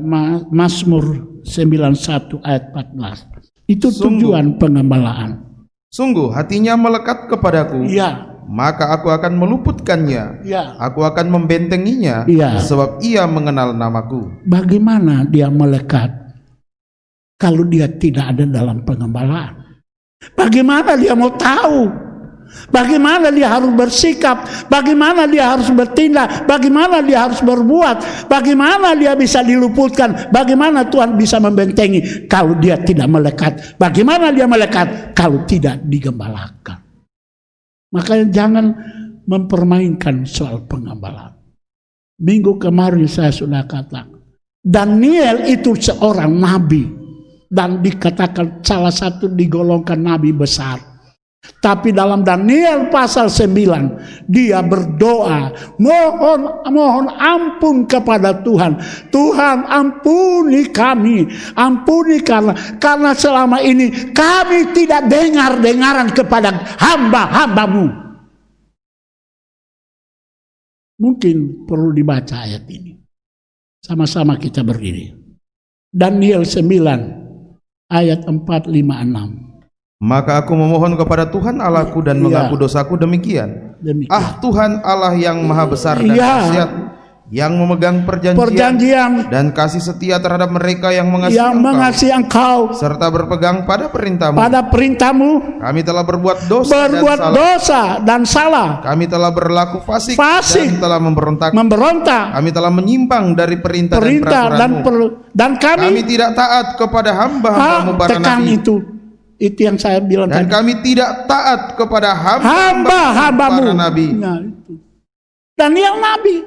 [0.00, 3.37] Ma, Mazmur 91 ayat 14.
[3.68, 4.58] Itu tujuan Sungguh.
[4.58, 5.30] pengembalaan.
[5.92, 7.84] Sungguh hatinya melekat kepadaku.
[7.88, 8.24] Ya.
[8.48, 10.40] Maka aku akan meluputkannya.
[10.48, 10.72] Ya.
[10.80, 12.24] Aku akan membentenginya.
[12.24, 12.56] Ya.
[12.64, 14.32] Sebab ia mengenal namaku.
[14.48, 16.28] Bagaimana dia melekat?
[17.38, 19.54] kalau dia tidak ada dalam pengembalaan.
[20.34, 21.86] Bagaimana dia mau tahu?
[22.72, 24.44] Bagaimana dia harus bersikap?
[24.72, 26.48] Bagaimana dia harus bertindak?
[26.48, 28.26] Bagaimana dia harus berbuat?
[28.26, 30.32] Bagaimana dia bisa diluputkan?
[30.32, 33.76] Bagaimana Tuhan bisa membentengi kalau dia tidak melekat?
[33.76, 36.80] Bagaimana dia melekat kalau tidak digembalakan?
[37.92, 38.66] Makanya jangan
[39.28, 41.36] mempermainkan soal pengembalaan.
[42.18, 44.18] Minggu kemarin saya sudah katakan,
[44.58, 46.84] Daniel itu seorang nabi
[47.48, 50.97] dan dikatakan salah satu digolongkan nabi besar.
[51.38, 58.78] Tapi dalam Daniel pasal 9 dia berdoa mohon mohon ampun kepada Tuhan.
[59.10, 67.86] Tuhan ampuni kami, ampuni karena karena selama ini kami tidak dengar-dengaran kepada hamba-hambamu.
[70.98, 72.98] Mungkin perlu dibaca ayat ini.
[73.78, 75.14] Sama-sama kita berdiri.
[75.94, 79.47] Daniel 9 ayat 4, 5, 6.
[79.98, 82.30] Maka aku memohon kepada Tuhan Allahku dan iya.
[82.30, 83.74] mengaku dosaku demikian.
[83.82, 84.14] demikian.
[84.14, 86.46] Ah Tuhan Allah yang maha besar dan iya.
[86.46, 86.70] khasiat
[87.34, 92.58] yang memegang perjanjian, perjanjian dan kasih setia terhadap mereka yang mengasihi yang engkau, mengasihi engkau
[92.72, 94.38] serta berpegang pada perintahmu.
[94.38, 97.34] pada perintahmu Kami telah berbuat dosa berbuat dan salah.
[97.36, 100.78] dosa dan salah Kami telah berlaku fasik, Fasik.
[100.78, 101.50] dan telah memberontak.
[101.52, 104.86] memberontak Kami telah menyimpang dari perintah, perintah dan dan peraturanmu.
[104.86, 108.56] per- dan kami, Kami tidak taat kepada ah, hamba-hambamu para tekan nabi.
[108.62, 108.76] itu
[109.38, 110.50] itu yang saya bilang Dan tadi.
[110.50, 113.62] kami tidak taat kepada hamba-hambamu.
[113.62, 114.06] para nabi.
[114.10, 114.74] Nah, itu.
[115.54, 116.42] Daniel nabi.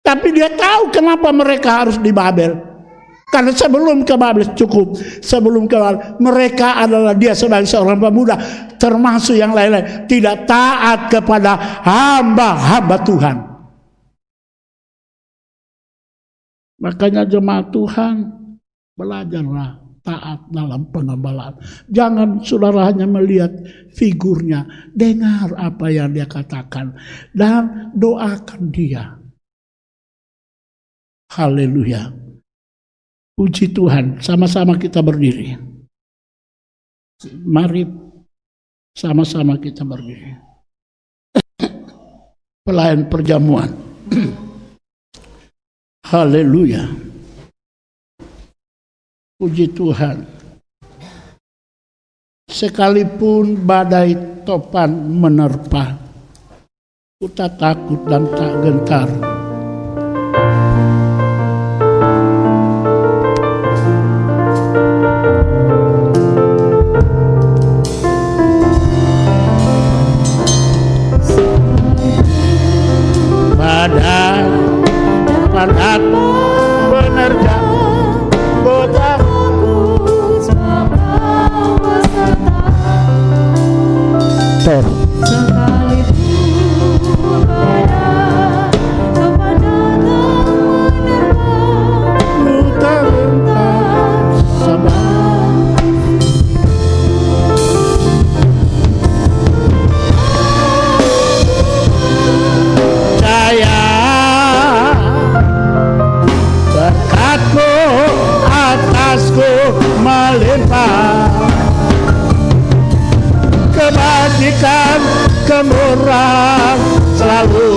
[0.00, 2.56] Tapi dia tahu kenapa mereka harus di Babel.
[3.28, 4.96] Karena sebelum ke Babel cukup.
[5.20, 8.38] Sebelum ke Babel mereka adalah dia sebagai seorang pemuda.
[8.80, 10.08] Termasuk yang lain-lain.
[10.08, 13.36] Tidak taat kepada hamba-hamba Tuhan.
[16.76, 18.30] Makanya jemaat Tuhan
[18.94, 21.58] belajarlah taat dalam pengembalaan.
[21.90, 23.50] Jangan saudara hanya melihat
[23.90, 24.62] figurnya,
[24.94, 26.94] dengar apa yang dia katakan
[27.34, 29.18] dan doakan dia.
[31.34, 32.14] Haleluya.
[33.36, 35.58] Puji Tuhan, sama-sama kita berdiri.
[37.44, 37.84] Mari
[38.96, 40.32] sama-sama kita berdiri.
[42.64, 43.68] Pelayan perjamuan.
[46.10, 46.86] Haleluya.
[49.36, 50.24] Puji Tuhan.
[52.48, 54.16] Sekalipun badai
[54.48, 55.92] topan menerpa,
[57.20, 59.35] ku tak takut dan tak gentar.
[115.86, 116.78] Kemurahan
[117.14, 117.70] selalu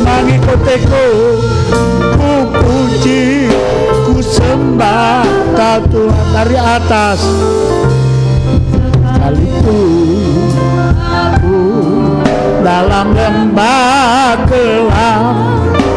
[0.00, 1.08] mengikutiku.
[2.16, 3.52] Ku puji
[4.08, 7.20] ku sembah kau Tuhan dari atas.
[9.04, 10.48] Sekalipun
[12.64, 15.36] dalam lembah gelap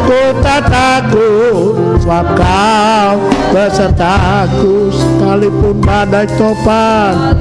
[0.04, 3.16] ku tak takut sebab kau
[3.56, 4.92] besertaku.
[4.92, 7.40] Sekalipun badai topan.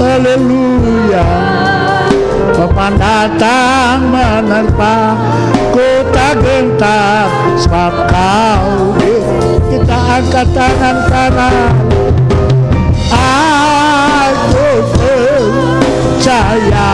[0.00, 1.71] Haleluya
[2.56, 5.16] topan datang menerpa
[5.72, 8.92] ku tak gentar sebab kau
[9.72, 11.74] kita angkat tangan kanan.
[13.12, 14.68] Aku
[16.20, 16.92] percaya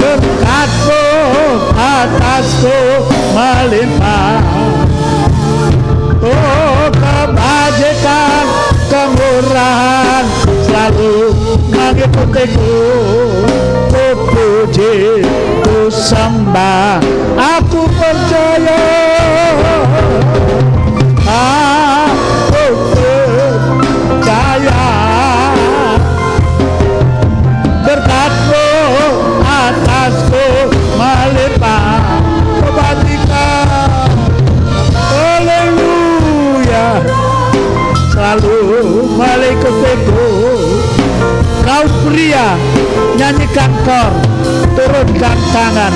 [0.00, 1.04] berkatmu
[1.76, 2.78] atasku
[3.32, 4.63] melimpah
[12.14, 13.44] mengikutiku
[13.92, 15.22] Ku puji,
[42.04, 42.56] pria
[43.16, 44.12] nyanyikan kor
[44.76, 45.92] turunkan tangan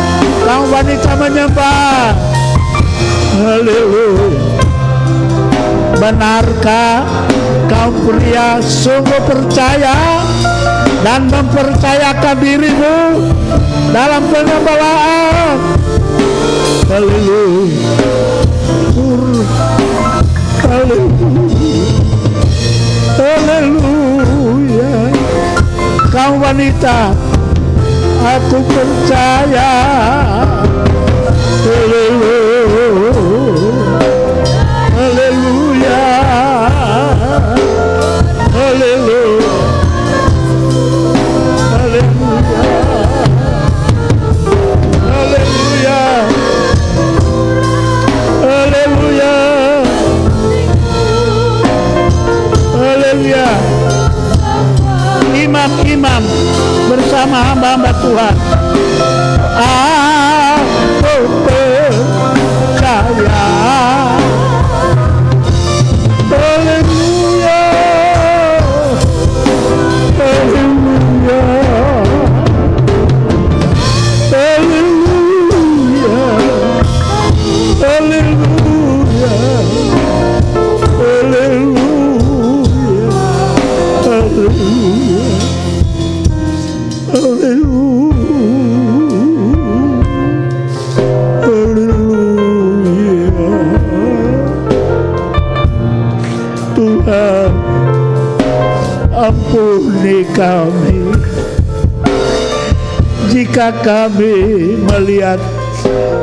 [0.48, 2.16] kau wanita menyembah
[3.38, 4.28] Haleluya
[5.98, 7.02] Benarkah
[7.66, 10.22] kau pria sungguh percaya
[11.02, 12.98] dan mempercayakan dirimu
[13.90, 15.58] dalam pengembalaan?
[16.86, 17.82] Haleluya.
[20.62, 21.56] Haleluya.
[23.18, 24.07] Haleluya.
[26.18, 27.14] Kau wanita,
[28.18, 29.70] aku percaya.
[31.62, 33.14] Haleluya.
[34.98, 36.02] Haleluya.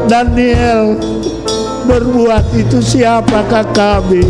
[0.05, 1.01] Daniel
[1.89, 4.21] berbuat itu siapakah kami?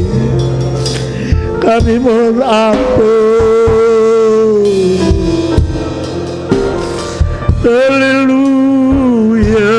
[1.60, 3.36] Kami mohon ampun.
[7.66, 9.74] Haleluya.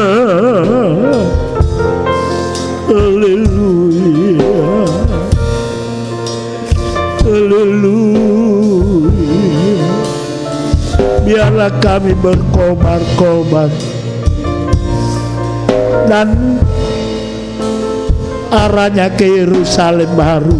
[2.92, 4.52] Haleluya.
[7.24, 8.44] Haleluya.
[11.24, 13.72] Biarlah kami berkobar-kobar
[16.06, 16.58] Dan
[18.50, 20.58] arahnya ke Yerusalem baru.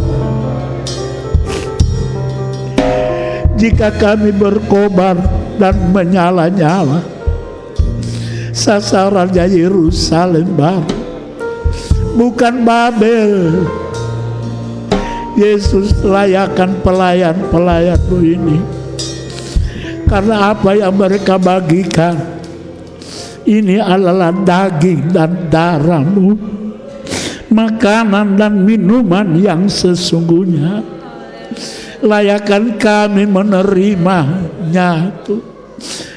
[3.57, 5.17] Jika kami berkobar
[5.57, 7.17] dan menyala-nyala
[8.57, 10.97] Sasarannya Yerusalem baru.
[12.17, 13.53] Bukan Babel.
[15.37, 18.59] Yesus layakan pelayan-pelayanmu ini.
[20.09, 22.36] Karena apa yang mereka bagikan
[23.47, 26.57] Ini adalah daging dan darahmu
[27.47, 30.83] Makanan dan minuman yang sesungguhnya.
[32.03, 35.41] Layakan kami menerimanya Tuh.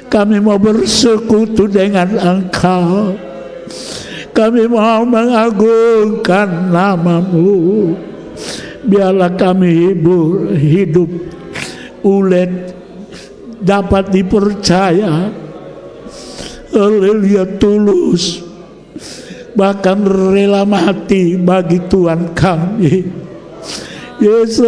[0.09, 3.13] Kami mau bersekutu dengan engkau.
[4.33, 7.93] Kami mau mengagungkan namamu.
[8.89, 11.07] Biarlah kami hibur, hidup
[12.01, 12.73] ulet
[13.61, 15.29] dapat dipercaya
[16.69, 18.45] Haleluya tulus.
[19.57, 23.09] Bahkan rela mati bagi Tuhan kami.
[24.19, 24.61] Yesus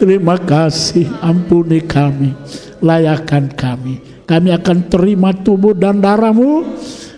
[0.00, 1.06] Terima kasih.
[1.22, 2.34] Ampuni kami.
[2.82, 4.00] Layakan kami.
[4.24, 6.64] Kami akan terima tubuh dan darahmu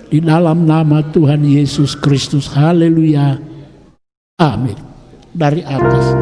[0.07, 2.47] Di dalam nama Tuhan Yesus Kristus.
[2.51, 3.43] Haleluya.
[4.39, 4.79] Amin.
[5.35, 6.15] Dari atas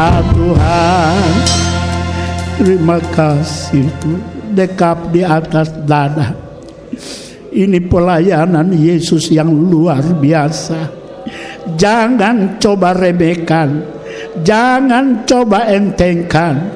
[0.00, 1.32] tak Tuhan
[2.56, 3.84] Terima kasih
[4.50, 6.34] Dekap di atas dada.
[7.54, 10.90] Ini pelayanan Yesus yang luar biasa.
[11.78, 13.78] Jangan coba remehkan
[14.42, 16.66] Jangan coba entengkan.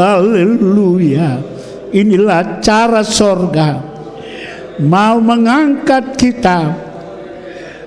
[0.00, 1.36] Haleluya.
[1.92, 3.76] Inilah cara sorga.
[4.80, 6.72] Mau mengangkat kita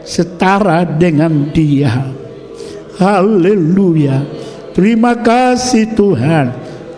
[0.06, 2.23] Setara dengan dia
[2.98, 4.22] Haleluya.
[4.74, 6.46] Terima kasih Tuhan.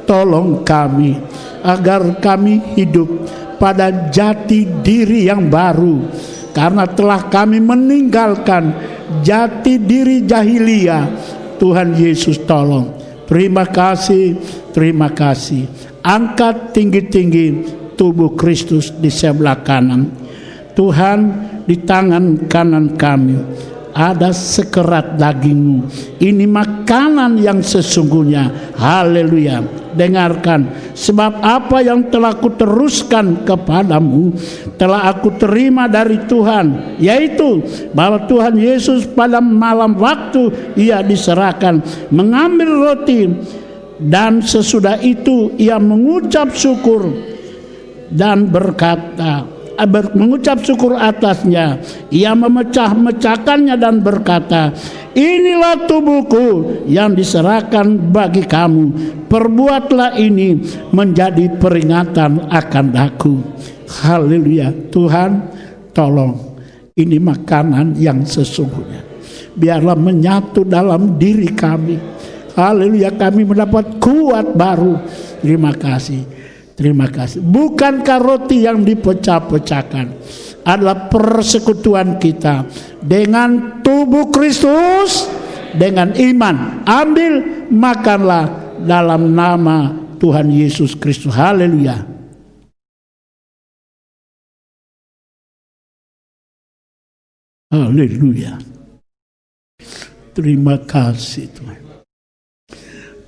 [0.05, 1.17] Tolong kami
[1.65, 3.09] Agar kami hidup
[3.57, 6.05] pada jati diri yang baru.
[6.53, 8.69] Karena telah kami meninggalkan
[9.25, 11.05] jati diri jahiliyah.
[11.57, 12.93] Tuhan Yesus tolong.
[13.25, 14.37] Terima kasih,
[14.77, 15.65] terima kasih.
[16.05, 17.47] Angkat tinggi-tinggi
[17.97, 20.13] tubuh Kristus di sebelah kanan.
[20.77, 21.19] Tuhan
[21.65, 23.37] di tangan kanan kami
[23.95, 25.87] ada sekerat dagingmu.
[26.19, 28.75] Ini makanan yang sesungguhnya.
[28.75, 29.63] Haleluya.
[29.95, 30.91] Dengarkan.
[30.91, 34.35] Sebab apa yang telah kuteruskan kepadamu.
[34.75, 36.99] Telah aku terima dari Tuhan.
[36.99, 37.63] Yaitu
[37.95, 41.79] bahwa Tuhan Yesus pada malam waktu ia diserahkan.
[42.11, 43.31] Mengambil roti.
[43.95, 47.15] Dan sesudah itu ia mengucap syukur.
[48.11, 49.54] Dan berkata
[50.15, 51.79] mengucap syukur atasnya.
[52.11, 54.71] Ia memecah-mecahkannya dan berkata,
[55.15, 58.91] Inilah tubuhku yang diserahkan bagi kamu.
[59.31, 60.59] Perbuatlah ini
[60.91, 63.35] menjadi peringatan akan aku.
[64.03, 64.75] Haleluya.
[64.91, 65.39] Tuhan
[65.95, 66.59] tolong.
[66.95, 69.03] Ini makanan yang sesungguhnya.
[69.55, 71.95] Biarlah menyatu dalam diri kami.
[72.55, 74.99] Haleluya kami mendapat kuat baru.
[75.39, 76.34] Terima kasih.
[76.75, 77.39] Terima kasih.
[77.39, 80.05] Bukankah roti yang dipecah-pecahkan
[80.67, 82.67] adalah persekutuan kita
[82.99, 85.23] dengan tubuh Kristus
[85.71, 86.83] dengan iman.
[86.83, 91.31] Ambil, makanlah dalam nama Tuhan Yesus Kristus.
[91.31, 92.03] Haleluya.
[97.71, 98.59] Haleluya.
[100.35, 101.83] Terima kasih Tuhan.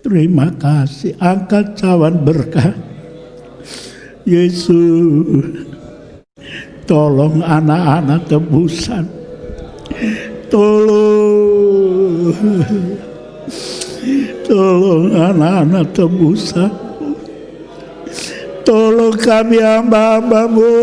[0.04, 1.16] Terima kasih.
[1.16, 2.97] Angkat cawan berkat.
[4.28, 5.64] Yesus.
[6.84, 9.08] Tolong anak-anak tebusan.
[10.52, 12.36] Tolong.
[14.44, 16.68] Tolong anak-anak tebusan.
[18.68, 20.76] Tolong kami hamba-hambamu.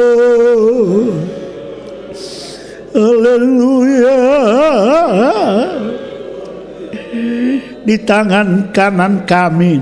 [2.97, 4.21] Haleluya.
[7.85, 9.77] Di tangan kanan kami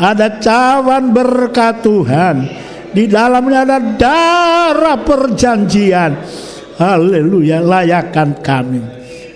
[0.00, 2.65] ada cawan berkat Tuhan
[2.96, 6.16] di dalamnya ada darah perjanjian.
[6.80, 8.80] Haleluya, layakan kami.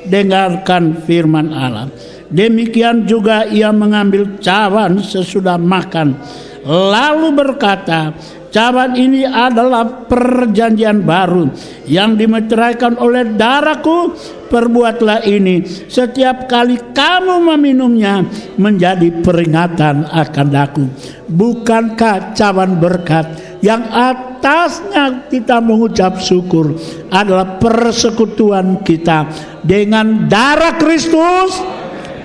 [0.08, 1.92] Dengarkan firman Allah.
[2.32, 6.16] Demikian juga ia mengambil cawan sesudah makan.
[6.64, 8.16] Lalu berkata,
[8.50, 11.54] Cawan ini adalah perjanjian baru
[11.86, 14.18] yang dimeteraikan oleh darahku.
[14.50, 18.26] Perbuatlah ini setiap kali kamu meminumnya
[18.58, 20.84] menjadi peringatan akan aku.
[21.30, 23.30] Bukankah cawan berkat
[23.62, 26.74] yang atasnya kita mengucap syukur
[27.14, 29.30] adalah persekutuan kita
[29.62, 31.54] dengan darah Kristus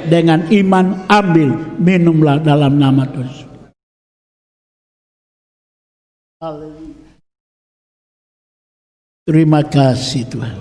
[0.10, 3.45] dengan iman ambil minumlah dalam nama Tuhan.
[9.26, 10.54] Terima kasih Tuhan.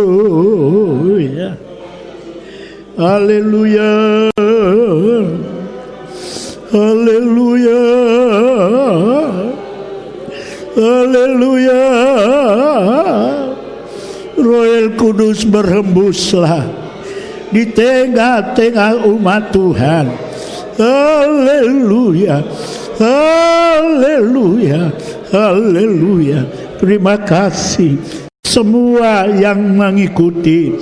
[2.93, 3.93] Haleluya.
[6.69, 7.81] Haleluya.
[10.77, 11.83] Haleluya.
[14.37, 16.78] Royal Kudus berhembuslah
[17.49, 20.05] di tengah-tengah umat Tuhan.
[20.77, 22.45] Haleluya.
[22.97, 24.93] Haleluya.
[25.29, 26.39] Haleluya.
[26.79, 27.99] Terima kasih
[28.45, 30.73] semua yang mengikuti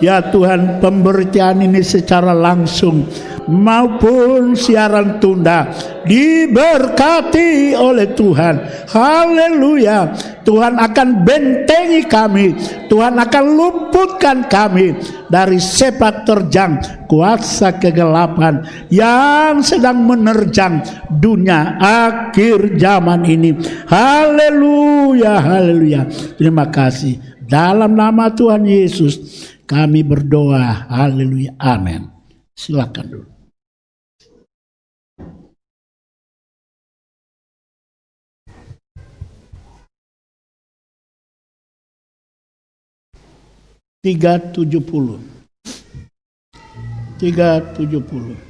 [0.00, 3.04] Ya Tuhan pemberitaan ini secara langsung
[3.50, 5.68] maupun siaran tunda
[6.08, 8.86] diberkati oleh Tuhan.
[8.88, 10.14] Haleluya.
[10.40, 12.56] Tuhan akan bentengi kami.
[12.88, 14.96] Tuhan akan luputkan kami
[15.28, 20.80] dari sepak terjang kuasa kegelapan yang sedang menerjang
[21.12, 23.52] dunia akhir zaman ini.
[23.84, 26.08] Haleluya, haleluya.
[26.40, 27.20] Terima kasih.
[27.50, 29.18] Dalam nama Tuhan Yesus
[29.70, 30.90] kami berdoa.
[30.90, 31.54] Haleluya.
[31.62, 32.10] Amin.
[32.58, 33.30] Silakan dulu.
[44.00, 45.20] Tiga tujuh puluh.
[47.20, 48.49] Tiga tujuh puluh.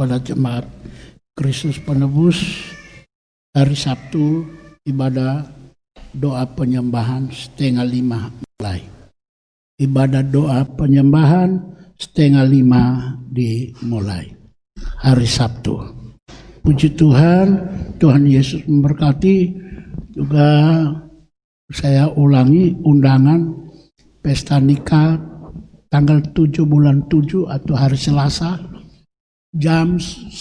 [0.00, 0.64] Kepada jemaat.
[1.36, 2.40] Kristus penebus.
[3.52, 4.48] Hari Sabtu
[4.88, 5.44] ibadah
[6.16, 8.80] doa penyembahan setengah lima mulai.
[9.76, 11.60] Ibadah doa penyembahan
[12.00, 14.32] setengah lima dimulai.
[15.04, 15.76] Hari Sabtu.
[16.64, 17.60] Puji Tuhan
[18.00, 19.68] Tuhan Yesus memberkati.
[20.16, 20.48] Juga
[21.68, 23.52] saya ulangi undangan
[24.24, 25.20] pesta nikah
[25.92, 28.69] tanggal 7 bulan 7 atau hari Selasa
[29.54, 30.32] jam 10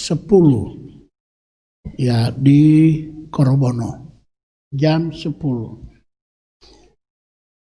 [1.98, 2.62] ya di
[3.30, 4.10] Korobono.
[4.70, 5.90] Jam 10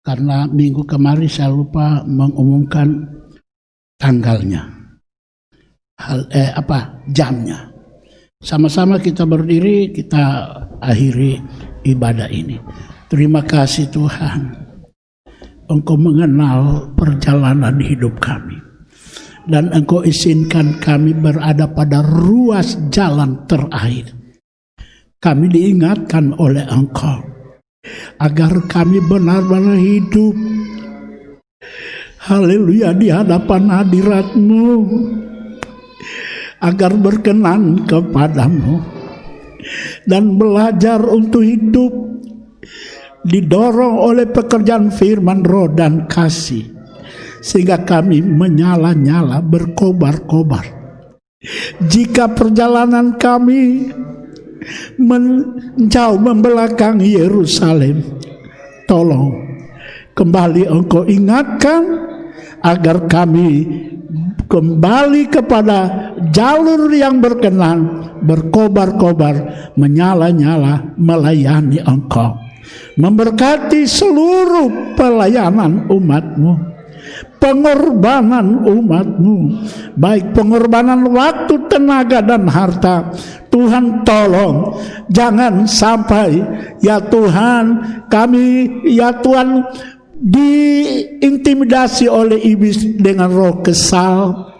[0.03, 3.07] karena minggu kemarin saya lupa mengumumkan
[3.95, 4.67] tanggalnya.
[5.95, 7.71] Hal eh apa jamnya.
[8.43, 10.23] Sama-sama kita berdiri kita
[10.83, 11.39] akhiri
[11.87, 12.59] ibadah ini.
[13.07, 14.41] Terima kasih Tuhan.
[15.71, 18.59] Engkau mengenal perjalanan hidup kami.
[19.43, 24.15] Dan Engkau izinkan kami berada pada ruas jalan terakhir.
[25.19, 27.19] Kami diingatkan oleh Engkau.
[28.23, 30.35] Agar kami benar-benar hidup.
[32.23, 34.67] Haleluya di hadapan hadiratmu.
[36.63, 38.79] Agar berkenan kepadamu.
[40.07, 41.91] Dan belajar untuk hidup
[43.27, 46.72] didorong oleh pekerjaan firman roh dan kasih
[47.43, 50.63] sehingga kami menyala-nyala berkobar-kobar.
[51.83, 53.91] Jika perjalanan kami
[54.95, 57.99] menjauh membelakangi Yerusalem
[58.87, 59.59] tolong
[60.15, 61.83] kembali engkau ingatkan
[62.63, 63.67] agar kami
[64.47, 65.79] kembali kepada
[66.31, 69.35] jalur yang berkenan berkobar-kobar
[69.75, 72.39] menyala-nyala melayani engkau.
[72.95, 76.72] Memberkati seluruh pelayanan umatmu
[77.43, 79.67] pengorbanan umatmu.
[79.99, 83.11] Baik pengorbanan waktu tenaga dan harta.
[83.51, 84.79] Tuhan tolong
[85.11, 86.39] jangan sampai
[86.79, 89.67] ya Tuhan kami ya Tuhan
[90.23, 94.55] diintimidasi oleh iblis dengan roh kesal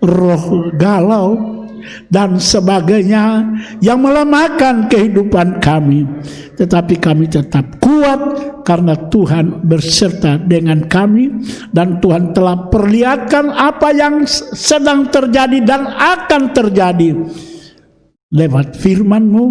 [0.00, 1.57] roh galau
[2.08, 3.44] dan sebagainya
[3.82, 6.04] yang melemahkan kehidupan kami.
[6.58, 8.20] Tetapi kami tetap kuat
[8.66, 11.30] karena Tuhan berserta dengan kami
[11.70, 17.14] dan Tuhan telah perlihatkan apa yang sedang terjadi dan akan terjadi.
[18.28, 19.46] Lewat firman-Mu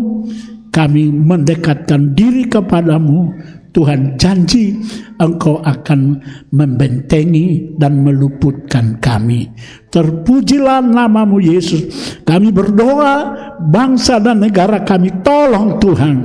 [0.70, 3.34] kami mendekatkan diri kepadamu
[3.72, 4.78] Tuhan janji
[5.22, 6.22] engkau akan
[6.54, 9.50] membentengi dan meluputkan kami.
[9.92, 12.18] Terpujilah namamu Yesus.
[12.24, 13.16] Kami berdoa
[13.62, 16.16] bangsa dan negara kami tolong Tuhan.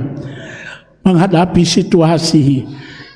[1.03, 2.63] Menghadapi situasi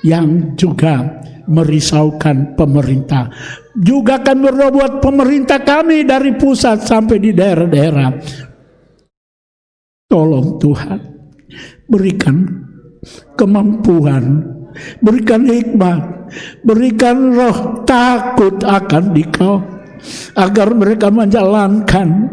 [0.03, 3.31] yang juga merisaukan pemerintah.
[3.73, 8.09] Juga akan berdoa buat pemerintah kami dari pusat sampai di daerah-daerah.
[10.07, 10.99] Tolong Tuhan,
[11.87, 12.66] berikan
[13.37, 14.43] kemampuan,
[15.01, 16.31] berikan hikmat,
[16.63, 19.63] berikan roh takut akan dikau
[20.37, 22.29] agar mereka menjalankan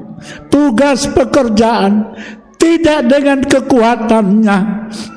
[0.53, 2.13] tugas pekerjaan
[2.61, 4.59] tidak dengan kekuatannya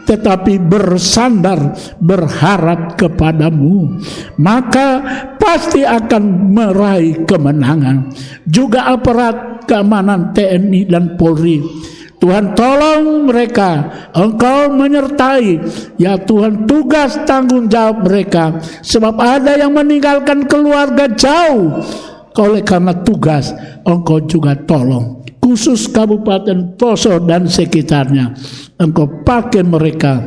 [0.03, 3.99] tetapi bersandar berharap kepadamu.
[4.39, 5.03] Maka
[5.39, 8.11] pasti akan meraih kemenangan.
[8.47, 11.59] Juga aparat keamanan TNI dan Polri
[12.17, 15.61] Tuhan tolong mereka, Engkau menyertai,
[16.01, 21.77] ya Tuhan tugas tanggung jawab mereka, sebab ada yang meninggalkan keluarga jauh,
[22.33, 23.53] oleh karena tugas
[23.85, 28.33] Engkau juga tolong, khusus Kabupaten Poso dan sekitarnya,
[28.81, 30.17] Engkau pakai mereka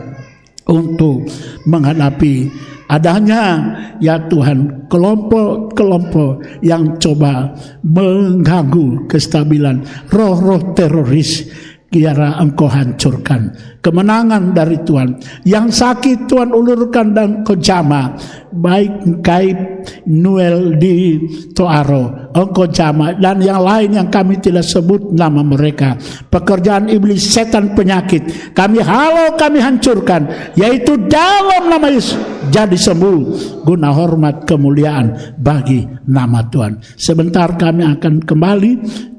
[0.71, 1.27] untuk
[1.67, 2.71] menghadapi.
[2.91, 3.71] Adanya
[4.03, 7.55] ya Tuhan kelompok-kelompok yang coba
[7.87, 11.47] mengganggu kestabilan roh-roh teroris
[11.91, 13.51] biarlah engkau hancurkan.
[13.83, 15.19] Kemenangan dari Tuhan.
[15.43, 18.15] Yang sakit Tuhan ulurkan dan kau jama.
[18.55, 19.59] Baik Kaib
[20.07, 21.19] Noel di
[21.51, 22.31] Toaro.
[22.31, 23.11] Engkau jama.
[23.19, 25.99] Dan yang lain yang kami tidak sebut nama mereka.
[26.31, 28.55] Pekerjaan iblis setan penyakit.
[28.55, 30.55] Kami halau kami hancurkan.
[30.55, 33.19] Yaitu dalam nama Yesus jadi sembuh.
[33.63, 36.83] Guna hormat kemuliaan bagi nama Tuhan.
[36.99, 38.73] Sebentar kami akan kembali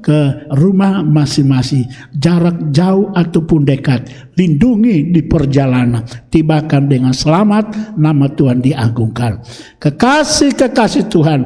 [0.04, 1.88] ke rumah masing-masing.
[2.12, 4.32] Jarak jauh ataupun dekat.
[4.36, 6.04] Lindungi di perjalanan.
[6.28, 9.40] Tibakan dengan selamat nama Tuhan diagungkan.
[9.80, 11.40] Kekasih-kekasih Tuhan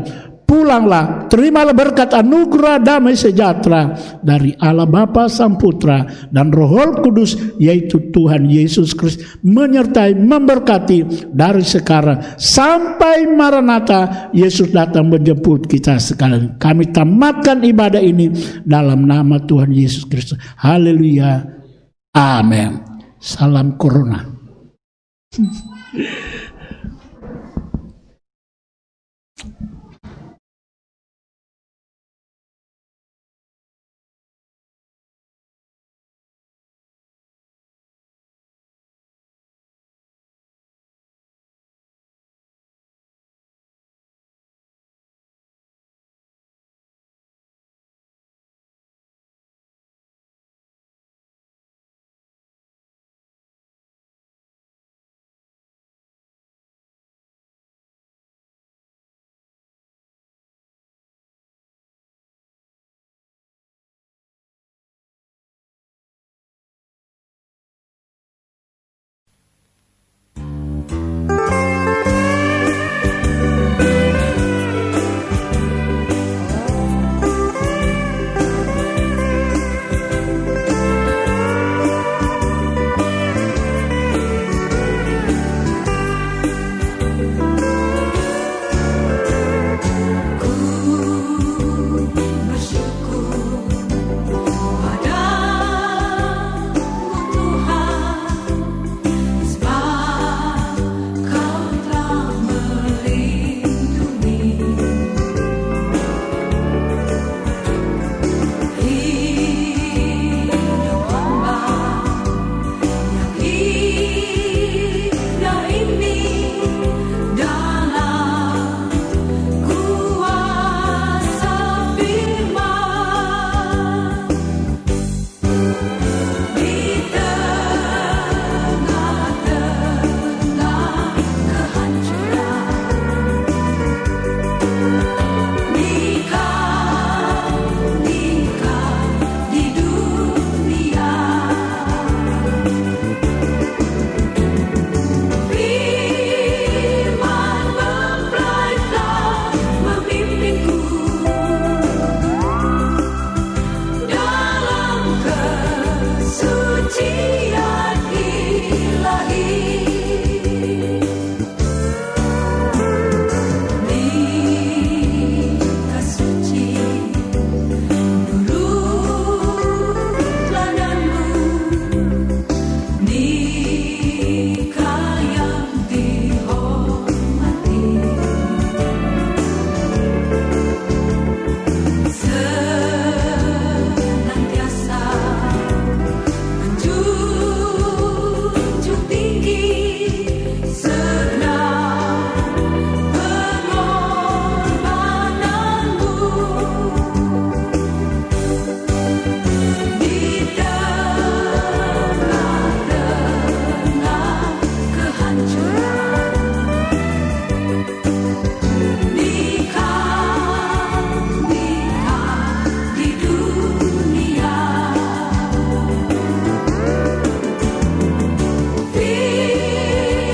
[0.47, 3.92] pulanglah terimalah berkat anugerah damai sejahtera
[4.23, 11.66] dari Allah Bapa Sang Putra dan Roh Kudus yaitu Tuhan Yesus Kristus menyertai memberkati dari
[11.66, 14.31] sekarang sampai Maranatha.
[14.31, 16.57] Yesus datang menjemput kita sekalian.
[16.57, 18.31] Kami tamatkan ibadah ini
[18.62, 20.39] dalam nama Tuhan Yesus Kristus.
[20.62, 21.42] Haleluya.
[22.15, 22.81] Amin.
[23.18, 24.23] Salam corona